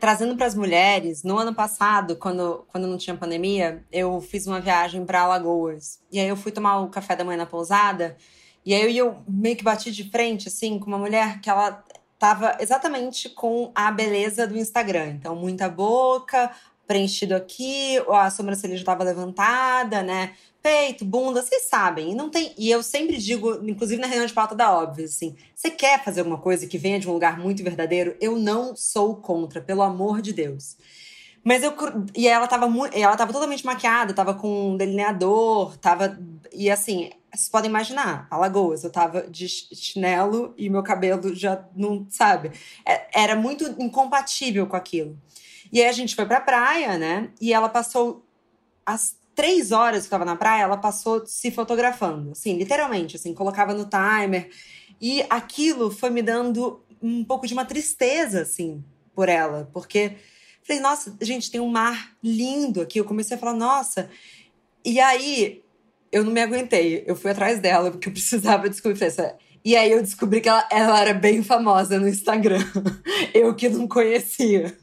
trazendo 0.04 0.36
para 0.36 0.44
as 0.44 0.54
mulheres, 0.54 1.22
no 1.22 1.38
ano 1.38 1.54
passado, 1.54 2.14
quando, 2.16 2.66
quando 2.68 2.86
não 2.86 2.98
tinha 2.98 3.16
pandemia, 3.16 3.82
eu 3.90 4.20
fiz 4.20 4.46
uma 4.46 4.60
viagem 4.60 5.02
para 5.02 5.22
Alagoas. 5.22 5.98
E 6.12 6.20
aí 6.20 6.28
eu 6.28 6.36
fui 6.36 6.52
tomar 6.52 6.80
o 6.80 6.90
café 6.90 7.16
da 7.16 7.24
manhã 7.24 7.38
na 7.38 7.46
pousada. 7.46 8.14
E 8.66 8.74
aí 8.74 8.98
eu 8.98 9.16
meio 9.26 9.56
que 9.56 9.64
bati 9.64 9.90
de 9.90 10.10
frente, 10.10 10.48
assim, 10.48 10.78
com 10.78 10.88
uma 10.88 10.98
mulher 10.98 11.40
que 11.40 11.48
ela 11.48 11.82
tava 12.18 12.54
exatamente 12.60 13.30
com 13.30 13.72
a 13.74 13.90
beleza 13.90 14.46
do 14.46 14.58
Instagram. 14.58 15.06
Então, 15.06 15.34
muita 15.34 15.70
boca, 15.70 16.50
preenchido 16.86 17.34
aqui, 17.34 17.96
a 18.10 18.28
sobrancelha 18.28 18.76
já 18.76 18.82
estava 18.82 19.04
levantada, 19.04 20.02
né? 20.02 20.34
Peito, 20.64 21.04
bunda, 21.04 21.42
vocês 21.42 21.64
sabem. 21.64 22.12
E 22.12 22.14
não 22.14 22.30
tem. 22.30 22.54
E 22.56 22.70
eu 22.70 22.82
sempre 22.82 23.18
digo, 23.18 23.60
inclusive 23.68 24.00
na 24.00 24.06
reunião 24.06 24.26
de 24.26 24.32
pauta 24.32 24.54
da 24.54 24.72
óbvio, 24.72 25.04
assim, 25.04 25.36
você 25.54 25.70
quer 25.70 26.02
fazer 26.02 26.20
alguma 26.20 26.38
coisa 26.38 26.66
que 26.66 26.78
venha 26.78 26.98
de 26.98 27.06
um 27.06 27.12
lugar 27.12 27.38
muito 27.38 27.62
verdadeiro? 27.62 28.16
Eu 28.18 28.38
não 28.38 28.74
sou 28.74 29.16
contra, 29.16 29.60
pelo 29.60 29.82
amor 29.82 30.22
de 30.22 30.32
Deus. 30.32 30.78
Mas 31.44 31.62
eu. 31.62 31.74
E 32.16 32.26
ela 32.26 32.46
tava 32.46 32.66
muito. 32.66 32.96
Ela 32.96 33.14
tava 33.14 33.30
totalmente 33.30 33.66
maquiada, 33.66 34.14
tava 34.14 34.32
com 34.32 34.70
um 34.70 34.76
delineador, 34.78 35.76
tava. 35.76 36.18
E 36.50 36.70
assim, 36.70 37.10
vocês 37.30 37.50
podem 37.50 37.68
imaginar, 37.68 38.26
Alagoas, 38.30 38.84
eu 38.84 38.90
tava 38.90 39.28
de 39.28 39.46
chinelo 39.46 40.54
e 40.56 40.70
meu 40.70 40.82
cabelo 40.82 41.34
já 41.34 41.62
não. 41.76 42.06
Sabe? 42.08 42.52
É, 42.86 43.22
era 43.22 43.36
muito 43.36 43.64
incompatível 43.78 44.66
com 44.66 44.76
aquilo. 44.76 45.18
E 45.70 45.82
aí 45.82 45.88
a 45.88 45.92
gente 45.92 46.14
foi 46.14 46.24
pra 46.24 46.40
praia, 46.40 46.96
né? 46.96 47.30
E 47.38 47.52
ela 47.52 47.68
passou 47.68 48.24
as 48.86 49.16
três 49.34 49.72
horas 49.72 50.00
que 50.00 50.06
estava 50.06 50.24
na 50.24 50.36
praia, 50.36 50.62
ela 50.62 50.76
passou 50.76 51.26
se 51.26 51.50
fotografando, 51.50 52.32
assim, 52.32 52.56
literalmente, 52.56 53.16
assim, 53.16 53.34
colocava 53.34 53.74
no 53.74 53.86
timer. 53.86 54.50
E 55.00 55.24
aquilo 55.28 55.90
foi 55.90 56.10
me 56.10 56.22
dando 56.22 56.82
um 57.02 57.24
pouco 57.24 57.46
de 57.46 57.52
uma 57.52 57.64
tristeza, 57.64 58.42
assim, 58.42 58.82
por 59.14 59.28
ela, 59.28 59.68
porque 59.72 60.16
falei, 60.64 60.80
nossa, 60.80 61.14
gente, 61.20 61.50
tem 61.50 61.60
um 61.60 61.68
mar 61.68 62.16
lindo 62.22 62.80
aqui. 62.80 62.98
Eu 62.98 63.04
comecei 63.04 63.36
a 63.36 63.40
falar, 63.40 63.54
nossa. 63.54 64.10
E 64.84 64.98
aí 64.98 65.62
eu 66.10 66.24
não 66.24 66.32
me 66.32 66.40
aguentei. 66.40 67.04
Eu 67.06 67.14
fui 67.14 67.30
atrás 67.30 67.60
dela, 67.60 67.90
porque 67.90 68.08
eu 68.08 68.12
precisava 68.12 68.68
descobrir. 68.68 68.98
E 69.64 69.74
aí 69.74 69.92
eu 69.92 70.02
descobri 70.02 70.42
que 70.42 70.48
ela, 70.48 70.68
ela 70.70 71.00
era 71.00 71.14
bem 71.14 71.42
famosa 71.42 71.98
no 71.98 72.06
Instagram. 72.06 72.60
eu 73.32 73.54
que 73.54 73.70
não 73.70 73.88
conhecia. 73.88 74.76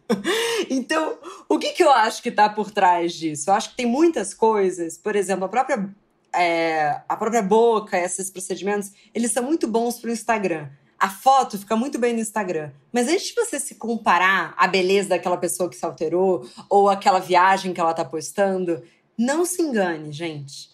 Então, 0.70 1.20
o 1.48 1.60
que, 1.60 1.74
que 1.74 1.84
eu 1.84 1.92
acho 1.92 2.24
que 2.24 2.32
tá 2.32 2.50
por 2.50 2.72
trás 2.72 3.14
disso? 3.14 3.52
Eu 3.52 3.54
acho 3.54 3.70
que 3.70 3.76
tem 3.76 3.86
muitas 3.86 4.34
coisas, 4.34 4.98
por 4.98 5.16
exemplo, 5.16 5.46
a 5.46 5.50
própria, 5.50 5.88
é, 6.34 7.00
a 7.08 7.16
própria 7.16 7.44
boca, 7.44 7.96
esses 7.96 8.32
procedimentos, 8.32 8.92
eles 9.14 9.32
são 9.32 9.44
muito 9.44 9.68
bons 9.68 10.00
pro 10.00 10.10
Instagram. 10.10 10.68
A 10.98 11.10
foto 11.10 11.60
fica 11.60 11.76
muito 11.76 12.00
bem 12.00 12.14
no 12.14 12.20
Instagram. 12.20 12.72
Mas 12.92 13.08
antes 13.08 13.28
de 13.28 13.36
você 13.36 13.60
se 13.60 13.76
comparar 13.76 14.56
a 14.58 14.68
beleza 14.68 15.10
daquela 15.10 15.38
pessoa 15.38 15.70
que 15.70 15.76
se 15.76 15.86
alterou 15.86 16.48
ou 16.68 16.90
aquela 16.90 17.20
viagem 17.20 17.72
que 17.72 17.80
ela 17.80 17.94
tá 17.94 18.04
postando, 18.06 18.82
não 19.16 19.46
se 19.46 19.62
engane, 19.62 20.12
gente. 20.12 20.72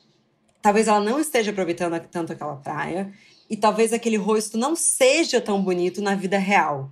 Talvez 0.61 0.87
ela 0.87 0.99
não 0.99 1.19
esteja 1.19 1.51
aproveitando 1.51 1.99
tanto 2.09 2.33
aquela 2.33 2.55
praia 2.55 3.13
e 3.49 3.55
talvez 3.55 3.93
aquele 3.93 4.17
rosto 4.17 4.57
não 4.57 4.75
seja 4.75 5.39
tão 5.39 5.61
bonito 5.61 6.01
na 6.01 6.15
vida 6.15 6.37
real. 6.37 6.91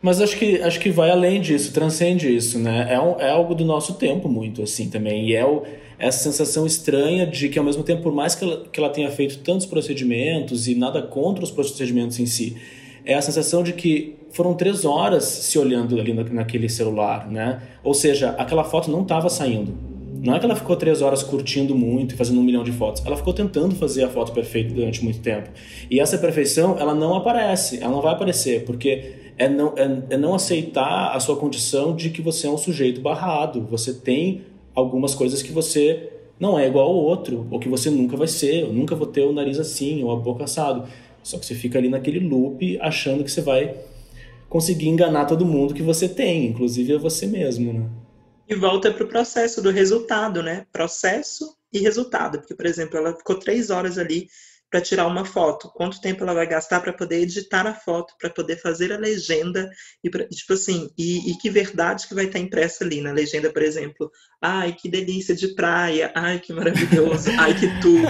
Mas 0.00 0.20
acho 0.20 0.36
que, 0.38 0.62
acho 0.62 0.78
que 0.78 0.90
vai 0.90 1.10
além 1.10 1.40
disso, 1.40 1.72
transcende 1.72 2.32
isso, 2.32 2.56
né? 2.58 2.86
É, 2.88 3.00
um, 3.00 3.18
é 3.18 3.30
algo 3.30 3.52
do 3.52 3.64
nosso 3.64 3.94
tempo 3.94 4.28
muito, 4.28 4.62
assim, 4.62 4.88
também. 4.88 5.28
E 5.28 5.34
é 5.34 5.44
o, 5.44 5.64
essa 5.98 6.22
sensação 6.22 6.64
estranha 6.64 7.26
de 7.26 7.48
que, 7.48 7.58
ao 7.58 7.64
mesmo 7.64 7.82
tempo, 7.82 8.02
por 8.02 8.12
mais 8.12 8.36
que 8.36 8.44
ela, 8.44 8.64
que 8.72 8.78
ela 8.78 8.90
tenha 8.90 9.10
feito 9.10 9.38
tantos 9.38 9.66
procedimentos 9.66 10.68
e 10.68 10.76
nada 10.76 11.02
contra 11.02 11.42
os 11.42 11.50
procedimentos 11.50 12.20
em 12.20 12.26
si, 12.26 12.56
é 13.04 13.14
a 13.14 13.22
sensação 13.22 13.64
de 13.64 13.72
que 13.72 14.14
foram 14.30 14.54
três 14.54 14.84
horas 14.84 15.24
se 15.24 15.58
olhando 15.58 15.98
ali 15.98 16.12
naquele 16.12 16.68
celular, 16.68 17.28
né? 17.28 17.60
Ou 17.82 17.92
seja, 17.92 18.30
aquela 18.38 18.62
foto 18.62 18.90
não 18.90 19.02
estava 19.02 19.28
saindo. 19.28 19.87
Não 20.20 20.34
é 20.34 20.38
que 20.38 20.44
ela 20.44 20.56
ficou 20.56 20.74
três 20.74 21.02
horas 21.02 21.22
curtindo 21.22 21.74
muito 21.74 22.14
e 22.14 22.16
fazendo 22.16 22.40
um 22.40 22.42
milhão 22.42 22.64
de 22.64 22.72
fotos. 22.72 23.04
Ela 23.04 23.16
ficou 23.16 23.32
tentando 23.32 23.74
fazer 23.74 24.04
a 24.04 24.08
foto 24.08 24.32
perfeita 24.32 24.74
durante 24.74 25.02
muito 25.04 25.20
tempo. 25.20 25.50
E 25.90 26.00
essa 26.00 26.18
perfeição, 26.18 26.76
ela 26.78 26.94
não 26.94 27.14
aparece, 27.14 27.78
ela 27.82 27.92
não 27.92 28.00
vai 28.00 28.14
aparecer, 28.14 28.64
porque 28.64 29.14
é 29.36 29.48
não, 29.48 29.74
é, 29.76 30.14
é 30.14 30.16
não 30.16 30.34
aceitar 30.34 31.14
a 31.14 31.20
sua 31.20 31.36
condição 31.36 31.94
de 31.94 32.10
que 32.10 32.20
você 32.20 32.46
é 32.46 32.50
um 32.50 32.58
sujeito 32.58 33.00
barrado. 33.00 33.66
Você 33.70 33.94
tem 33.94 34.42
algumas 34.74 35.14
coisas 35.14 35.42
que 35.42 35.52
você 35.52 36.10
não 36.40 36.58
é 36.58 36.66
igual 36.66 36.88
ao 36.88 36.96
outro, 36.96 37.46
ou 37.50 37.58
que 37.58 37.68
você 37.68 37.90
nunca 37.90 38.16
vai 38.16 38.28
ser. 38.28 38.62
Eu 38.62 38.72
nunca 38.72 38.96
vou 38.96 39.06
ter 39.06 39.22
o 39.22 39.32
nariz 39.32 39.58
assim, 39.58 40.02
ou 40.02 40.10
a 40.10 40.16
boca 40.16 40.44
assado. 40.44 40.88
Só 41.22 41.38
que 41.38 41.46
você 41.46 41.54
fica 41.54 41.78
ali 41.78 41.88
naquele 41.88 42.20
loop 42.20 42.78
achando 42.80 43.22
que 43.22 43.30
você 43.30 43.40
vai 43.40 43.74
conseguir 44.48 44.88
enganar 44.88 45.26
todo 45.26 45.44
mundo 45.44 45.74
que 45.74 45.82
você 45.82 46.08
tem, 46.08 46.46
inclusive 46.46 46.96
você 46.96 47.26
mesmo, 47.26 47.72
né? 47.72 47.86
E 48.48 48.54
volta 48.54 48.92
para 48.92 49.04
o 49.04 49.08
processo 49.08 49.60
do 49.60 49.70
resultado, 49.70 50.42
né? 50.42 50.66
Processo 50.72 51.54
e 51.70 51.80
resultado. 51.80 52.38
Porque, 52.38 52.54
por 52.54 52.64
exemplo, 52.64 52.96
ela 52.96 53.14
ficou 53.14 53.38
três 53.38 53.68
horas 53.68 53.98
ali 53.98 54.26
para 54.70 54.80
tirar 54.80 55.06
uma 55.06 55.24
foto? 55.24 55.70
Quanto 55.74 56.00
tempo 56.00 56.22
ela 56.22 56.34
vai 56.34 56.46
gastar 56.46 56.80
para 56.80 56.92
poder 56.92 57.22
editar 57.22 57.66
a 57.66 57.74
foto, 57.74 58.14
para 58.18 58.30
poder 58.30 58.56
fazer 58.60 58.92
a 58.92 58.98
legenda 58.98 59.70
e 60.04 60.10
pra, 60.10 60.26
tipo 60.28 60.52
assim, 60.52 60.90
e, 60.96 61.30
e, 61.30 61.38
que 61.38 61.48
verdade 61.48 62.06
que 62.06 62.14
vai 62.14 62.26
estar 62.26 62.38
impressa 62.38 62.84
ali 62.84 63.00
na 63.00 63.12
legenda, 63.12 63.50
por 63.50 63.62
exemplo? 63.62 64.10
Ai, 64.40 64.72
que 64.72 64.88
delícia 64.88 65.34
de 65.34 65.48
praia, 65.48 66.12
ai, 66.14 66.38
que 66.38 66.52
maravilhoso, 66.52 67.30
ai, 67.38 67.58
que 67.58 67.80
tudo, 67.80 68.06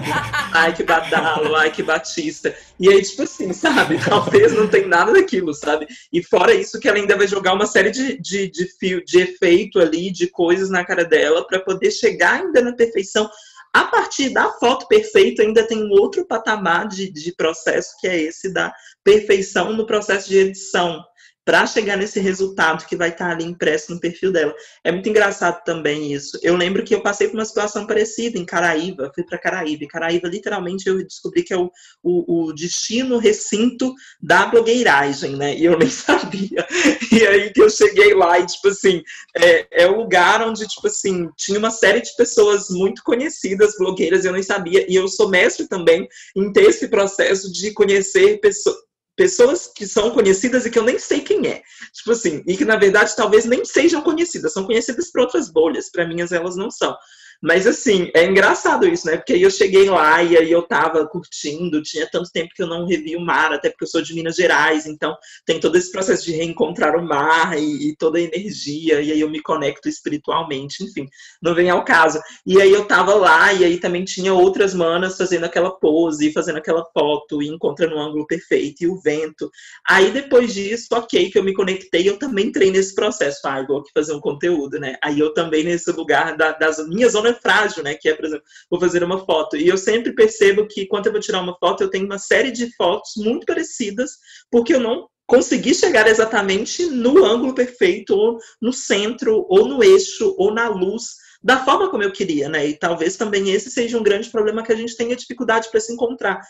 ai, 0.52 0.74
que 0.74 0.82
badalo, 0.82 1.54
ai, 1.54 1.70
que 1.70 1.82
batista. 1.82 2.54
E 2.78 2.88
aí, 2.88 3.02
tipo 3.02 3.22
assim, 3.22 3.52
sabe? 3.52 3.98
Talvez 4.04 4.52
não 4.52 4.68
tem 4.68 4.86
nada 4.86 5.12
daquilo, 5.12 5.54
sabe? 5.54 5.86
E 6.12 6.22
fora 6.22 6.52
isso, 6.54 6.80
que 6.80 6.88
ela 6.88 6.98
ainda 6.98 7.16
vai 7.16 7.26
jogar 7.26 7.54
uma 7.54 7.66
série 7.66 7.90
de, 7.90 8.20
de, 8.20 8.50
de, 8.50 8.66
fio, 8.78 9.04
de 9.04 9.20
efeito 9.20 9.80
ali, 9.80 10.10
de 10.10 10.26
coisas 10.26 10.70
na 10.70 10.84
cara 10.84 11.04
dela, 11.04 11.46
para 11.46 11.60
poder 11.60 11.90
chegar 11.90 12.40
ainda 12.40 12.60
na 12.60 12.74
perfeição 12.74 13.28
a 13.72 13.84
partir 13.84 14.30
da 14.30 14.50
foto 14.52 14.86
perfeita, 14.88 15.42
ainda 15.42 15.66
tem 15.66 15.84
um 15.84 15.90
outro 15.90 16.26
patamar 16.26 16.88
de, 16.88 17.10
de 17.10 17.34
processo, 17.34 17.94
que 18.00 18.08
é 18.08 18.18
esse 18.18 18.52
da 18.52 18.72
perfeição 19.04 19.72
no 19.72 19.86
processo 19.86 20.28
de 20.28 20.38
edição 20.38 21.04
para 21.48 21.66
chegar 21.66 21.96
nesse 21.96 22.20
resultado 22.20 22.84
que 22.84 22.94
vai 22.94 23.08
estar 23.08 23.30
ali 23.30 23.42
impresso 23.42 23.94
no 23.94 23.98
perfil 23.98 24.30
dela. 24.30 24.54
É 24.84 24.92
muito 24.92 25.08
engraçado 25.08 25.64
também 25.64 26.12
isso. 26.12 26.38
Eu 26.42 26.54
lembro 26.54 26.84
que 26.84 26.94
eu 26.94 27.00
passei 27.00 27.26
por 27.26 27.38
uma 27.38 27.44
situação 27.46 27.86
parecida 27.86 28.38
em 28.38 28.44
Caraíba, 28.44 29.10
fui 29.14 29.24
para 29.24 29.38
Caraíba. 29.38 29.82
E 29.82 29.88
Caraíba, 29.88 30.28
literalmente, 30.28 30.86
eu 30.86 31.02
descobri 31.02 31.42
que 31.42 31.54
é 31.54 31.56
o, 31.56 31.70
o, 32.02 32.48
o, 32.48 32.52
destino 32.52 33.16
recinto 33.16 33.94
da 34.20 34.44
blogueiragem, 34.44 35.36
né? 35.36 35.56
E 35.56 35.64
eu 35.64 35.78
nem 35.78 35.88
sabia. 35.88 36.66
E 37.10 37.26
aí 37.26 37.50
que 37.50 37.62
eu 37.62 37.70
cheguei 37.70 38.12
lá 38.12 38.38
e, 38.38 38.44
tipo 38.44 38.68
assim, 38.68 39.02
é, 39.34 39.84
é 39.84 39.86
o 39.86 39.96
lugar 39.96 40.46
onde, 40.46 40.68
tipo 40.68 40.86
assim, 40.86 41.30
tinha 41.34 41.58
uma 41.58 41.70
série 41.70 42.02
de 42.02 42.14
pessoas 42.14 42.68
muito 42.68 43.02
conhecidas, 43.02 43.72
blogueiras, 43.78 44.26
eu 44.26 44.34
nem 44.34 44.42
sabia. 44.42 44.84
E 44.86 44.94
eu 44.94 45.08
sou 45.08 45.30
mestre 45.30 45.66
também 45.66 46.06
em 46.36 46.52
ter 46.52 46.64
esse 46.64 46.88
processo 46.88 47.50
de 47.50 47.72
conhecer 47.72 48.38
pessoas 48.38 48.86
pessoas 49.18 49.66
que 49.66 49.84
são 49.84 50.12
conhecidas 50.12 50.64
e 50.64 50.70
que 50.70 50.78
eu 50.78 50.84
nem 50.84 50.96
sei 50.96 51.20
quem 51.20 51.44
é. 51.48 51.60
Tipo 51.92 52.12
assim, 52.12 52.40
e 52.46 52.56
que 52.56 52.64
na 52.64 52.76
verdade 52.76 53.16
talvez 53.16 53.44
nem 53.44 53.64
sejam 53.64 54.00
conhecidas, 54.00 54.52
são 54.52 54.64
conhecidas 54.64 55.10
por 55.10 55.22
outras 55.22 55.50
bolhas, 55.50 55.90
para 55.90 56.06
mim 56.06 56.18
elas 56.20 56.54
não 56.54 56.70
são. 56.70 56.96
Mas 57.40 57.68
assim, 57.68 58.10
é 58.14 58.24
engraçado 58.24 58.86
isso, 58.86 59.06
né? 59.06 59.16
Porque 59.16 59.32
aí 59.32 59.42
eu 59.42 59.50
cheguei 59.50 59.88
lá 59.88 60.22
e 60.24 60.36
aí 60.36 60.50
eu 60.50 60.62
tava 60.62 61.06
curtindo, 61.06 61.82
tinha 61.82 62.08
tanto 62.10 62.32
tempo 62.32 62.52
que 62.54 62.62
eu 62.62 62.66
não 62.66 62.84
revi 62.84 63.14
o 63.14 63.20
mar, 63.20 63.52
até 63.52 63.70
porque 63.70 63.84
eu 63.84 63.88
sou 63.88 64.02
de 64.02 64.12
Minas 64.12 64.34
Gerais, 64.34 64.86
então 64.86 65.16
tem 65.46 65.60
todo 65.60 65.76
esse 65.76 65.92
processo 65.92 66.24
de 66.24 66.32
reencontrar 66.32 66.96
o 66.96 67.02
mar 67.02 67.56
e, 67.56 67.90
e 67.90 67.96
toda 67.96 68.18
a 68.18 68.20
energia, 68.20 69.00
e 69.00 69.12
aí 69.12 69.20
eu 69.20 69.30
me 69.30 69.40
conecto 69.40 69.88
espiritualmente, 69.88 70.82
enfim, 70.82 71.06
não 71.40 71.54
vem 71.54 71.70
ao 71.70 71.84
caso. 71.84 72.20
E 72.44 72.60
aí 72.60 72.72
eu 72.72 72.84
tava 72.86 73.14
lá, 73.14 73.52
e 73.52 73.64
aí 73.64 73.78
também 73.78 74.04
tinha 74.04 74.34
outras 74.34 74.74
manas 74.74 75.16
fazendo 75.16 75.44
aquela 75.44 75.70
pose, 75.70 76.32
fazendo 76.32 76.58
aquela 76.58 76.84
foto, 76.92 77.40
e 77.40 77.46
encontrando 77.46 77.94
um 77.94 78.00
ângulo 78.00 78.26
perfeito, 78.26 78.82
e 78.82 78.88
o 78.88 79.00
vento. 79.00 79.48
Aí 79.88 80.10
depois 80.10 80.52
disso, 80.52 80.88
ok, 80.90 81.30
que 81.30 81.38
eu 81.38 81.44
me 81.44 81.54
conectei, 81.54 82.08
eu 82.08 82.18
também 82.18 82.46
entrei 82.46 82.72
nesse 82.72 82.96
processo, 82.96 83.40
ah, 83.44 83.64
vou 83.64 83.78
aqui 83.78 83.90
fazer 83.94 84.12
um 84.12 84.20
conteúdo, 84.20 84.80
né? 84.80 84.96
Aí 85.04 85.20
eu 85.20 85.32
também 85.32 85.62
nesse 85.62 85.92
lugar 85.92 86.36
da, 86.36 86.50
das 86.50 86.84
minhas 86.88 87.12
zonas 87.12 87.27
é 87.28 87.34
frágil, 87.34 87.82
né? 87.82 87.94
Que 87.94 88.08
é, 88.08 88.14
por 88.14 88.24
exemplo, 88.24 88.44
vou 88.70 88.80
fazer 88.80 89.02
uma 89.02 89.24
foto. 89.24 89.56
E 89.56 89.68
eu 89.68 89.76
sempre 89.78 90.14
percebo 90.14 90.66
que 90.66 90.86
quando 90.86 91.06
eu 91.06 91.12
vou 91.12 91.20
tirar 91.20 91.40
uma 91.40 91.56
foto, 91.58 91.82
eu 91.82 91.90
tenho 91.90 92.06
uma 92.06 92.18
série 92.18 92.50
de 92.50 92.74
fotos 92.76 93.12
muito 93.16 93.46
parecidas, 93.46 94.12
porque 94.50 94.74
eu 94.74 94.80
não 94.80 95.08
consegui 95.26 95.74
chegar 95.74 96.06
exatamente 96.06 96.86
no 96.86 97.24
ângulo 97.24 97.54
perfeito, 97.54 98.14
ou 98.14 98.38
no 98.60 98.72
centro, 98.72 99.44
ou 99.48 99.68
no 99.68 99.84
eixo, 99.84 100.34
ou 100.38 100.52
na 100.52 100.68
luz 100.68 101.28
da 101.42 101.64
forma 101.64 101.88
como 101.88 102.02
eu 102.02 102.12
queria, 102.12 102.48
né? 102.48 102.66
E 102.66 102.76
talvez 102.76 103.16
também 103.16 103.50
esse 103.50 103.70
seja 103.70 103.98
um 103.98 104.02
grande 104.02 104.28
problema 104.30 104.62
que 104.62 104.72
a 104.72 104.76
gente 104.76 104.96
tenha 104.96 105.14
dificuldade 105.14 105.70
para 105.70 105.80
se 105.80 105.92
encontrar 105.92 106.40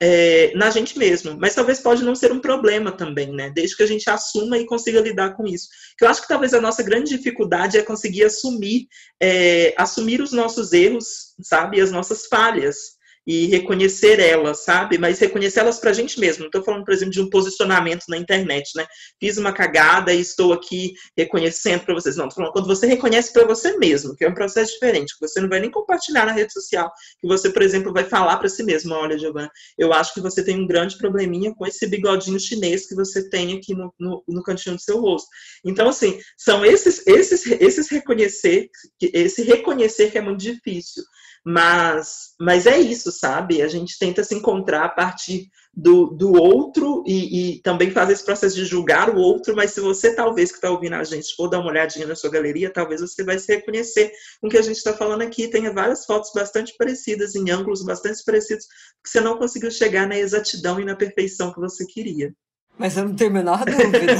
é, 0.00 0.52
na 0.54 0.70
gente 0.70 0.98
mesmo. 0.98 1.36
Mas 1.38 1.54
talvez 1.54 1.80
pode 1.80 2.04
não 2.04 2.14
ser 2.14 2.32
um 2.32 2.40
problema 2.40 2.92
também, 2.92 3.32
né? 3.32 3.50
Desde 3.50 3.76
que 3.76 3.82
a 3.82 3.86
gente 3.86 4.08
assuma 4.10 4.58
e 4.58 4.66
consiga 4.66 5.00
lidar 5.00 5.34
com 5.36 5.46
isso. 5.46 5.68
Que 5.96 6.04
eu 6.04 6.08
acho 6.08 6.22
que 6.22 6.28
talvez 6.28 6.52
a 6.54 6.60
nossa 6.60 6.82
grande 6.82 7.16
dificuldade 7.16 7.78
é 7.78 7.82
conseguir 7.82 8.24
assumir, 8.24 8.88
é, 9.22 9.74
assumir 9.76 10.20
os 10.20 10.32
nossos 10.32 10.72
erros, 10.72 11.34
sabe? 11.40 11.80
As 11.80 11.90
nossas 11.90 12.26
falhas 12.26 12.95
e 13.26 13.46
reconhecer 13.46 14.20
elas, 14.20 14.64
sabe? 14.64 14.98
Mas 14.98 15.18
reconhecer 15.18 15.60
elas 15.60 15.80
para 15.80 15.90
a 15.90 15.92
gente 15.92 16.20
mesmo. 16.20 16.40
Não 16.40 16.46
estou 16.46 16.62
falando, 16.62 16.84
por 16.84 16.94
exemplo, 16.94 17.12
de 17.12 17.20
um 17.20 17.28
posicionamento 17.28 18.04
na 18.08 18.16
internet, 18.16 18.70
né? 18.76 18.86
Fiz 19.18 19.36
uma 19.36 19.52
cagada 19.52 20.12
e 20.14 20.20
estou 20.20 20.52
aqui 20.52 20.94
reconhecendo 21.16 21.84
para 21.84 21.94
vocês. 21.94 22.16
Não, 22.16 22.28
estou 22.28 22.36
falando 22.36 22.52
quando 22.52 22.68
você 22.68 22.86
reconhece 22.86 23.32
para 23.32 23.44
você 23.44 23.76
mesmo, 23.78 24.14
que 24.14 24.24
é 24.24 24.28
um 24.28 24.34
processo 24.34 24.74
diferente, 24.74 25.14
que 25.18 25.26
você 25.26 25.40
não 25.40 25.48
vai 25.48 25.58
nem 25.58 25.70
compartilhar 25.70 26.26
na 26.26 26.32
rede 26.32 26.52
social, 26.52 26.92
que 27.20 27.26
você, 27.26 27.50
por 27.50 27.62
exemplo, 27.62 27.92
vai 27.92 28.04
falar 28.04 28.36
para 28.36 28.48
si 28.48 28.62
mesmo: 28.62 28.94
olha, 28.94 29.18
Giovana, 29.18 29.50
eu 29.76 29.92
acho 29.92 30.14
que 30.14 30.20
você 30.20 30.44
tem 30.44 30.60
um 30.60 30.66
grande 30.66 30.96
probleminha 30.96 31.52
com 31.52 31.66
esse 31.66 31.86
bigodinho 31.88 32.38
chinês 32.38 32.86
que 32.86 32.94
você 32.94 33.28
tem 33.28 33.56
aqui 33.56 33.74
no, 33.74 33.92
no, 33.98 34.22
no 34.28 34.42
cantinho 34.42 34.76
do 34.76 34.82
seu 34.82 35.00
rosto. 35.00 35.28
Então, 35.64 35.88
assim, 35.88 36.18
são 36.36 36.64
esses, 36.64 37.04
esses, 37.06 37.44
esses 37.46 37.88
reconhecer, 37.88 38.68
esse 39.00 39.42
reconhecer 39.42 40.12
que 40.12 40.18
é 40.18 40.20
muito 40.20 40.40
difícil. 40.40 41.02
Mas, 41.48 42.34
mas 42.40 42.66
é 42.66 42.76
isso, 42.76 43.12
sabe? 43.12 43.62
A 43.62 43.68
gente 43.68 43.96
tenta 44.00 44.24
se 44.24 44.34
encontrar 44.34 44.84
a 44.84 44.88
partir 44.88 45.48
do, 45.72 46.06
do 46.06 46.32
outro 46.32 47.04
e, 47.06 47.58
e 47.58 47.62
também 47.62 47.88
fazer 47.92 48.14
esse 48.14 48.24
processo 48.24 48.56
de 48.56 48.64
julgar 48.64 49.14
o 49.14 49.16
outro, 49.16 49.54
mas 49.54 49.70
se 49.70 49.80
você, 49.80 50.12
talvez, 50.12 50.50
que 50.50 50.56
está 50.56 50.72
ouvindo 50.72 50.94
a 50.94 51.04
gente, 51.04 51.36
for 51.36 51.46
dar 51.46 51.60
uma 51.60 51.70
olhadinha 51.70 52.04
na 52.04 52.16
sua 52.16 52.30
galeria, 52.30 52.72
talvez 52.72 53.00
você 53.00 53.22
vai 53.22 53.38
se 53.38 53.54
reconhecer 53.54 54.10
com 54.40 54.48
o 54.48 54.50
que 54.50 54.58
a 54.58 54.62
gente 54.62 54.78
está 54.78 54.92
falando 54.92 55.22
aqui. 55.22 55.46
Tenha 55.46 55.72
várias 55.72 56.04
fotos 56.04 56.32
bastante 56.34 56.74
parecidas, 56.76 57.36
em 57.36 57.48
ângulos 57.48 57.84
bastante 57.84 58.24
parecidos, 58.24 58.66
que 59.04 59.08
você 59.08 59.20
não 59.20 59.38
conseguiu 59.38 59.70
chegar 59.70 60.08
na 60.08 60.18
exatidão 60.18 60.80
e 60.80 60.84
na 60.84 60.96
perfeição 60.96 61.52
que 61.52 61.60
você 61.60 61.86
queria. 61.86 62.34
Mas 62.78 62.96
eu 62.96 63.04
não 63.04 63.14
tenho 63.14 63.30
a 63.30 63.34
menor 63.34 63.64
dúvida. 63.64 64.14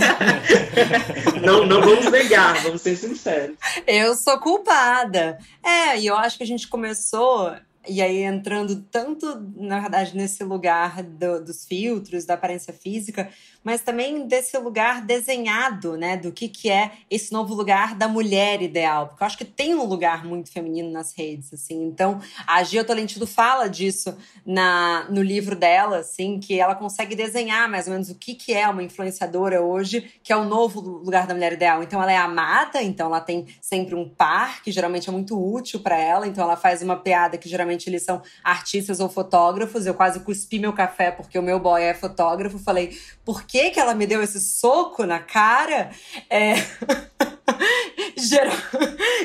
não, 1.44 1.66
não 1.66 1.80
vamos 1.80 2.10
negar, 2.10 2.62
vamos 2.62 2.80
ser 2.80 2.96
sinceros. 2.96 3.56
Eu 3.86 4.14
sou 4.14 4.38
culpada. 4.40 5.38
É, 5.62 5.98
e 5.98 6.06
eu 6.06 6.16
acho 6.16 6.38
que 6.38 6.44
a 6.44 6.46
gente 6.46 6.66
começou, 6.66 7.54
e 7.86 8.00
aí 8.00 8.22
entrando 8.22 8.82
tanto, 8.90 9.26
na 9.56 9.80
verdade, 9.80 10.16
nesse 10.16 10.42
lugar 10.42 11.02
do, 11.02 11.44
dos 11.44 11.66
filtros, 11.66 12.24
da 12.24 12.34
aparência 12.34 12.72
física, 12.72 13.28
mas 13.66 13.80
também 13.80 14.28
desse 14.28 14.56
lugar 14.58 15.02
desenhado, 15.02 15.96
né? 15.96 16.16
Do 16.16 16.30
que, 16.30 16.48
que 16.48 16.70
é 16.70 16.92
esse 17.10 17.32
novo 17.32 17.52
lugar 17.52 17.96
da 17.96 18.06
mulher 18.06 18.62
ideal. 18.62 19.08
Porque 19.08 19.24
eu 19.24 19.26
acho 19.26 19.36
que 19.36 19.44
tem 19.44 19.74
um 19.74 19.82
lugar 19.82 20.24
muito 20.24 20.52
feminino 20.52 20.88
nas 20.88 21.12
redes, 21.12 21.52
assim. 21.52 21.82
Então, 21.82 22.20
a 22.46 22.62
Gia 22.62 22.84
Tolentino 22.84 23.26
fala 23.26 23.68
disso 23.68 24.16
na, 24.46 25.08
no 25.10 25.20
livro 25.20 25.56
dela, 25.56 25.96
assim, 25.96 26.38
que 26.38 26.60
ela 26.60 26.76
consegue 26.76 27.16
desenhar 27.16 27.68
mais 27.68 27.88
ou 27.88 27.94
menos 27.94 28.08
o 28.08 28.14
que, 28.14 28.36
que 28.36 28.54
é 28.54 28.68
uma 28.68 28.84
influenciadora 28.84 29.60
hoje, 29.60 30.12
que 30.22 30.32
é 30.32 30.36
o 30.36 30.44
novo 30.44 30.78
lugar 30.80 31.26
da 31.26 31.34
mulher 31.34 31.54
ideal. 31.54 31.82
Então, 31.82 32.00
ela 32.00 32.12
é 32.12 32.16
amada, 32.16 32.80
então 32.80 33.08
ela 33.08 33.20
tem 33.20 33.46
sempre 33.60 33.96
um 33.96 34.08
par, 34.08 34.62
que 34.62 34.70
geralmente 34.70 35.08
é 35.08 35.12
muito 35.12 35.36
útil 35.36 35.80
para 35.80 35.98
ela. 35.98 36.28
Então, 36.28 36.44
ela 36.44 36.56
faz 36.56 36.82
uma 36.82 36.94
piada 36.94 37.36
que 37.36 37.48
geralmente 37.48 37.90
eles 37.90 38.04
são 38.04 38.22
artistas 38.44 39.00
ou 39.00 39.08
fotógrafos. 39.08 39.86
Eu 39.86 39.94
quase 39.94 40.20
cuspi 40.20 40.60
meu 40.60 40.72
café 40.72 41.10
porque 41.10 41.36
o 41.36 41.42
meu 41.42 41.58
boy 41.58 41.82
é 41.82 41.94
fotógrafo. 41.94 42.60
Falei, 42.60 42.96
por 43.24 43.44
que, 43.56 43.70
que 43.70 43.80
ela 43.80 43.94
me 43.94 44.06
deu 44.06 44.22
esse 44.22 44.38
soco 44.38 45.04
na 45.04 45.18
cara? 45.18 45.90
É. 46.28 46.54
Geral... 48.18 48.56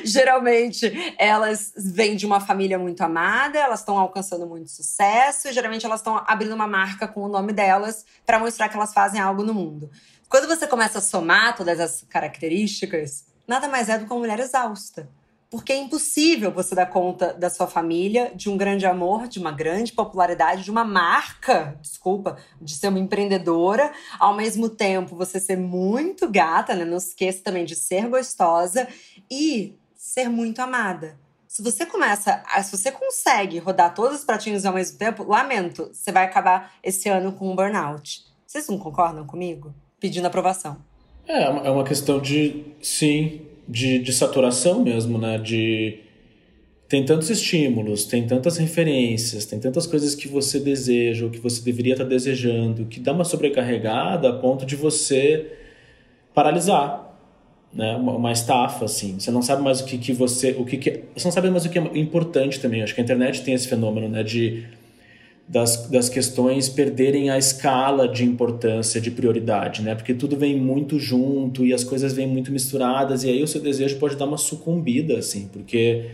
geralmente 0.03 1.15
elas 1.17 1.73
vêm 1.75 2.15
de 2.15 2.25
uma 2.25 2.39
família 2.39 2.77
muito 2.77 3.01
amada, 3.01 3.57
elas 3.57 3.79
estão 3.79 3.97
alcançando 3.97 4.45
muito 4.45 4.69
sucesso 4.69 5.47
e 5.47 5.53
geralmente 5.53 5.85
elas 5.85 6.01
estão 6.01 6.21
abrindo 6.27 6.53
uma 6.53 6.67
marca 6.67 7.07
com 7.07 7.21
o 7.21 7.27
nome 7.27 7.51
delas 7.51 8.05
para 8.25 8.39
mostrar 8.39 8.69
que 8.69 8.75
elas 8.75 8.93
fazem 8.93 9.19
algo 9.19 9.43
no 9.43 9.53
mundo. 9.53 9.89
Quando 10.29 10.47
você 10.47 10.67
começa 10.67 10.99
a 10.99 11.01
somar 11.01 11.55
todas 11.55 11.79
as 11.79 12.05
características, 12.09 13.25
nada 13.47 13.67
mais 13.67 13.89
é 13.89 13.97
do 13.97 14.05
que 14.05 14.11
uma 14.11 14.19
mulher 14.19 14.39
exausta 14.39 15.09
porque 15.51 15.73
é 15.73 15.77
impossível 15.77 16.49
você 16.49 16.73
dar 16.73 16.85
conta 16.85 17.33
da 17.33 17.49
sua 17.49 17.67
família, 17.67 18.31
de 18.33 18.49
um 18.49 18.55
grande 18.55 18.85
amor, 18.85 19.27
de 19.27 19.37
uma 19.37 19.51
grande 19.51 19.91
popularidade, 19.91 20.63
de 20.63 20.71
uma 20.71 20.85
marca, 20.85 21.77
desculpa, 21.81 22.37
de 22.61 22.73
ser 22.73 22.87
uma 22.87 22.99
empreendedora, 22.99 23.91
ao 24.17 24.33
mesmo 24.33 24.69
tempo 24.69 25.13
você 25.13 25.41
ser 25.41 25.57
muito 25.57 26.31
gata, 26.31 26.73
né? 26.73 26.85
Não 26.85 26.95
esqueça 26.95 27.43
também 27.43 27.65
de 27.65 27.75
ser 27.75 28.07
gostosa 28.07 28.87
e 29.29 29.75
ser 29.93 30.29
muito 30.29 30.61
amada. 30.61 31.19
Se 31.49 31.61
você 31.61 31.85
começa, 31.85 32.41
se 32.63 32.71
você 32.71 32.89
consegue 32.89 33.59
rodar 33.59 33.93
todos 33.93 34.19
os 34.19 34.23
pratinhos 34.23 34.65
ao 34.65 34.73
mesmo 34.73 34.97
tempo, 34.97 35.25
lamento, 35.25 35.91
você 35.91 36.13
vai 36.13 36.23
acabar 36.23 36.73
esse 36.81 37.09
ano 37.09 37.33
com 37.33 37.51
um 37.51 37.55
burnout. 37.57 38.23
Vocês 38.47 38.69
não 38.69 38.77
concordam 38.77 39.27
comigo? 39.27 39.75
Pedindo 39.99 40.27
aprovação. 40.27 40.77
É, 41.27 41.43
é 41.43 41.69
uma 41.69 41.83
questão 41.83 42.21
de, 42.21 42.63
sim, 42.81 43.50
de, 43.67 43.99
de 43.99 44.13
saturação 44.13 44.83
mesmo, 44.83 45.17
né? 45.17 45.37
De 45.37 45.99
tem 46.87 47.05
tantos 47.05 47.29
estímulos, 47.29 48.03
tem 48.03 48.27
tantas 48.27 48.57
referências, 48.57 49.45
tem 49.45 49.59
tantas 49.59 49.87
coisas 49.87 50.13
que 50.13 50.27
você 50.27 50.59
deseja, 50.59 51.23
ou 51.23 51.31
que 51.31 51.39
você 51.39 51.63
deveria 51.63 51.93
estar 51.93 52.03
desejando, 52.03 52.85
que 52.85 52.99
dá 52.99 53.13
uma 53.13 53.23
sobrecarregada 53.23 54.27
a 54.27 54.33
ponto 54.33 54.65
de 54.65 54.75
você 54.75 55.53
paralisar, 56.33 57.17
né? 57.73 57.95
Uma, 57.95 58.13
uma 58.13 58.31
estafa, 58.31 58.85
assim. 58.85 59.17
Você 59.17 59.31
não 59.31 59.41
sabe 59.41 59.61
mais 59.61 59.79
o 59.79 59.85
que, 59.85 59.97
que 59.97 60.11
você, 60.11 60.51
o 60.51 60.65
que, 60.65 60.77
que 60.77 61.03
você 61.15 61.25
não 61.25 61.31
sabe 61.31 61.49
mais 61.49 61.65
o 61.65 61.69
que 61.69 61.79
é 61.79 61.81
importante 61.97 62.59
também. 62.59 62.83
Acho 62.83 62.93
que 62.93 62.99
a 62.99 63.03
internet 63.03 63.41
tem 63.41 63.53
esse 63.53 63.69
fenômeno, 63.69 64.09
né? 64.09 64.21
De 64.21 64.65
das, 65.51 65.89
das 65.89 66.07
questões 66.07 66.69
perderem 66.69 67.29
a 67.29 67.37
escala 67.37 68.07
de 68.07 68.23
importância, 68.23 69.01
de 69.01 69.11
prioridade, 69.11 69.81
né? 69.81 69.93
Porque 69.93 70.13
tudo 70.13 70.37
vem 70.37 70.57
muito 70.57 70.97
junto 70.97 71.65
e 71.65 71.73
as 71.73 71.83
coisas 71.83 72.13
vêm 72.13 72.25
muito 72.25 72.53
misturadas 72.53 73.25
e 73.25 73.29
aí 73.29 73.43
o 73.43 73.47
seu 73.47 73.59
desejo 73.59 73.99
pode 73.99 74.15
dar 74.15 74.25
uma 74.25 74.37
sucumbida, 74.37 75.17
assim, 75.17 75.49
porque 75.51 76.05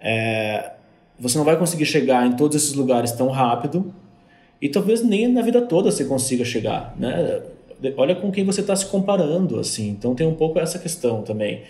é, 0.00 0.72
você 1.16 1.38
não 1.38 1.44
vai 1.44 1.56
conseguir 1.56 1.86
chegar 1.86 2.26
em 2.26 2.32
todos 2.32 2.56
esses 2.56 2.74
lugares 2.74 3.12
tão 3.12 3.28
rápido 3.28 3.94
e 4.60 4.68
talvez 4.68 5.00
nem 5.00 5.28
na 5.28 5.42
vida 5.42 5.62
toda 5.62 5.92
você 5.92 6.04
consiga 6.04 6.44
chegar, 6.44 6.92
né? 6.98 7.42
Olha 7.96 8.16
com 8.16 8.32
quem 8.32 8.44
você 8.44 8.62
está 8.62 8.74
se 8.74 8.86
comparando, 8.86 9.60
assim. 9.60 9.90
Então 9.90 10.12
tem 10.12 10.26
um 10.26 10.34
pouco 10.34 10.58
essa 10.58 10.76
questão 10.80 11.22
também 11.22 11.62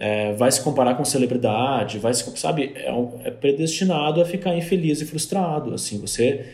é, 0.00 0.32
vai 0.32 0.50
se 0.50 0.62
comparar 0.62 0.94
com 0.94 1.04
celebridade, 1.04 1.98
vai 1.98 2.14
se, 2.14 2.24
sabe, 2.38 2.72
é, 2.74 2.90
um, 2.90 3.20
é, 3.22 3.30
predestinado 3.30 4.22
a 4.22 4.24
ficar 4.24 4.56
infeliz 4.56 5.02
e 5.02 5.04
frustrado, 5.04 5.74
assim, 5.74 6.00
você, 6.00 6.46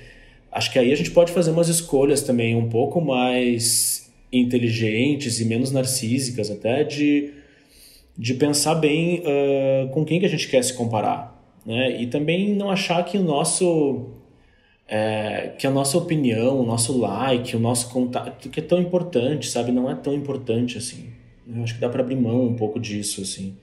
acho 0.51 0.73
que 0.73 0.81
aí 0.81 0.93
a 0.93 0.97
gente 0.97 1.13
pode 1.13 1.31
fazer 1.31 1.53
umas 1.53 1.69
escolhas 1.69 2.23
também 2.23 2.57
um 2.57 2.69
pouco 2.69 3.01
mais 3.01 4.13
inteligentes 4.33 5.41
e 5.41 5.45
menos 5.45 5.71
narcísicas 5.71 6.51
até 6.51 6.83
de, 6.83 7.35
de 8.19 8.35
pensar 8.35 8.75
bem 8.75 9.21
uh, 9.21 9.89
com 9.91 10.05
quem 10.05 10.19
que 10.19 10.27
a 10.27 10.29
gente 10.29 10.49
quer 10.49 10.65
se 10.65 10.75
comparar, 10.75 11.41
né, 11.65 12.03
e 12.03 12.09
também 12.09 12.53
não 12.53 12.69
achar 12.69 13.05
que 13.05 13.17
o 13.17 13.23
nosso 13.23 14.11
é, 14.89 15.53
que 15.59 15.67
a 15.67 15.71
nossa 15.71 15.99
opinião, 15.99 16.61
o 16.61 16.67
nosso 16.67 16.99
like, 16.99 17.57
o 17.57 17.61
nosso 17.61 17.91
contato, 17.91 18.49
que 18.49 18.61
é 18.61 18.63
tão 18.63 18.81
importante, 18.81 19.49
sabe, 19.49 19.71
não 19.73 19.91
é 19.91 19.95
tão 19.95 20.15
importante 20.15 20.79
assim. 20.79 21.16
Eu 21.47 21.63
acho 21.63 21.75
que 21.75 21.81
dá 21.81 21.89
para 21.89 22.03
abrir 22.03 22.17
mão 22.17 22.45
um 22.45 22.57
pouco 22.57 22.81
disso, 22.81 23.23
assim. 23.23 23.57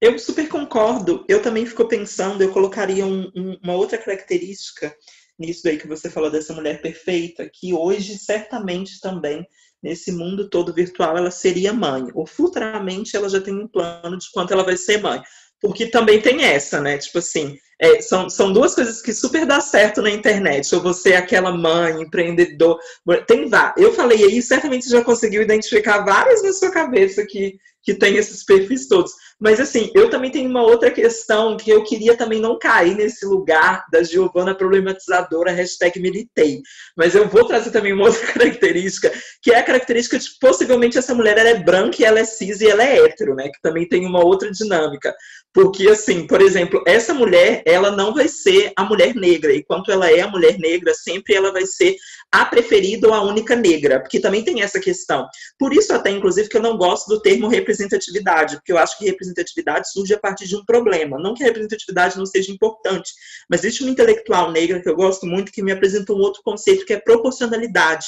Eu 0.00 0.18
super 0.18 0.48
concordo. 0.48 1.24
Eu 1.28 1.40
também 1.40 1.64
fico 1.64 1.86
pensando, 1.86 2.42
eu 2.42 2.52
colocaria 2.52 3.06
um, 3.06 3.30
um, 3.34 3.56
uma 3.62 3.74
outra 3.74 3.96
característica 3.96 4.94
nisso 5.38 5.68
aí 5.68 5.76
que 5.76 5.86
você 5.86 6.10
falou 6.10 6.30
dessa 6.30 6.54
mulher 6.54 6.80
perfeita, 6.80 7.48
que 7.52 7.72
hoje 7.72 8.18
certamente 8.18 9.00
também 9.00 9.46
nesse 9.82 10.10
mundo 10.10 10.48
todo 10.48 10.72
virtual 10.72 11.16
ela 11.16 11.30
seria 11.30 11.72
mãe, 11.72 12.04
ou 12.14 12.26
futuramente 12.26 13.16
ela 13.16 13.28
já 13.28 13.40
tem 13.40 13.54
um 13.54 13.68
plano 13.68 14.16
de 14.16 14.30
quanto 14.32 14.52
ela 14.52 14.64
vai 14.64 14.76
ser 14.76 14.98
mãe. 15.00 15.22
Porque 15.60 15.86
também 15.86 16.20
tem 16.20 16.42
essa, 16.42 16.80
né? 16.80 16.98
Tipo 16.98 17.18
assim, 17.18 17.56
é, 17.78 18.00
são, 18.00 18.28
são 18.30 18.52
duas 18.52 18.74
coisas 18.74 19.02
que 19.02 19.12
super 19.12 19.44
dá 19.46 19.60
certo 19.60 20.00
na 20.00 20.10
internet. 20.10 20.74
Ou 20.74 20.80
você 20.80 21.12
é 21.12 21.16
aquela 21.16 21.52
mãe, 21.52 22.02
empreendedor. 22.02 22.78
Tem 23.26 23.48
vá. 23.48 23.74
Eu 23.76 23.92
falei 23.92 24.24
aí, 24.24 24.40
certamente 24.40 24.88
já 24.88 25.02
conseguiu 25.02 25.42
identificar 25.42 26.04
várias 26.04 26.42
na 26.42 26.52
sua 26.52 26.70
cabeça 26.70 27.24
que, 27.26 27.58
que 27.82 27.94
tem 27.94 28.16
esses 28.16 28.44
perfis 28.44 28.88
todos. 28.88 29.12
Mas 29.38 29.60
assim, 29.60 29.90
eu 29.94 30.08
também 30.08 30.30
tenho 30.30 30.48
uma 30.48 30.62
outra 30.62 30.90
questão 30.90 31.58
que 31.58 31.70
eu 31.70 31.84
queria 31.84 32.16
também 32.16 32.40
não 32.40 32.58
cair 32.58 32.94
nesse 32.94 33.26
lugar 33.26 33.84
da 33.92 34.02
Giovana 34.02 34.54
problematizadora, 34.54 35.52
hashtag 35.52 36.00
militei. 36.00 36.62
Mas 36.96 37.14
eu 37.14 37.28
vou 37.28 37.44
trazer 37.44 37.70
também 37.70 37.92
uma 37.92 38.06
outra 38.06 38.26
característica, 38.32 39.12
que 39.42 39.52
é 39.52 39.58
a 39.58 39.62
característica 39.62 40.18
de 40.18 40.26
possivelmente 40.40 40.96
essa 40.96 41.14
mulher 41.14 41.36
ela 41.36 41.50
é 41.50 41.58
branca 41.62 41.96
e 42.00 42.04
ela 42.04 42.18
é 42.18 42.24
cis 42.24 42.62
e 42.62 42.66
ela 42.66 42.82
é 42.82 43.04
hétero, 43.04 43.34
né? 43.34 43.50
Que 43.50 43.60
também 43.60 43.86
tem 43.86 44.06
uma 44.06 44.24
outra 44.24 44.50
dinâmica. 44.50 45.14
Porque, 45.56 45.88
assim, 45.88 46.26
por 46.26 46.42
exemplo, 46.42 46.84
essa 46.86 47.14
mulher, 47.14 47.62
ela 47.64 47.90
não 47.90 48.12
vai 48.12 48.28
ser 48.28 48.74
a 48.76 48.84
mulher 48.84 49.14
negra. 49.14 49.54
E 49.54 49.64
quanto 49.64 49.90
ela 49.90 50.10
é 50.10 50.20
a 50.20 50.28
mulher 50.28 50.58
negra, 50.58 50.92
sempre 50.92 51.34
ela 51.34 51.50
vai 51.50 51.64
ser 51.64 51.96
a 52.30 52.44
preferida 52.44 53.08
ou 53.08 53.14
a 53.14 53.22
única 53.22 53.56
negra. 53.56 53.98
Porque 53.98 54.20
também 54.20 54.44
tem 54.44 54.60
essa 54.60 54.78
questão. 54.78 55.26
Por 55.58 55.72
isso, 55.72 55.94
até, 55.94 56.10
inclusive, 56.10 56.50
que 56.50 56.58
eu 56.58 56.60
não 56.60 56.76
gosto 56.76 57.08
do 57.08 57.22
termo 57.22 57.48
representatividade. 57.48 58.56
Porque 58.56 58.70
eu 58.70 58.76
acho 58.76 58.98
que 58.98 59.06
representatividade 59.06 59.90
surge 59.90 60.12
a 60.12 60.18
partir 60.18 60.46
de 60.46 60.56
um 60.56 60.64
problema. 60.66 61.18
Não 61.18 61.32
que 61.32 61.42
a 61.42 61.46
representatividade 61.46 62.18
não 62.18 62.26
seja 62.26 62.52
importante. 62.52 63.10
Mas 63.48 63.64
existe 63.64 63.82
uma 63.82 63.92
intelectual 63.92 64.52
negra 64.52 64.82
que 64.82 64.88
eu 64.90 64.94
gosto 64.94 65.24
muito 65.24 65.50
que 65.50 65.62
me 65.62 65.72
apresentou 65.72 66.18
um 66.18 66.20
outro 66.20 66.42
conceito 66.44 66.84
que 66.84 66.92
é 66.92 67.00
proporcionalidade. 67.00 68.04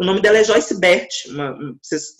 O 0.00 0.04
nome 0.04 0.20
dela 0.20 0.38
é 0.38 0.44
Joyce 0.44 0.78
Bert, 0.78 1.08
uma, 1.26 1.58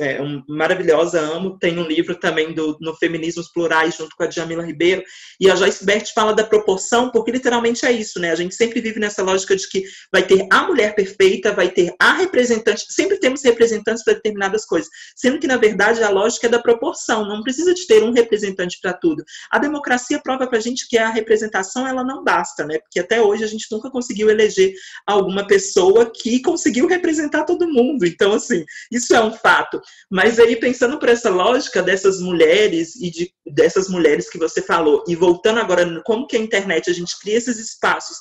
é, 0.00 0.20
uma 0.20 0.44
maravilhosa, 0.48 1.20
amo. 1.20 1.56
Tem 1.60 1.78
um 1.78 1.86
livro 1.86 2.16
também 2.16 2.52
do, 2.52 2.76
no 2.80 2.92
Feminismos 2.96 3.52
Plurais, 3.52 3.96
junto 3.96 4.16
com 4.16 4.24
a 4.24 4.26
Djamila 4.26 4.66
Ribeiro. 4.66 5.04
E 5.40 5.48
a 5.48 5.54
Joyce 5.54 5.84
Bert 5.84 6.12
fala 6.12 6.34
da 6.34 6.42
proporção, 6.42 7.08
porque 7.12 7.30
literalmente 7.30 7.86
é 7.86 7.92
isso, 7.92 8.18
né? 8.18 8.32
A 8.32 8.34
gente 8.34 8.56
sempre 8.56 8.80
vive 8.80 8.98
nessa 8.98 9.22
lógica 9.22 9.54
de 9.54 9.68
que 9.68 9.84
vai 10.10 10.24
ter 10.24 10.44
a 10.50 10.66
mulher 10.66 10.92
perfeita, 10.96 11.54
vai 11.54 11.70
ter 11.70 11.94
a 12.00 12.14
representante, 12.14 12.84
sempre 12.88 13.16
temos 13.20 13.44
representantes 13.44 14.02
para 14.02 14.14
determinadas 14.14 14.64
coisas. 14.64 14.90
Sendo 15.14 15.38
que, 15.38 15.46
na 15.46 15.56
verdade, 15.56 16.02
a 16.02 16.10
lógica 16.10 16.48
é 16.48 16.50
da 16.50 16.58
proporção, 16.58 17.28
não 17.28 17.44
precisa 17.44 17.72
de 17.72 17.86
ter 17.86 18.02
um 18.02 18.10
representante 18.10 18.80
para 18.82 18.92
tudo. 18.92 19.22
A 19.52 19.58
democracia 19.60 20.20
prova 20.20 20.48
para 20.48 20.58
a 20.58 20.60
gente 20.60 20.88
que 20.88 20.98
a 20.98 21.10
representação 21.10 21.86
ela 21.86 22.02
não 22.02 22.24
basta, 22.24 22.64
né? 22.66 22.80
Porque 22.80 22.98
até 22.98 23.22
hoje 23.22 23.44
a 23.44 23.48
gente 23.48 23.66
nunca 23.70 23.88
conseguiu 23.88 24.28
eleger 24.28 24.72
alguma 25.06 25.46
pessoa 25.46 26.10
que 26.10 26.42
conseguiu 26.42 26.88
representar 26.88 27.44
todo 27.44 27.67
mundo. 27.68 28.06
Então, 28.06 28.32
assim, 28.32 28.64
isso 28.90 29.14
é 29.14 29.22
um 29.22 29.32
fato. 29.32 29.80
Mas 30.10 30.38
aí, 30.38 30.56
pensando 30.56 30.98
por 30.98 31.08
essa 31.08 31.30
lógica 31.30 31.82
dessas 31.82 32.20
mulheres 32.20 32.96
e 32.96 33.10
de, 33.10 33.32
dessas 33.46 33.88
mulheres 33.88 34.30
que 34.30 34.38
você 34.38 34.62
falou, 34.62 35.04
e 35.06 35.14
voltando 35.14 35.60
agora 35.60 36.02
como 36.04 36.26
que 36.26 36.36
a 36.36 36.40
internet, 36.40 36.90
a 36.90 36.94
gente 36.94 37.18
cria 37.20 37.36
esses 37.36 37.58
espaços 37.58 38.16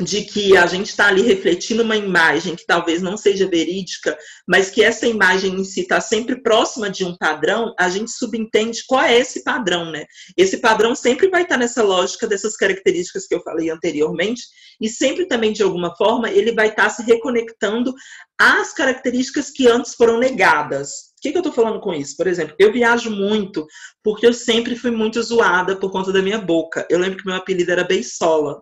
de 0.00 0.22
que 0.22 0.56
a 0.56 0.66
gente 0.66 0.88
está 0.88 1.06
ali 1.06 1.22
refletindo 1.22 1.82
uma 1.82 1.96
imagem 1.96 2.56
que 2.56 2.66
talvez 2.66 3.00
não 3.00 3.16
seja 3.16 3.48
verídica, 3.48 4.16
mas 4.46 4.70
que 4.70 4.82
essa 4.82 5.06
imagem 5.06 5.54
em 5.54 5.64
si 5.64 5.82
está 5.82 6.00
sempre 6.00 6.42
próxima 6.42 6.90
de 6.90 7.04
um 7.04 7.16
padrão, 7.16 7.72
a 7.78 7.88
gente 7.88 8.10
subentende 8.10 8.84
qual 8.86 9.02
é 9.02 9.18
esse 9.18 9.44
padrão, 9.44 9.90
né? 9.90 10.04
Esse 10.36 10.58
padrão 10.58 10.94
sempre 10.94 11.28
vai 11.28 11.42
estar 11.42 11.54
tá 11.54 11.60
nessa 11.60 11.82
lógica 11.82 12.26
dessas 12.26 12.56
características 12.56 13.26
que 13.26 13.34
eu 13.34 13.42
falei 13.42 13.70
anteriormente, 13.70 14.42
e 14.80 14.88
sempre 14.88 15.26
também, 15.26 15.52
de 15.52 15.62
alguma 15.62 15.94
forma, 15.96 16.28
ele 16.28 16.52
vai 16.52 16.68
estar 16.68 16.84
tá 16.84 16.90
se 16.90 17.02
reconectando 17.02 17.94
às 18.38 18.72
características 18.72 19.50
que 19.50 19.68
antes 19.68 19.94
foram 19.94 20.18
negadas. 20.18 21.14
O 21.18 21.22
que, 21.22 21.30
que 21.30 21.38
eu 21.38 21.40
estou 21.40 21.52
falando 21.52 21.80
com 21.80 21.94
isso? 21.94 22.16
Por 22.16 22.26
exemplo, 22.26 22.54
eu 22.58 22.72
viajo 22.72 23.10
muito 23.10 23.66
porque 24.02 24.26
eu 24.26 24.34
sempre 24.34 24.76
fui 24.76 24.90
muito 24.90 25.22
zoada 25.22 25.76
por 25.76 25.90
conta 25.90 26.12
da 26.12 26.20
minha 26.20 26.38
boca. 26.38 26.86
Eu 26.90 26.98
lembro 26.98 27.16
que 27.16 27.24
meu 27.24 27.36
apelido 27.36 27.72
era 27.72 27.84
Beisola 27.84 28.60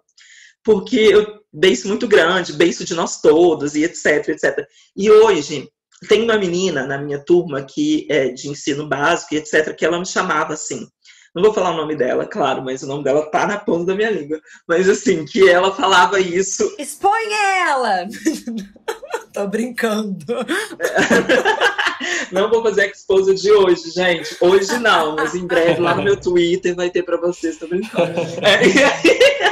porque 0.65 0.97
eu 0.97 1.41
beiço 1.53 1.89
muito 1.89 2.07
grande, 2.09 2.53
beiço 2.53 2.85
de 2.85 2.95
nós 2.95 3.21
todos 3.21 3.75
e 3.75 3.85
etc, 3.85 4.29
etc. 4.29 4.67
E 4.97 5.11
hoje 5.11 5.69
tem 6.09 6.23
uma 6.23 6.39
menina 6.39 6.87
na 6.87 6.99
minha 6.99 7.19
turma 7.19 7.63
que 7.63 8.07
é 8.11 8.29
de 8.29 8.49
ensino 8.49 8.89
básico 8.89 9.35
e 9.35 9.39
etc, 9.39 9.75
que 9.75 9.85
ela 9.85 9.99
me 9.99 10.07
chamava 10.07 10.55
assim. 10.55 10.87
Não 11.35 11.43
vou 11.43 11.55
falar 11.55 11.71
o 11.71 11.77
nome 11.77 11.97
dela, 11.97 12.27
claro, 12.27 12.63
mas 12.63 12.83
o 12.83 12.87
nome 12.87 13.05
dela 13.05 13.31
tá 13.31 13.47
na 13.47 13.59
ponta 13.59 13.87
da 13.87 13.95
minha 13.95 14.11
língua. 14.11 14.39
Mas 14.69 14.87
assim, 14.87 15.25
que 15.25 15.49
ela 15.49 15.75
falava 15.75 16.21
isso. 16.21 16.75
Expõe 16.79 17.33
ela! 17.67 18.07
Tô 19.33 19.47
brincando. 19.47 20.27
Não 22.31 22.51
vou 22.51 22.63
fazer 22.63 22.83
a 22.83 22.87
exposa 22.87 23.35
de 23.35 23.51
hoje, 23.51 23.91
gente. 23.91 24.37
Hoje 24.41 24.79
não, 24.79 25.15
mas 25.15 25.35
em 25.35 25.47
breve 25.47 25.81
lá 25.81 25.95
no 25.95 26.03
meu 26.03 26.17
Twitter 26.17 26.75
vai 26.75 26.91
ter 26.91 27.03
para 27.03 27.17
vocês, 27.17 27.59
tô 27.59 27.67
brincando. 27.67 28.21
É, 28.43 29.52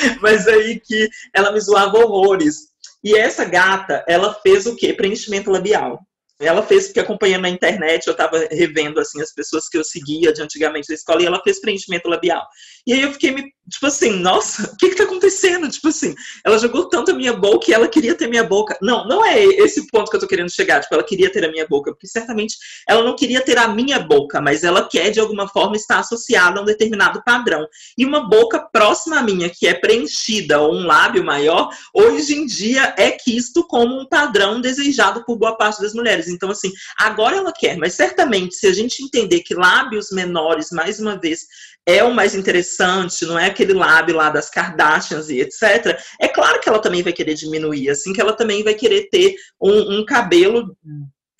mas 0.20 0.46
aí 0.46 0.80
que 0.80 1.08
ela 1.34 1.52
me 1.52 1.60
zoava 1.60 1.98
horrores. 1.98 2.70
E 3.02 3.16
essa 3.16 3.44
gata, 3.44 4.04
ela 4.06 4.34
fez 4.34 4.66
o 4.66 4.76
quê? 4.76 4.92
Preenchimento 4.92 5.50
labial. 5.50 6.00
Ela 6.40 6.62
fez, 6.62 6.86
porque 6.86 7.00
acompanhando 7.00 7.42
na 7.42 7.50
internet, 7.50 8.06
eu 8.06 8.12
estava 8.12 8.38
revendo 8.50 8.98
assim 8.98 9.20
as 9.20 9.32
pessoas 9.32 9.68
que 9.68 9.76
eu 9.76 9.84
seguia 9.84 10.32
de 10.32 10.40
antigamente 10.40 10.88
da 10.88 10.94
escola, 10.94 11.22
e 11.22 11.26
ela 11.26 11.42
fez 11.42 11.60
preenchimento 11.60 12.08
labial. 12.08 12.46
E 12.86 12.94
aí 12.94 13.02
eu 13.02 13.12
fiquei 13.12 13.30
me, 13.30 13.52
tipo 13.70 13.86
assim, 13.86 14.10
nossa, 14.18 14.64
o 14.72 14.76
que 14.76 14.90
que 14.90 14.96
tá 14.96 15.04
acontecendo? 15.04 15.68
Tipo 15.70 15.88
assim, 15.88 16.14
ela 16.44 16.58
jogou 16.58 16.88
tanto 16.88 17.12
a 17.12 17.14
minha 17.14 17.32
boca 17.32 17.66
e 17.70 17.74
ela 17.74 17.88
queria 17.88 18.14
ter 18.14 18.28
minha 18.28 18.44
boca. 18.44 18.76
Não, 18.82 19.06
não 19.06 19.24
é 19.24 19.42
esse 19.42 19.86
ponto 19.86 20.10
que 20.10 20.16
eu 20.16 20.20
tô 20.20 20.26
querendo 20.26 20.50
chegar, 20.50 20.80
tipo, 20.80 20.94
ela 20.94 21.04
queria 21.04 21.30
ter 21.30 21.44
a 21.44 21.50
minha 21.50 21.66
boca, 21.66 21.92
porque 21.92 22.06
certamente 22.06 22.56
ela 22.86 23.02
não 23.04 23.14
queria 23.14 23.40
ter 23.40 23.56
a 23.58 23.68
minha 23.68 24.00
boca, 24.00 24.40
mas 24.40 24.64
ela 24.64 24.88
quer 24.88 25.10
de 25.10 25.20
alguma 25.20 25.48
forma 25.48 25.76
estar 25.76 26.00
associada 26.00 26.58
a 26.58 26.62
um 26.62 26.66
determinado 26.66 27.22
padrão. 27.24 27.66
E 27.96 28.04
uma 28.04 28.28
boca 28.28 28.58
próxima 28.58 29.18
à 29.18 29.22
minha, 29.22 29.48
que 29.48 29.66
é 29.66 29.74
preenchida, 29.74 30.60
ou 30.60 30.74
um 30.74 30.86
lábio 30.86 31.24
maior, 31.24 31.70
hoje 31.94 32.34
em 32.34 32.46
dia 32.46 32.94
é 32.98 33.10
quisto 33.12 33.64
como 33.66 33.98
um 33.98 34.06
padrão 34.06 34.60
desejado 34.60 35.24
por 35.24 35.36
boa 35.36 35.56
parte 35.56 35.80
das 35.80 35.94
mulheres. 35.94 36.28
Então, 36.28 36.50
assim, 36.50 36.72
agora 36.98 37.36
ela 37.36 37.52
quer, 37.52 37.76
mas 37.76 37.94
certamente, 37.94 38.56
se 38.56 38.66
a 38.66 38.72
gente 38.72 39.02
entender 39.02 39.40
que 39.40 39.54
lábios 39.54 40.10
menores, 40.10 40.70
mais 40.72 40.98
uma 40.98 41.16
vez, 41.16 41.46
é 41.86 42.04
o 42.04 42.14
mais 42.14 42.34
interessante, 42.34 43.24
não 43.24 43.38
é 43.38 43.46
aquele 43.46 43.72
lábio 43.72 44.14
lá 44.14 44.30
das 44.30 44.50
Kardashians 44.50 45.28
e 45.28 45.40
etc., 45.40 45.98
é 46.20 46.28
claro 46.28 46.60
que 46.60 46.68
ela 46.68 46.78
também 46.78 47.02
vai 47.02 47.12
querer 47.12 47.34
diminuir, 47.34 47.90
assim 47.90 48.12
que 48.12 48.20
ela 48.20 48.32
também 48.32 48.62
vai 48.62 48.74
querer 48.74 49.08
ter 49.10 49.34
um, 49.60 49.98
um 49.98 50.04
cabelo 50.04 50.76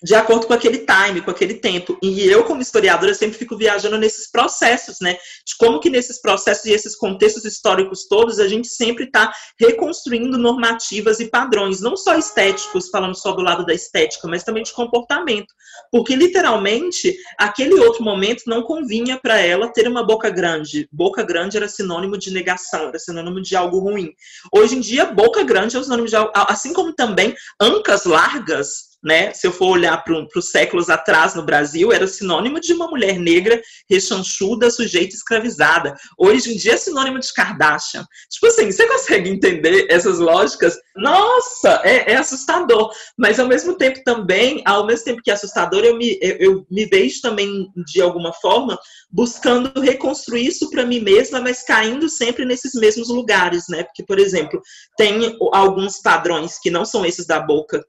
de 0.03 0.15
acordo 0.15 0.47
com 0.47 0.53
aquele 0.53 0.79
time, 0.79 1.21
com 1.21 1.29
aquele 1.29 1.53
tempo. 1.53 1.97
E 2.01 2.25
eu, 2.25 2.43
como 2.43 2.61
historiadora, 2.61 3.13
sempre 3.13 3.37
fico 3.37 3.55
viajando 3.55 3.97
nesses 3.97 4.29
processos, 4.29 4.97
né? 4.99 5.13
De 5.45 5.55
como 5.57 5.79
que 5.79 5.89
nesses 5.89 6.19
processos 6.19 6.65
e 6.65 6.71
esses 6.71 6.95
contextos 6.95 7.45
históricos 7.45 8.07
todos, 8.07 8.39
a 8.39 8.47
gente 8.47 8.67
sempre 8.67 9.05
está 9.05 9.31
reconstruindo 9.59 10.37
normativas 10.37 11.19
e 11.19 11.29
padrões, 11.29 11.81
não 11.81 11.95
só 11.95 12.17
estéticos, 12.17 12.89
falando 12.89 13.15
só 13.15 13.31
do 13.31 13.43
lado 13.43 13.65
da 13.65 13.73
estética, 13.73 14.27
mas 14.27 14.43
também 14.43 14.63
de 14.63 14.73
comportamento. 14.73 15.53
Porque, 15.91 16.15
literalmente, 16.15 17.15
aquele 17.37 17.75
outro 17.75 18.03
momento 18.03 18.43
não 18.47 18.63
convinha 18.63 19.19
para 19.19 19.39
ela 19.39 19.67
ter 19.67 19.87
uma 19.87 20.03
boca 20.03 20.29
grande. 20.29 20.89
Boca 20.91 21.23
grande 21.23 21.57
era 21.57 21.67
sinônimo 21.67 22.17
de 22.17 22.31
negação, 22.31 22.87
era 22.87 22.97
sinônimo 22.97 23.41
de 23.41 23.55
algo 23.55 23.77
ruim. 23.79 24.13
Hoje 24.51 24.75
em 24.75 24.79
dia, 24.79 25.05
boca 25.05 25.43
grande 25.43 25.77
é 25.77 25.83
sinônimo 25.83 26.07
de 26.07 26.15
algo, 26.15 26.31
assim 26.33 26.73
como 26.73 26.93
também 26.93 27.35
ancas 27.59 28.05
largas 28.05 28.90
né? 29.03 29.33
Se 29.33 29.47
eu 29.47 29.51
for 29.51 29.67
olhar 29.67 30.03
para 30.03 30.27
os 30.35 30.49
séculos 30.49 30.89
atrás 30.89 31.33
no 31.33 31.43
Brasil, 31.43 31.91
era 31.91 32.07
sinônimo 32.07 32.59
de 32.59 32.73
uma 32.73 32.87
mulher 32.87 33.17
negra, 33.17 33.61
rechanchuda, 33.89 34.69
sujeita 34.69 35.15
escravizada. 35.15 35.95
Hoje 36.17 36.53
em 36.53 36.57
dia 36.57 36.73
é 36.73 36.77
sinônimo 36.77 37.19
de 37.19 37.33
Kardashian. 37.33 38.05
Tipo 38.29 38.47
assim, 38.47 38.71
você 38.71 38.87
consegue 38.87 39.29
entender 39.29 39.87
essas 39.89 40.19
lógicas? 40.19 40.77
Nossa, 40.95 41.81
é, 41.83 42.13
é 42.13 42.15
assustador. 42.15 42.91
Mas 43.17 43.39
ao 43.39 43.47
mesmo 43.47 43.75
tempo 43.75 44.01
também, 44.03 44.61
ao 44.65 44.85
mesmo 44.85 45.05
tempo 45.05 45.21
que 45.23 45.31
é 45.31 45.33
assustador, 45.33 45.83
eu 45.83 45.97
me, 45.97 46.19
eu, 46.21 46.35
eu 46.37 46.65
me 46.69 46.85
vejo 46.85 47.21
também, 47.21 47.71
de 47.87 48.01
alguma 48.01 48.33
forma, 48.33 48.77
buscando 49.09 49.79
reconstruir 49.81 50.45
isso 50.45 50.69
para 50.69 50.85
mim 50.85 50.99
mesma, 50.99 51.41
mas 51.41 51.63
caindo 51.63 52.07
sempre 52.07 52.45
nesses 52.45 52.73
mesmos 52.73 53.09
lugares, 53.09 53.65
né? 53.67 53.83
Porque, 53.83 54.03
por 54.03 54.19
exemplo, 54.19 54.61
tem 54.95 55.37
alguns 55.53 55.99
padrões 56.01 56.59
que 56.59 56.69
não 56.69 56.85
são 56.85 57.05
esses 57.05 57.25
da 57.25 57.39
boca 57.39 57.83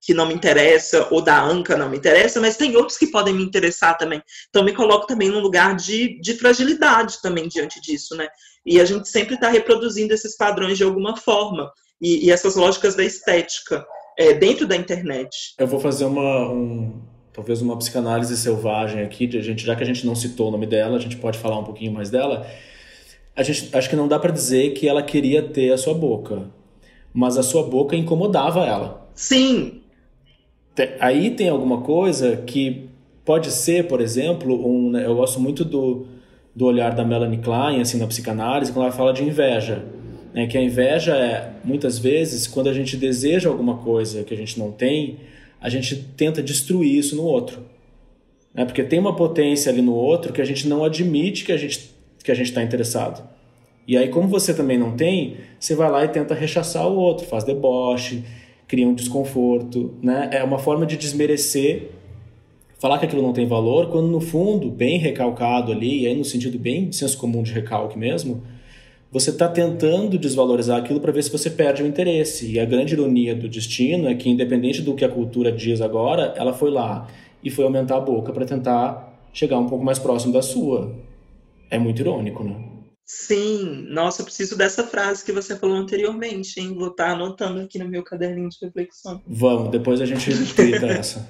que 0.00 0.14
não 0.14 0.26
me 0.26 0.34
interessa, 0.34 1.08
ou 1.10 1.20
da 1.20 1.42
ANCA 1.42 1.76
não 1.76 1.88
me 1.88 1.96
interessa, 1.96 2.40
mas 2.40 2.56
tem 2.56 2.76
outros 2.76 2.96
que 2.96 3.08
podem 3.08 3.34
me 3.34 3.42
interessar 3.42 3.96
também. 3.98 4.22
Então, 4.48 4.64
me 4.64 4.72
coloco 4.72 5.06
também 5.06 5.28
num 5.28 5.40
lugar 5.40 5.74
de, 5.74 6.20
de 6.20 6.34
fragilidade 6.34 7.20
também 7.20 7.48
diante 7.48 7.80
disso, 7.80 8.16
né? 8.16 8.28
E 8.64 8.80
a 8.80 8.84
gente 8.84 9.08
sempre 9.08 9.34
está 9.34 9.48
reproduzindo 9.48 10.14
esses 10.14 10.36
padrões 10.36 10.78
de 10.78 10.84
alguma 10.84 11.16
forma, 11.16 11.70
e, 12.00 12.26
e 12.26 12.30
essas 12.30 12.54
lógicas 12.54 12.94
da 12.94 13.04
estética 13.04 13.84
é, 14.18 14.34
dentro 14.34 14.66
da 14.66 14.76
internet. 14.76 15.54
Eu 15.58 15.66
vou 15.66 15.80
fazer 15.80 16.04
uma, 16.04 16.48
um, 16.48 17.00
talvez 17.32 17.60
uma 17.60 17.76
psicanálise 17.76 18.36
selvagem 18.36 19.02
aqui, 19.02 19.26
de 19.26 19.38
a 19.38 19.42
gente, 19.42 19.64
já 19.64 19.76
que 19.76 19.82
a 19.82 19.86
gente 19.86 20.06
não 20.06 20.14
citou 20.14 20.48
o 20.48 20.50
nome 20.50 20.66
dela, 20.66 20.96
a 20.96 21.00
gente 21.00 21.16
pode 21.16 21.38
falar 21.38 21.58
um 21.58 21.64
pouquinho 21.64 21.92
mais 21.92 22.10
dela. 22.10 22.46
A 23.34 23.42
gente, 23.42 23.74
acho 23.76 23.88
que 23.88 23.96
não 23.96 24.08
dá 24.08 24.18
para 24.18 24.32
dizer 24.32 24.74
que 24.74 24.88
ela 24.88 25.02
queria 25.02 25.42
ter 25.42 25.72
a 25.72 25.78
sua 25.78 25.94
boca, 25.94 26.50
mas 27.12 27.36
a 27.36 27.42
sua 27.42 27.62
boca 27.62 27.94
incomodava 27.94 28.64
ela. 28.64 29.08
Sim, 29.14 29.77
aí 31.00 31.30
tem 31.30 31.48
alguma 31.48 31.80
coisa 31.80 32.36
que 32.36 32.88
pode 33.24 33.50
ser, 33.50 33.86
por 33.86 34.00
exemplo, 34.00 34.66
um, 34.66 34.90
né, 34.90 35.04
eu 35.04 35.14
gosto 35.14 35.38
muito 35.38 35.64
do, 35.64 36.06
do 36.54 36.64
olhar 36.64 36.94
da 36.94 37.04
Melanie 37.04 37.38
Klein, 37.38 37.80
assim, 37.80 37.98
na 37.98 38.06
psicanálise, 38.06 38.72
quando 38.72 38.86
ela 38.86 38.94
fala 38.94 39.12
de 39.12 39.22
inveja. 39.22 39.84
Né, 40.32 40.46
que 40.46 40.56
a 40.56 40.62
inveja 40.62 41.16
é, 41.16 41.52
muitas 41.64 41.98
vezes, 41.98 42.46
quando 42.46 42.68
a 42.68 42.72
gente 42.72 42.96
deseja 42.96 43.48
alguma 43.48 43.78
coisa 43.78 44.24
que 44.24 44.32
a 44.32 44.36
gente 44.36 44.58
não 44.58 44.72
tem, 44.72 45.18
a 45.60 45.68
gente 45.68 45.96
tenta 46.16 46.42
destruir 46.42 46.96
isso 46.96 47.16
no 47.16 47.24
outro. 47.24 47.64
Né, 48.54 48.64
porque 48.64 48.82
tem 48.82 48.98
uma 48.98 49.14
potência 49.14 49.70
ali 49.70 49.82
no 49.82 49.94
outro 49.94 50.32
que 50.32 50.40
a 50.40 50.44
gente 50.44 50.68
não 50.68 50.84
admite 50.84 51.44
que 51.44 51.52
a 51.52 51.56
gente 51.56 51.96
que 52.22 52.32
a 52.32 52.34
gente 52.34 52.48
está 52.48 52.62
interessado. 52.62 53.26
E 53.86 53.96
aí, 53.96 54.08
como 54.08 54.28
você 54.28 54.52
também 54.52 54.76
não 54.76 54.94
tem, 54.94 55.38
você 55.58 55.74
vai 55.74 55.90
lá 55.90 56.04
e 56.04 56.08
tenta 56.08 56.34
rechaçar 56.34 56.86
o 56.86 56.94
outro, 56.94 57.26
faz 57.26 57.42
deboche, 57.42 58.22
cria 58.68 58.86
um 58.86 58.94
desconforto, 58.94 59.94
né? 60.02 60.28
É 60.30 60.44
uma 60.44 60.58
forma 60.58 60.84
de 60.84 60.96
desmerecer, 60.98 61.90
falar 62.78 62.98
que 62.98 63.06
aquilo 63.06 63.22
não 63.22 63.32
tem 63.32 63.46
valor, 63.46 63.90
quando 63.90 64.06
no 64.08 64.20
fundo, 64.20 64.70
bem 64.70 64.98
recalcado 64.98 65.72
ali, 65.72 66.02
e 66.02 66.06
aí 66.06 66.14
no 66.14 66.24
sentido 66.24 66.58
bem 66.58 66.90
de 66.90 66.94
senso 66.94 67.16
comum 67.16 67.42
de 67.42 67.50
recalque 67.50 67.98
mesmo, 67.98 68.42
você 69.10 69.30
está 69.30 69.48
tentando 69.48 70.18
desvalorizar 70.18 70.78
aquilo 70.78 71.00
para 71.00 71.10
ver 71.10 71.22
se 71.22 71.32
você 71.32 71.48
perde 71.48 71.82
o 71.82 71.86
interesse. 71.86 72.52
E 72.52 72.60
a 72.60 72.66
grande 72.66 72.92
ironia 72.92 73.34
do 73.34 73.48
destino 73.48 74.06
é 74.06 74.14
que, 74.14 74.28
independente 74.28 74.82
do 74.82 74.94
que 74.94 75.04
a 75.04 75.08
cultura 75.08 75.50
diz 75.50 75.80
agora, 75.80 76.34
ela 76.36 76.52
foi 76.52 76.70
lá 76.70 77.08
e 77.42 77.50
foi 77.50 77.64
aumentar 77.64 77.96
a 77.96 78.00
boca 78.00 78.32
para 78.32 78.44
tentar 78.44 79.18
chegar 79.32 79.58
um 79.58 79.66
pouco 79.66 79.82
mais 79.82 79.98
próximo 79.98 80.32
da 80.32 80.42
sua. 80.42 80.94
É 81.70 81.78
muito 81.78 82.02
irônico, 82.02 82.44
né? 82.44 82.67
Sim, 83.10 83.86
nossa, 83.88 84.20
eu 84.20 84.26
preciso 84.26 84.54
dessa 84.54 84.86
frase 84.86 85.24
que 85.24 85.32
você 85.32 85.56
falou 85.56 85.76
anteriormente, 85.76 86.60
hein? 86.60 86.74
Vou 86.74 86.88
estar 86.88 87.06
tá 87.06 87.12
anotando 87.12 87.62
aqui 87.62 87.78
no 87.78 87.88
meu 87.88 88.02
caderninho 88.02 88.50
de 88.50 88.58
reflexão. 88.60 89.22
Vamos, 89.26 89.70
depois 89.70 90.02
a 90.02 90.04
gente 90.04 90.30
twitta 90.54 90.86
essa. 90.86 91.26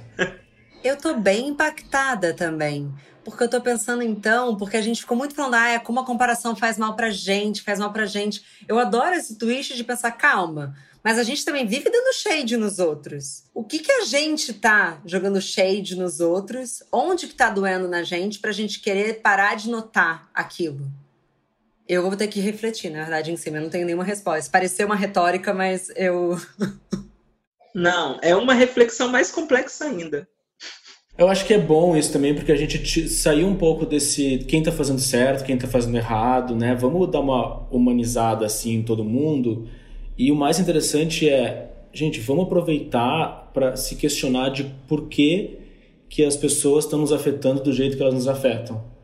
Eu 0.83 0.97
tô 0.97 1.15
bem 1.15 1.49
impactada 1.49 2.35
também. 2.35 2.93
Porque 3.25 3.45
eu 3.45 3.49
tô 3.49 3.61
pensando 3.61 4.03
então, 4.03 4.57
porque 4.57 4.77
a 4.77 4.81
gente 4.81 5.03
ficou 5.03 5.17
muito 5.17 5.35
falando, 5.35 5.55
ah, 5.55 5.69
é 5.69 5.79
como 5.79 6.01
a 6.01 6.05
comparação 6.05 6.57
faz 6.57 6.79
mal 6.79 6.97
pra 6.97 7.11
gente, 7.11 7.63
faz 7.63 7.79
mal 7.79 7.93
pra 7.93 8.07
gente. 8.07 8.43
Eu 8.67 8.79
adoro 8.79 9.15
esse 9.15 9.37
twist 9.37 9.77
de 9.77 9.85
pensar, 9.85 10.11
calma, 10.13 10.75
mas 11.05 11.19
a 11.19 11.23
gente 11.23 11.45
também 11.45 11.67
vive 11.67 11.91
dando 11.91 12.13
shade 12.13 12.57
nos 12.57 12.79
outros. 12.79 13.45
O 13.55 13.63
que 13.63 13.79
que 13.79 13.93
a 13.93 14.05
gente 14.05 14.53
tá 14.53 15.01
jogando 15.05 15.41
shade 15.41 15.95
nos 15.95 16.19
outros? 16.21 16.83
Onde 16.91 17.29
que 17.29 17.35
tá 17.35 17.51
doendo 17.51 17.87
na 17.87 18.03
gente 18.03 18.41
pra 18.41 18.51
gente 18.51 18.81
querer 18.81 19.21
parar 19.21 19.57
de 19.57 19.69
notar 19.69 20.29
aquilo? 20.35 20.91
Eu 21.89 22.03
vou 22.03 22.15
ter 22.15 22.29
que 22.29 22.39
refletir, 22.39 22.91
na 22.91 23.01
verdade, 23.01 23.33
em 23.33 23.37
cima. 23.37 23.57
Eu 23.57 23.63
não 23.63 23.71
tenho 23.71 23.87
nenhuma 23.87 24.05
resposta. 24.05 24.51
Pareceu 24.51 24.85
uma 24.85 24.95
retórica, 24.95 25.55
mas 25.55 25.89
eu. 25.97 26.37
não, 27.75 28.19
é 28.21 28.37
uma 28.37 28.53
reflexão 28.53 29.09
mais 29.09 29.31
complexa 29.31 29.87
ainda. 29.87 30.29
Eu 31.17 31.29
acho 31.29 31.47
que 31.47 31.55
é 31.55 31.59
bom 31.59 31.97
isso 31.97 32.13
também, 32.13 32.35
porque 32.35 32.53
a 32.53 32.57
gente 32.57 33.09
saiu 33.09 33.49
um 33.49 33.57
pouco 33.57 33.87
desse 33.87 34.39
quem 34.47 34.63
tá 34.63 34.71
fazendo 34.71 35.01
certo, 35.01 35.45
quem 35.45 35.57
tá 35.57 35.67
fazendo 35.67 35.97
errado, 35.97 36.55
né? 36.55 36.75
Vamos 36.75 37.11
dar 37.11 37.21
uma 37.21 37.67
humanizada 37.71 38.45
assim 38.45 38.75
em 38.75 38.83
todo 38.83 39.03
mundo. 39.03 39.67
E 40.17 40.31
o 40.31 40.37
mais 40.37 40.61
interessante 40.61 41.29
é, 41.29 41.71
gente, 41.93 42.21
vamos 42.21 42.45
aproveitar 42.45 43.51
para 43.55 43.77
se 43.77 43.97
questionar 43.97 44.51
de 44.51 44.65
por 44.87 45.09
que, 45.09 45.59
que 46.09 46.23
as 46.23 46.37
pessoas 46.37 46.85
estão 46.85 47.01
nos 47.01 47.13
afetando 47.13 47.63
do 47.63 47.73
jeito 47.73 47.97
que 47.97 48.03
elas 48.03 48.15
nos 48.15 48.29
afetam 48.29 48.98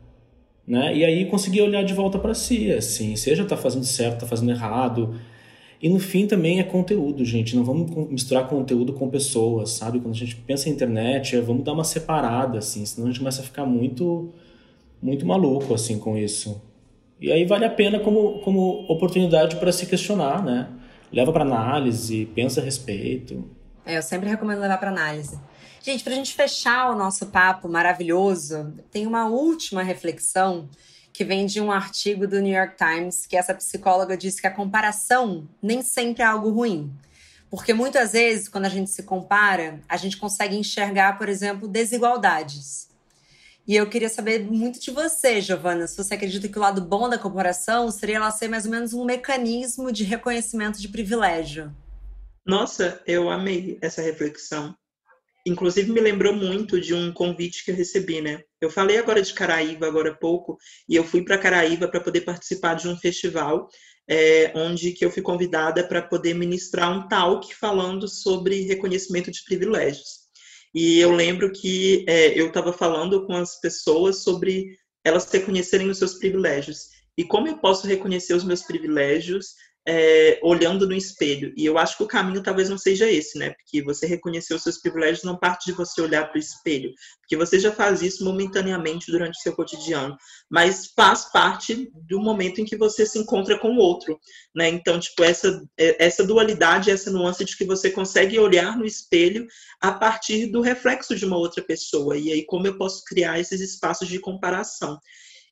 né? 0.67 0.95
E 0.95 1.05
aí 1.05 1.25
conseguir 1.25 1.61
olhar 1.61 1.83
de 1.83 1.93
volta 1.93 2.17
para 2.17 2.33
si, 2.33 2.71
assim, 2.71 3.15
seja 3.15 3.45
tá 3.45 3.55
fazendo 3.55 3.85
certo, 3.85 4.21
tá 4.21 4.27
fazendo 4.27 4.51
errado. 4.51 5.15
E 5.81 5.89
no 5.89 5.99
fim 5.99 6.25
também 6.25 6.59
é 6.59 6.63
conteúdo, 6.63 7.23
gente. 7.23 7.55
Não 7.55 7.63
vamos 7.63 8.09
misturar 8.09 8.47
conteúdo 8.47 8.93
com 8.93 9.09
pessoas, 9.09 9.71
sabe? 9.71 9.99
Quando 9.99 10.15
a 10.15 10.17
gente 10.17 10.35
pensa 10.35 10.69
em 10.69 10.71
internet, 10.71 11.35
é, 11.35 11.41
vamos 11.41 11.63
dar 11.63 11.73
uma 11.73 11.83
separada, 11.83 12.57
assim, 12.57 12.85
senão 12.85 13.07
a 13.07 13.11
gente 13.11 13.19
começa 13.19 13.41
a 13.41 13.45
ficar 13.45 13.65
muito, 13.65 14.33
muito 15.01 15.25
maluco, 15.25 15.73
assim, 15.73 15.99
com 15.99 16.17
isso. 16.17 16.61
E 17.19 17.31
aí 17.31 17.45
vale 17.45 17.65
a 17.65 17.69
pena 17.69 17.99
como, 17.99 18.39
como 18.39 18.85
oportunidade 18.89 19.57
para 19.57 19.71
se 19.71 19.85
questionar, 19.85 20.43
né? 20.43 20.69
Leva 21.11 21.31
para 21.31 21.43
análise, 21.43 22.25
pensa 22.33 22.61
a 22.61 22.63
respeito. 22.63 23.45
É, 23.85 23.97
eu 23.97 24.01
sempre 24.01 24.27
recomendo 24.27 24.59
levar 24.59 24.77
para 24.77 24.89
análise. 24.89 25.37
Gente, 25.85 26.03
para 26.03 26.13
a 26.13 26.15
gente 26.15 26.33
fechar 26.33 26.89
o 26.89 26.95
nosso 26.95 27.27
papo 27.27 27.69
maravilhoso, 27.69 28.73
tem 28.89 29.05
uma 29.05 29.27
última 29.27 29.83
reflexão 29.83 30.67
que 31.13 31.23
vem 31.23 31.45
de 31.45 31.61
um 31.61 31.71
artigo 31.71 32.27
do 32.27 32.41
New 32.41 32.51
York 32.51 32.75
Times, 32.75 33.27
que 33.27 33.37
essa 33.37 33.53
psicóloga 33.53 34.17
disse 34.17 34.41
que 34.41 34.47
a 34.47 34.51
comparação 34.51 35.47
nem 35.61 35.83
sempre 35.83 36.23
é 36.23 36.25
algo 36.25 36.49
ruim. 36.49 36.91
Porque 37.51 37.71
muitas 37.71 38.13
vezes, 38.13 38.49
quando 38.49 38.65
a 38.65 38.69
gente 38.69 38.89
se 38.89 39.03
compara, 39.03 39.79
a 39.87 39.95
gente 39.95 40.17
consegue 40.17 40.55
enxergar, 40.57 41.19
por 41.19 41.29
exemplo, 41.29 41.67
desigualdades. 41.67 42.89
E 43.67 43.75
eu 43.75 43.87
queria 43.87 44.09
saber 44.09 44.43
muito 44.43 44.79
de 44.79 44.89
você, 44.89 45.39
Giovana, 45.39 45.85
se 45.85 45.95
você 45.95 46.15
acredita 46.15 46.47
que 46.47 46.57
o 46.57 46.61
lado 46.61 46.81
bom 46.81 47.07
da 47.07 47.19
comparação 47.19 47.91
seria 47.91 48.15
ela 48.15 48.31
ser 48.31 48.47
mais 48.47 48.65
ou 48.65 48.71
menos 48.71 48.91
um 48.91 49.05
mecanismo 49.05 49.91
de 49.91 50.03
reconhecimento 50.03 50.81
de 50.81 50.87
privilégio. 50.87 51.71
Nossa, 52.43 52.99
eu 53.05 53.29
amei 53.29 53.77
essa 53.83 54.01
reflexão. 54.01 54.75
Inclusive 55.45 55.91
me 55.91 56.01
lembrou 56.01 56.33
muito 56.33 56.81
de 56.81 56.93
um 56.93 57.13
convite 57.13 57.63
que 57.63 57.71
eu 57.71 57.75
recebi, 57.75 58.19
né? 58.19 58.41
Eu 58.59 58.69
falei 58.69 58.97
agora 58.97 59.21
de 59.21 59.33
Caraíva 59.33 59.85
agora 59.85 60.11
há 60.11 60.15
pouco 60.15 60.57
e 60.89 60.95
eu 60.95 61.03
fui 61.03 61.23
para 61.23 61.37
Caraíva 61.37 61.87
para 61.87 62.01
poder 62.01 62.21
participar 62.21 62.73
de 62.73 62.87
um 62.87 62.97
festival 62.97 63.69
é, 64.07 64.51
onde 64.55 64.91
que 64.91 65.03
eu 65.05 65.11
fui 65.11 65.21
convidada 65.21 65.87
para 65.87 66.01
poder 66.01 66.33
ministrar 66.33 66.91
um 66.91 67.07
talk 67.07 67.53
falando 67.55 68.07
sobre 68.07 68.63
reconhecimento 68.63 69.31
de 69.31 69.43
privilégios. 69.43 70.25
E 70.73 70.99
eu 70.99 71.11
lembro 71.11 71.51
que 71.51 72.05
é, 72.07 72.37
eu 72.39 72.47
estava 72.47 72.73
falando 72.73 73.25
com 73.25 73.33
as 73.33 73.59
pessoas 73.59 74.23
sobre 74.23 74.77
elas 75.03 75.29
reconhecerem 75.31 75.89
os 75.89 75.97
seus 75.97 76.15
privilégios. 76.15 76.89
E 77.17 77.23
como 77.23 77.47
eu 77.47 77.57
posso 77.59 77.87
reconhecer 77.87 78.33
os 78.33 78.43
meus 78.43 78.61
privilégios 78.61 79.53
é, 79.87 80.39
olhando 80.41 80.87
no 80.87 80.95
espelho. 80.95 81.53
E 81.55 81.65
eu 81.65 81.77
acho 81.77 81.97
que 81.97 82.03
o 82.03 82.07
caminho 82.07 82.41
talvez 82.41 82.69
não 82.69 82.77
seja 82.77 83.09
esse, 83.09 83.37
né? 83.37 83.51
Porque 83.51 83.83
você 83.83 84.07
reconhecer 84.07 84.55
os 84.55 84.63
seus 84.63 84.79
privilégios 84.79 85.23
não 85.23 85.37
parte 85.37 85.65
de 85.65 85.73
você 85.73 86.01
olhar 86.01 86.27
para 86.27 86.37
o 86.37 86.39
espelho, 86.39 86.91
porque 87.19 87.37
você 87.37 87.59
já 87.59 87.71
faz 87.71 88.01
isso 88.01 88.25
momentaneamente 88.25 89.11
durante 89.11 89.37
o 89.37 89.41
seu 89.41 89.53
cotidiano, 89.53 90.17
mas 90.49 90.87
faz 90.95 91.31
parte 91.31 91.89
do 91.93 92.19
momento 92.19 92.59
em 92.59 92.65
que 92.65 92.75
você 92.75 93.05
se 93.05 93.19
encontra 93.19 93.59
com 93.59 93.75
o 93.75 93.77
outro, 93.77 94.19
né? 94.55 94.69
Então, 94.69 94.99
tipo, 94.99 95.23
essa, 95.23 95.61
é, 95.77 96.03
essa 96.03 96.23
dualidade, 96.23 96.89
essa 96.89 97.11
nuance 97.11 97.45
de 97.45 97.55
que 97.55 97.65
você 97.65 97.91
consegue 97.91 98.39
olhar 98.39 98.75
no 98.75 98.85
espelho 98.85 99.45
a 99.79 99.91
partir 99.91 100.47
do 100.47 100.61
reflexo 100.61 101.15
de 101.15 101.25
uma 101.25 101.37
outra 101.37 101.63
pessoa. 101.63 102.17
E 102.17 102.31
aí, 102.31 102.45
como 102.45 102.65
eu 102.65 102.77
posso 102.77 103.03
criar 103.05 103.39
esses 103.39 103.61
espaços 103.61 104.07
de 104.07 104.19
comparação? 104.19 104.99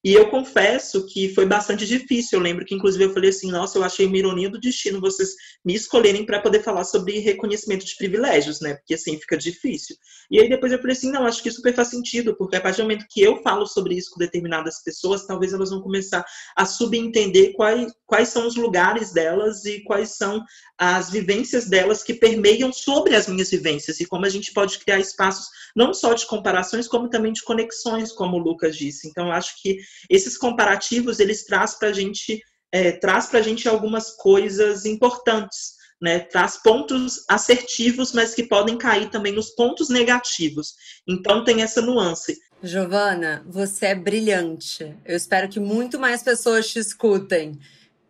E 0.04 0.14
eu 0.14 0.30
confesso 0.30 1.06
que 1.06 1.34
foi 1.34 1.46
bastante 1.46 1.86
difícil. 1.86 2.38
Eu 2.38 2.44
lembro 2.44 2.66
que, 2.66 2.76
inclusive, 2.76 3.06
eu 3.06 3.14
falei 3.14 3.30
assim: 3.30 3.50
nossa, 3.50 3.78
eu 3.78 3.84
achei 3.84 4.06
uma 4.06 4.18
ironia 4.18 4.50
do 4.50 4.60
destino 4.60 5.00
vocês 5.00 5.30
me 5.64 5.74
escolherem 5.74 6.26
para 6.26 6.42
poder 6.42 6.62
falar 6.62 6.84
sobre 6.84 7.20
reconhecimento 7.20 7.86
de 7.86 7.96
privilégios, 7.96 8.60
né? 8.60 8.74
Porque 8.74 8.96
assim 8.96 9.18
fica 9.18 9.38
difícil. 9.38 9.96
E 10.30 10.42
aí 10.42 10.50
depois 10.50 10.74
eu 10.74 10.80
falei 10.80 10.94
assim: 10.94 11.10
não, 11.10 11.26
acho 11.26 11.42
que 11.42 11.50
super 11.50 11.74
faz 11.74 11.88
sentido, 11.88 12.36
porque 12.36 12.58
a 12.58 12.62
partir 12.62 12.78
do 12.78 12.84
momento 12.84 13.06
que 13.10 13.22
eu 13.22 13.42
falo 13.42 13.66
sobre 13.66 13.96
isso 13.96 14.12
com 14.12 14.20
determinadas 14.20 14.84
pessoas, 14.84 15.26
talvez 15.26 15.54
elas 15.54 15.70
vão 15.70 15.82
começar 15.82 16.26
a 16.56 16.66
subentender 16.66 17.54
quais, 17.54 17.94
quais 18.06 18.28
são 18.28 18.46
os 18.46 18.56
lugares 18.56 19.14
delas 19.14 19.64
e 19.64 19.84
quais 19.84 20.18
são 20.18 20.44
as 20.78 21.10
vivências 21.10 21.70
delas 21.70 22.04
que 22.04 22.14
permeiam 22.14 22.74
sobre 22.74 23.16
as 23.16 23.28
minhas 23.28 23.50
vivências 23.50 24.02
e 24.02 24.06
como 24.06 24.26
a 24.26 24.30
gente 24.30 24.52
pode 24.52 24.80
criar 24.80 25.00
espaços 25.00 25.46
não 25.76 25.94
só 25.94 26.14
de 26.14 26.26
comparações, 26.26 26.88
como 26.88 27.10
também 27.10 27.32
de 27.32 27.42
conexões, 27.44 28.12
como 28.12 28.38
o 28.38 28.40
Lucas 28.40 28.76
disse. 28.76 29.08
Então, 29.08 29.32
acho 29.32 29.62
que 29.62 29.78
esses 30.10 30.38
comparativos, 30.38 31.20
eles 31.20 31.46
trazem 31.46 31.80
para 31.80 31.90
a 31.90 31.94
gente, 31.94 32.42
é, 32.72 32.92
traz 32.92 33.28
para 33.28 33.40
a 33.40 33.42
gente 33.42 33.68
algumas 33.68 34.12
coisas 34.12 34.86
importantes, 34.86 35.74
né? 36.02 36.20
Traz 36.20 36.58
pontos 36.62 37.24
assertivos, 37.30 38.12
mas 38.14 38.34
que 38.34 38.44
podem 38.44 38.78
cair 38.78 39.10
também 39.10 39.34
nos 39.34 39.52
pontos 39.52 39.90
negativos. 39.90 40.74
Então, 41.08 41.44
tem 41.44 41.62
essa 41.62 41.82
nuance. 41.82 42.38
Giovana, 42.62 43.44
você 43.48 43.88
é 43.88 43.96
brilhante. 43.96 44.96
Eu 45.04 45.18
espero 45.18 45.50
que 45.50 45.60
muito 45.60 46.00
mais 46.00 46.24
pessoas 46.24 46.68
te 46.70 46.80
escutem. 46.80 47.60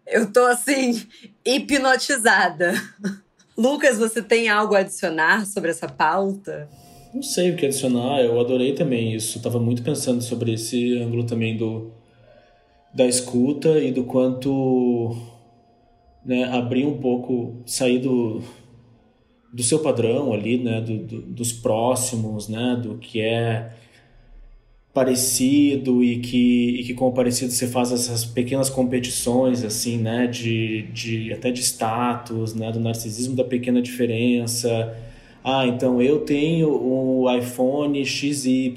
Eu 0.05 0.31
tô 0.31 0.45
assim, 0.45 1.07
hipnotizada. 1.43 2.73
Lucas, 3.57 3.97
você 3.97 4.21
tem 4.21 4.49
algo 4.49 4.75
a 4.75 4.79
adicionar 4.79 5.45
sobre 5.45 5.69
essa 5.69 5.87
pauta? 5.87 6.69
Não 7.13 7.21
sei 7.21 7.51
o 7.51 7.55
que 7.55 7.65
adicionar, 7.65 8.21
eu 8.21 8.39
adorei 8.39 8.73
também 8.73 9.13
isso. 9.13 9.37
Estava 9.37 9.59
muito 9.59 9.83
pensando 9.83 10.21
sobre 10.21 10.53
esse 10.53 10.97
ângulo 10.97 11.23
também 11.23 11.55
do 11.55 11.91
da 12.93 13.05
escuta 13.07 13.79
e 13.79 13.91
do 13.91 14.03
quanto 14.03 15.15
né, 16.23 16.43
abrir 16.45 16.85
um 16.85 16.97
pouco, 16.97 17.57
sair 17.65 17.99
do, 17.99 18.41
do 19.51 19.63
seu 19.63 19.79
padrão 19.79 20.31
ali, 20.31 20.57
né, 20.57 20.79
do, 20.79 20.97
do, 20.99 21.21
dos 21.21 21.51
próximos, 21.51 22.47
né, 22.47 22.79
do 22.81 22.97
que 22.97 23.19
é 23.19 23.71
parecido 24.93 26.03
e 26.03 26.19
que, 26.19 26.81
e 26.81 26.83
que 26.83 26.93
com 26.93 27.07
o 27.07 27.11
parecido 27.11 27.51
você 27.51 27.65
faz 27.67 27.91
essas 27.91 28.23
pequenas 28.23 28.69
competições 28.69 29.63
assim, 29.63 29.97
né, 29.97 30.27
de, 30.27 30.83
de 30.93 31.33
até 31.33 31.51
de 31.51 31.61
status, 31.61 32.53
né, 32.53 32.71
do 32.71 32.79
narcisismo 32.79 33.35
da 33.35 33.43
pequena 33.43 33.81
diferença, 33.81 34.95
ah, 35.43 35.67
então 35.67 36.01
eu 36.01 36.21
tenho 36.21 36.69
o 36.69 37.29
iPhone 37.37 38.03
XY 38.05 38.73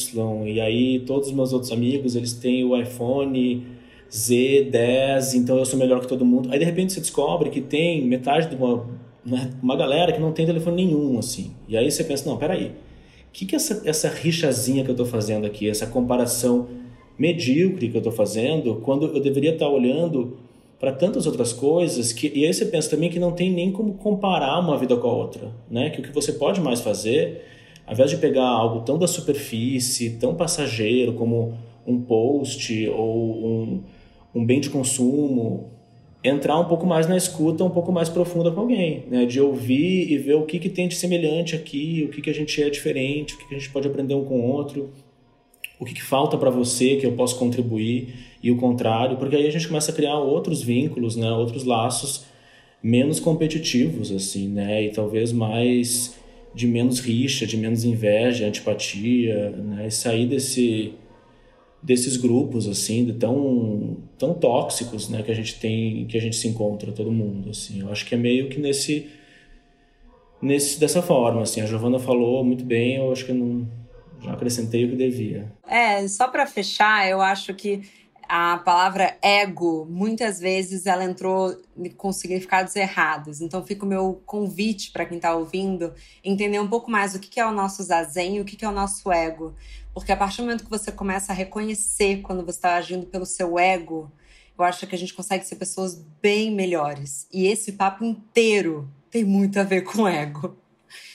e 0.47 0.61
aí 0.61 0.99
todos 1.01 1.29
os 1.29 1.35
meus 1.35 1.53
outros 1.53 1.71
amigos 1.71 2.17
eles 2.17 2.33
têm 2.33 2.65
o 2.65 2.77
iPhone 2.77 3.65
Z10, 4.11 5.35
então 5.35 5.59
eu 5.59 5.65
sou 5.65 5.79
melhor 5.79 6.01
que 6.01 6.09
todo 6.09 6.25
mundo. 6.25 6.51
Aí 6.51 6.59
de 6.59 6.65
repente 6.65 6.93
você 6.93 7.01
descobre 7.01 7.51
que 7.51 7.61
tem 7.61 8.05
metade 8.05 8.49
de 8.49 8.57
uma, 8.57 8.85
né, 9.25 9.53
uma 9.63 9.77
galera 9.77 10.13
que 10.13 10.21
não 10.21 10.33
tem 10.33 10.45
telefone 10.45 10.85
nenhum, 10.85 11.19
assim. 11.19 11.53
E 11.69 11.77
aí 11.77 11.89
você 11.89 12.03
pensa, 12.03 12.29
não, 12.29 12.37
peraí, 12.37 12.67
o 12.67 12.73
que, 13.33 13.47
que 13.47 13.55
é 13.55 13.57
essa, 13.57 13.83
essa 13.85 14.09
rixazinha 14.09 14.83
que 14.83 14.91
eu 14.91 14.95
estou 14.95 15.07
fazendo 15.07 15.47
aqui, 15.47 15.69
essa 15.69 15.87
comparação 15.87 16.67
medíocre 17.19 17.89
que 17.89 17.97
eu 17.97 18.01
estou 18.01 18.13
fazendo, 18.13 18.77
quando 18.77 19.07
eu 19.07 19.21
deveria 19.21 19.53
estar 19.53 19.67
tá 19.67 19.71
olhando 19.71 20.37
para 20.79 20.93
tantas 20.93 21.27
outras 21.27 21.53
coisas 21.53 22.13
que 22.13 22.31
e 22.35 22.45
aí 22.45 22.53
você 22.53 22.67
pensa 22.67 22.91
também 22.91 23.09
que 23.09 23.19
não 23.19 23.33
tem 23.33 23.51
nem 23.51 23.73
como 23.73 23.95
comparar 23.95 24.59
uma 24.59 24.77
vida 24.77 24.97
com 24.97 25.09
a 25.09 25.13
outra, 25.13 25.51
né? 25.71 25.91
Que 25.91 26.01
o 26.01 26.03
que 26.03 26.13
você 26.13 26.33
pode 26.33 26.61
mais 26.61 26.81
fazer, 26.81 27.43
ao 27.87 27.95
invés 27.95 28.11
de 28.11 28.19
pegar 28.19 28.47
algo 28.47 28.81
tão 28.81 28.99
da 28.99 29.07
superfície, 29.07 30.11
tão 30.19 30.35
passageiro 30.35 31.15
como 31.15 31.55
um 31.87 32.01
post 32.01 32.89
ou 32.91 33.47
um, 33.47 33.83
um 34.35 34.45
bem 34.45 34.61
de 34.61 34.69
consumo, 34.69 35.71
entrar 36.23 36.59
um 36.59 36.65
pouco 36.65 36.85
mais 36.85 37.07
na 37.07 37.17
escuta, 37.17 37.65
um 37.65 37.71
pouco 37.71 37.93
mais 37.93 38.09
profunda 38.09 38.51
com 38.51 38.61
alguém, 38.61 39.05
né? 39.09 39.25
De 39.25 39.41
ouvir 39.41 40.13
e 40.13 40.19
ver 40.19 40.35
o 40.35 40.45
que 40.45 40.59
que 40.59 40.69
tem 40.69 40.89
de 40.89 40.95
semelhante 40.95 41.55
aqui, 41.55 42.05
o 42.07 42.13
que 42.13 42.21
que 42.21 42.31
a 42.31 42.35
gente 42.35 42.63
é 42.63 42.69
diferente, 42.69 43.35
o 43.35 43.39
que 43.39 43.49
que 43.49 43.55
a 43.55 43.59
gente 43.59 43.71
pode 43.71 43.89
aprender 43.89 44.15
um 44.15 44.25
com 44.25 44.41
o 44.41 44.51
outro, 44.51 44.91
o 45.79 45.85
que, 45.85 45.95
que 45.95 46.03
falta 46.03 46.37
para 46.39 46.51
você 46.51 46.97
que 46.97 47.07
eu 47.07 47.13
posso 47.13 47.39
contribuir 47.39 48.15
e 48.43 48.51
o 48.51 48.57
contrário, 48.57 49.17
porque 49.17 49.37
aí 49.37 49.47
a 49.47 49.51
gente 49.51 49.67
começa 49.67 49.91
a 49.91 49.95
criar 49.95 50.19
outros 50.19 50.63
vínculos, 50.63 51.17
né, 51.17 51.31
outros 51.33 51.65
laços 51.65 52.25
menos 52.83 53.19
competitivos 53.19 54.13
assim, 54.13 54.49
né, 54.49 54.85
e 54.85 54.91
talvez 54.91 55.33
mais 55.33 56.15
de 56.55 56.67
menos 56.67 57.01
rixa, 57.01 57.47
de 57.47 57.57
menos 57.57 57.85
inveja, 57.85 58.47
antipatia, 58.47 59.51
né, 59.51 59.87
e 59.87 59.91
sair 59.91 60.27
desse 60.27 60.93
desses 61.83 62.17
grupos 62.17 62.67
assim, 62.67 63.05
de 63.05 63.13
tão 63.13 63.99
tão 64.19 64.35
tóxicos, 64.35 65.09
né, 65.09 65.23
que 65.23 65.31
a 65.31 65.35
gente 65.35 65.61
tem, 65.61 66.07
que 66.07 66.17
a 66.17 66.21
gente 66.21 66.37
se 66.37 66.49
encontra 66.49 66.91
todo 66.93 67.13
mundo 67.13 67.51
assim. 67.51 67.81
Eu 67.81 67.91
acho 67.91 68.07
que 68.07 68.15
é 68.15 68.19
meio 68.19 68.49
que 68.49 68.59
nesse 68.59 69.07
nesse 70.41 70.81
dessa 70.81 71.03
forma 71.03 71.43
assim. 71.43 71.61
A 71.61 71.67
Giovana 71.67 71.99
falou 71.99 72.43
muito 72.45 72.65
bem, 72.65 72.97
eu 72.97 73.13
acho 73.13 73.27
que 73.27 73.33
não 73.33 73.69
acrescentei 74.33 74.85
o 74.85 74.91
que 74.91 74.97
devia. 74.97 75.53
É, 75.67 76.07
só 76.09 76.29
para 76.29 76.47
fechar, 76.47 77.09
eu 77.09 77.21
acho 77.21 77.55
que 77.55 77.83
a 78.29 78.59
palavra 78.59 79.17
ego, 79.23 79.87
muitas 79.89 80.41
vezes 80.41 80.87
ela 80.87 81.05
entrou 81.05 81.57
com 81.97 82.13
significados 82.13 82.75
errados. 82.75 83.41
Então 83.41 83.65
fica 83.65 83.85
o 83.85 83.89
meu 83.89 84.21
convite 84.27 84.91
para 84.91 85.05
quem 85.05 85.17
está 85.17 85.35
ouvindo 85.35 85.95
entender 86.25 86.59
um 86.61 86.69
pouco 86.69 86.91
mais 86.91 87.15
o 87.15 87.21
que 87.21 87.39
é 87.39 87.47
o 87.47 87.53
nosso 87.53 87.83
zazen 87.83 88.37
e 88.37 88.41
o 88.41 88.45
que 88.45 88.65
é 88.65 88.69
o 88.69 88.73
nosso 88.73 89.13
ego. 89.13 89.55
Porque 89.95 90.13
a 90.13 90.17
partir 90.17 90.39
do 90.39 90.45
momento 90.45 90.65
que 90.65 90.71
você 90.71 90.91
começa 90.91 91.33
a 91.33 91.35
reconhecer 91.35 92.21
quando 92.23 92.45
você 92.45 92.59
está 92.59 92.75
agindo 92.75 93.07
pelo 93.07 93.25
seu 93.25 93.59
ego, 93.59 94.11
eu 94.59 94.65
acho 94.65 94.87
que 94.87 94.95
a 94.95 94.99
gente 94.99 95.15
consegue 95.15 95.45
ser 95.45 95.57
pessoas 95.57 96.03
bem 96.21 96.51
melhores. 96.53 97.27
E 97.33 97.47
esse 97.47 97.73
papo 97.73 98.05
inteiro 98.05 98.91
tem 99.11 99.25
muito 99.25 99.59
a 99.61 99.63
ver 99.63 99.83
com 99.83 100.07
ego. 100.09 100.57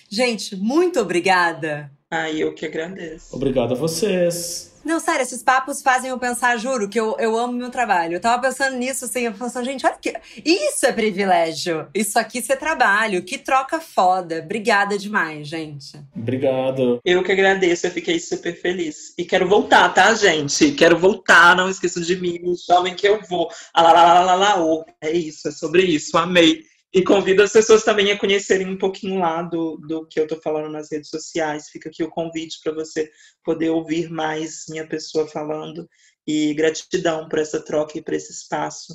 Gente, 0.09 0.55
muito 0.55 0.99
obrigada 0.99 1.91
ah, 2.11 2.29
eu 2.29 2.53
que 2.53 2.65
agradeço. 2.65 3.33
Obrigado 3.33 3.71
a 3.71 3.77
vocês. 3.77 4.69
Não, 4.83 4.99
sério, 4.99 5.21
esses 5.21 5.41
papos 5.41 5.81
fazem 5.81 6.09
eu 6.09 6.17
pensar, 6.17 6.57
juro, 6.57 6.89
que 6.89 6.99
eu, 6.99 7.15
eu 7.19 7.37
amo 7.37 7.53
meu 7.53 7.69
trabalho. 7.69 8.15
Eu 8.15 8.19
tava 8.19 8.41
pensando 8.41 8.75
nisso, 8.75 9.05
assim, 9.05 9.21
eu 9.21 9.33
pensando, 9.33 9.63
gente, 9.63 9.85
olha 9.85 9.95
que. 9.95 10.13
Isso 10.43 10.85
é 10.85 10.91
privilégio. 10.91 11.87
Isso 11.93 12.19
aqui 12.19 12.41
ser 12.41 12.57
trabalho. 12.57 13.23
Que 13.23 13.37
troca 13.37 13.79
foda. 13.79 14.41
Obrigada 14.43 14.97
demais, 14.97 15.47
gente. 15.47 15.97
Obrigado. 16.15 16.99
Eu 17.05 17.23
que 17.23 17.31
agradeço, 17.31 17.87
eu 17.87 17.91
fiquei 17.91 18.19
super 18.19 18.59
feliz. 18.59 19.13
E 19.17 19.23
quero 19.23 19.47
voltar, 19.47 19.87
tá, 19.93 20.13
gente? 20.15 20.71
Quero 20.71 20.97
voltar, 20.97 21.55
não 21.55 21.69
esqueçam 21.69 22.01
de 22.01 22.19
mim, 22.19 22.41
jovem 22.67 22.95
que 22.95 23.07
eu 23.07 23.21
vou. 23.29 23.49
Alalalala, 23.73 24.83
é 24.99 25.11
isso, 25.11 25.47
é 25.47 25.51
sobre 25.51 25.83
isso. 25.83 26.17
Amei. 26.17 26.70
E 26.93 27.03
convido 27.03 27.41
as 27.41 27.53
pessoas 27.53 27.83
também 27.83 28.11
a 28.11 28.19
conhecerem 28.19 28.67
um 28.67 28.77
pouquinho 28.77 29.19
lá 29.19 29.41
do, 29.41 29.77
do 29.77 30.05
que 30.05 30.19
eu 30.19 30.23
estou 30.23 30.41
falando 30.41 30.69
nas 30.69 30.91
redes 30.91 31.09
sociais. 31.09 31.69
Fica 31.69 31.87
aqui 31.87 32.03
o 32.03 32.09
convite 32.09 32.59
para 32.61 32.73
você 32.73 33.09
poder 33.45 33.69
ouvir 33.69 34.09
mais 34.09 34.65
minha 34.67 34.85
pessoa 34.85 35.25
falando. 35.25 35.87
E 36.27 36.53
gratidão 36.53 37.29
por 37.29 37.39
essa 37.39 37.63
troca 37.63 37.97
e 37.97 38.03
por 38.03 38.13
esse 38.13 38.33
espaço. 38.33 38.93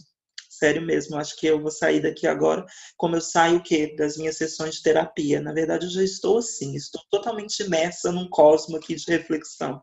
Sério 0.51 0.81
mesmo, 0.81 1.17
acho 1.17 1.37
que 1.37 1.47
eu 1.47 1.61
vou 1.61 1.71
sair 1.71 2.01
daqui 2.01 2.27
agora 2.27 2.65
como 2.97 3.17
eu 3.17 3.21
saio 3.21 3.59
o 3.59 3.63
quê? 3.63 3.95
Das 3.97 4.17
minhas 4.17 4.37
sessões 4.37 4.77
de 4.77 4.83
terapia. 4.83 5.41
Na 5.41 5.53
verdade, 5.53 5.87
eu 5.87 5.91
já 5.91 6.03
estou 6.03 6.39
assim, 6.39 6.75
estou 6.75 7.03
totalmente 7.11 7.63
imersa 7.63 8.11
num 8.11 8.29
cosmo 8.29 8.77
aqui 8.77 8.95
de 8.95 9.05
reflexão. 9.07 9.83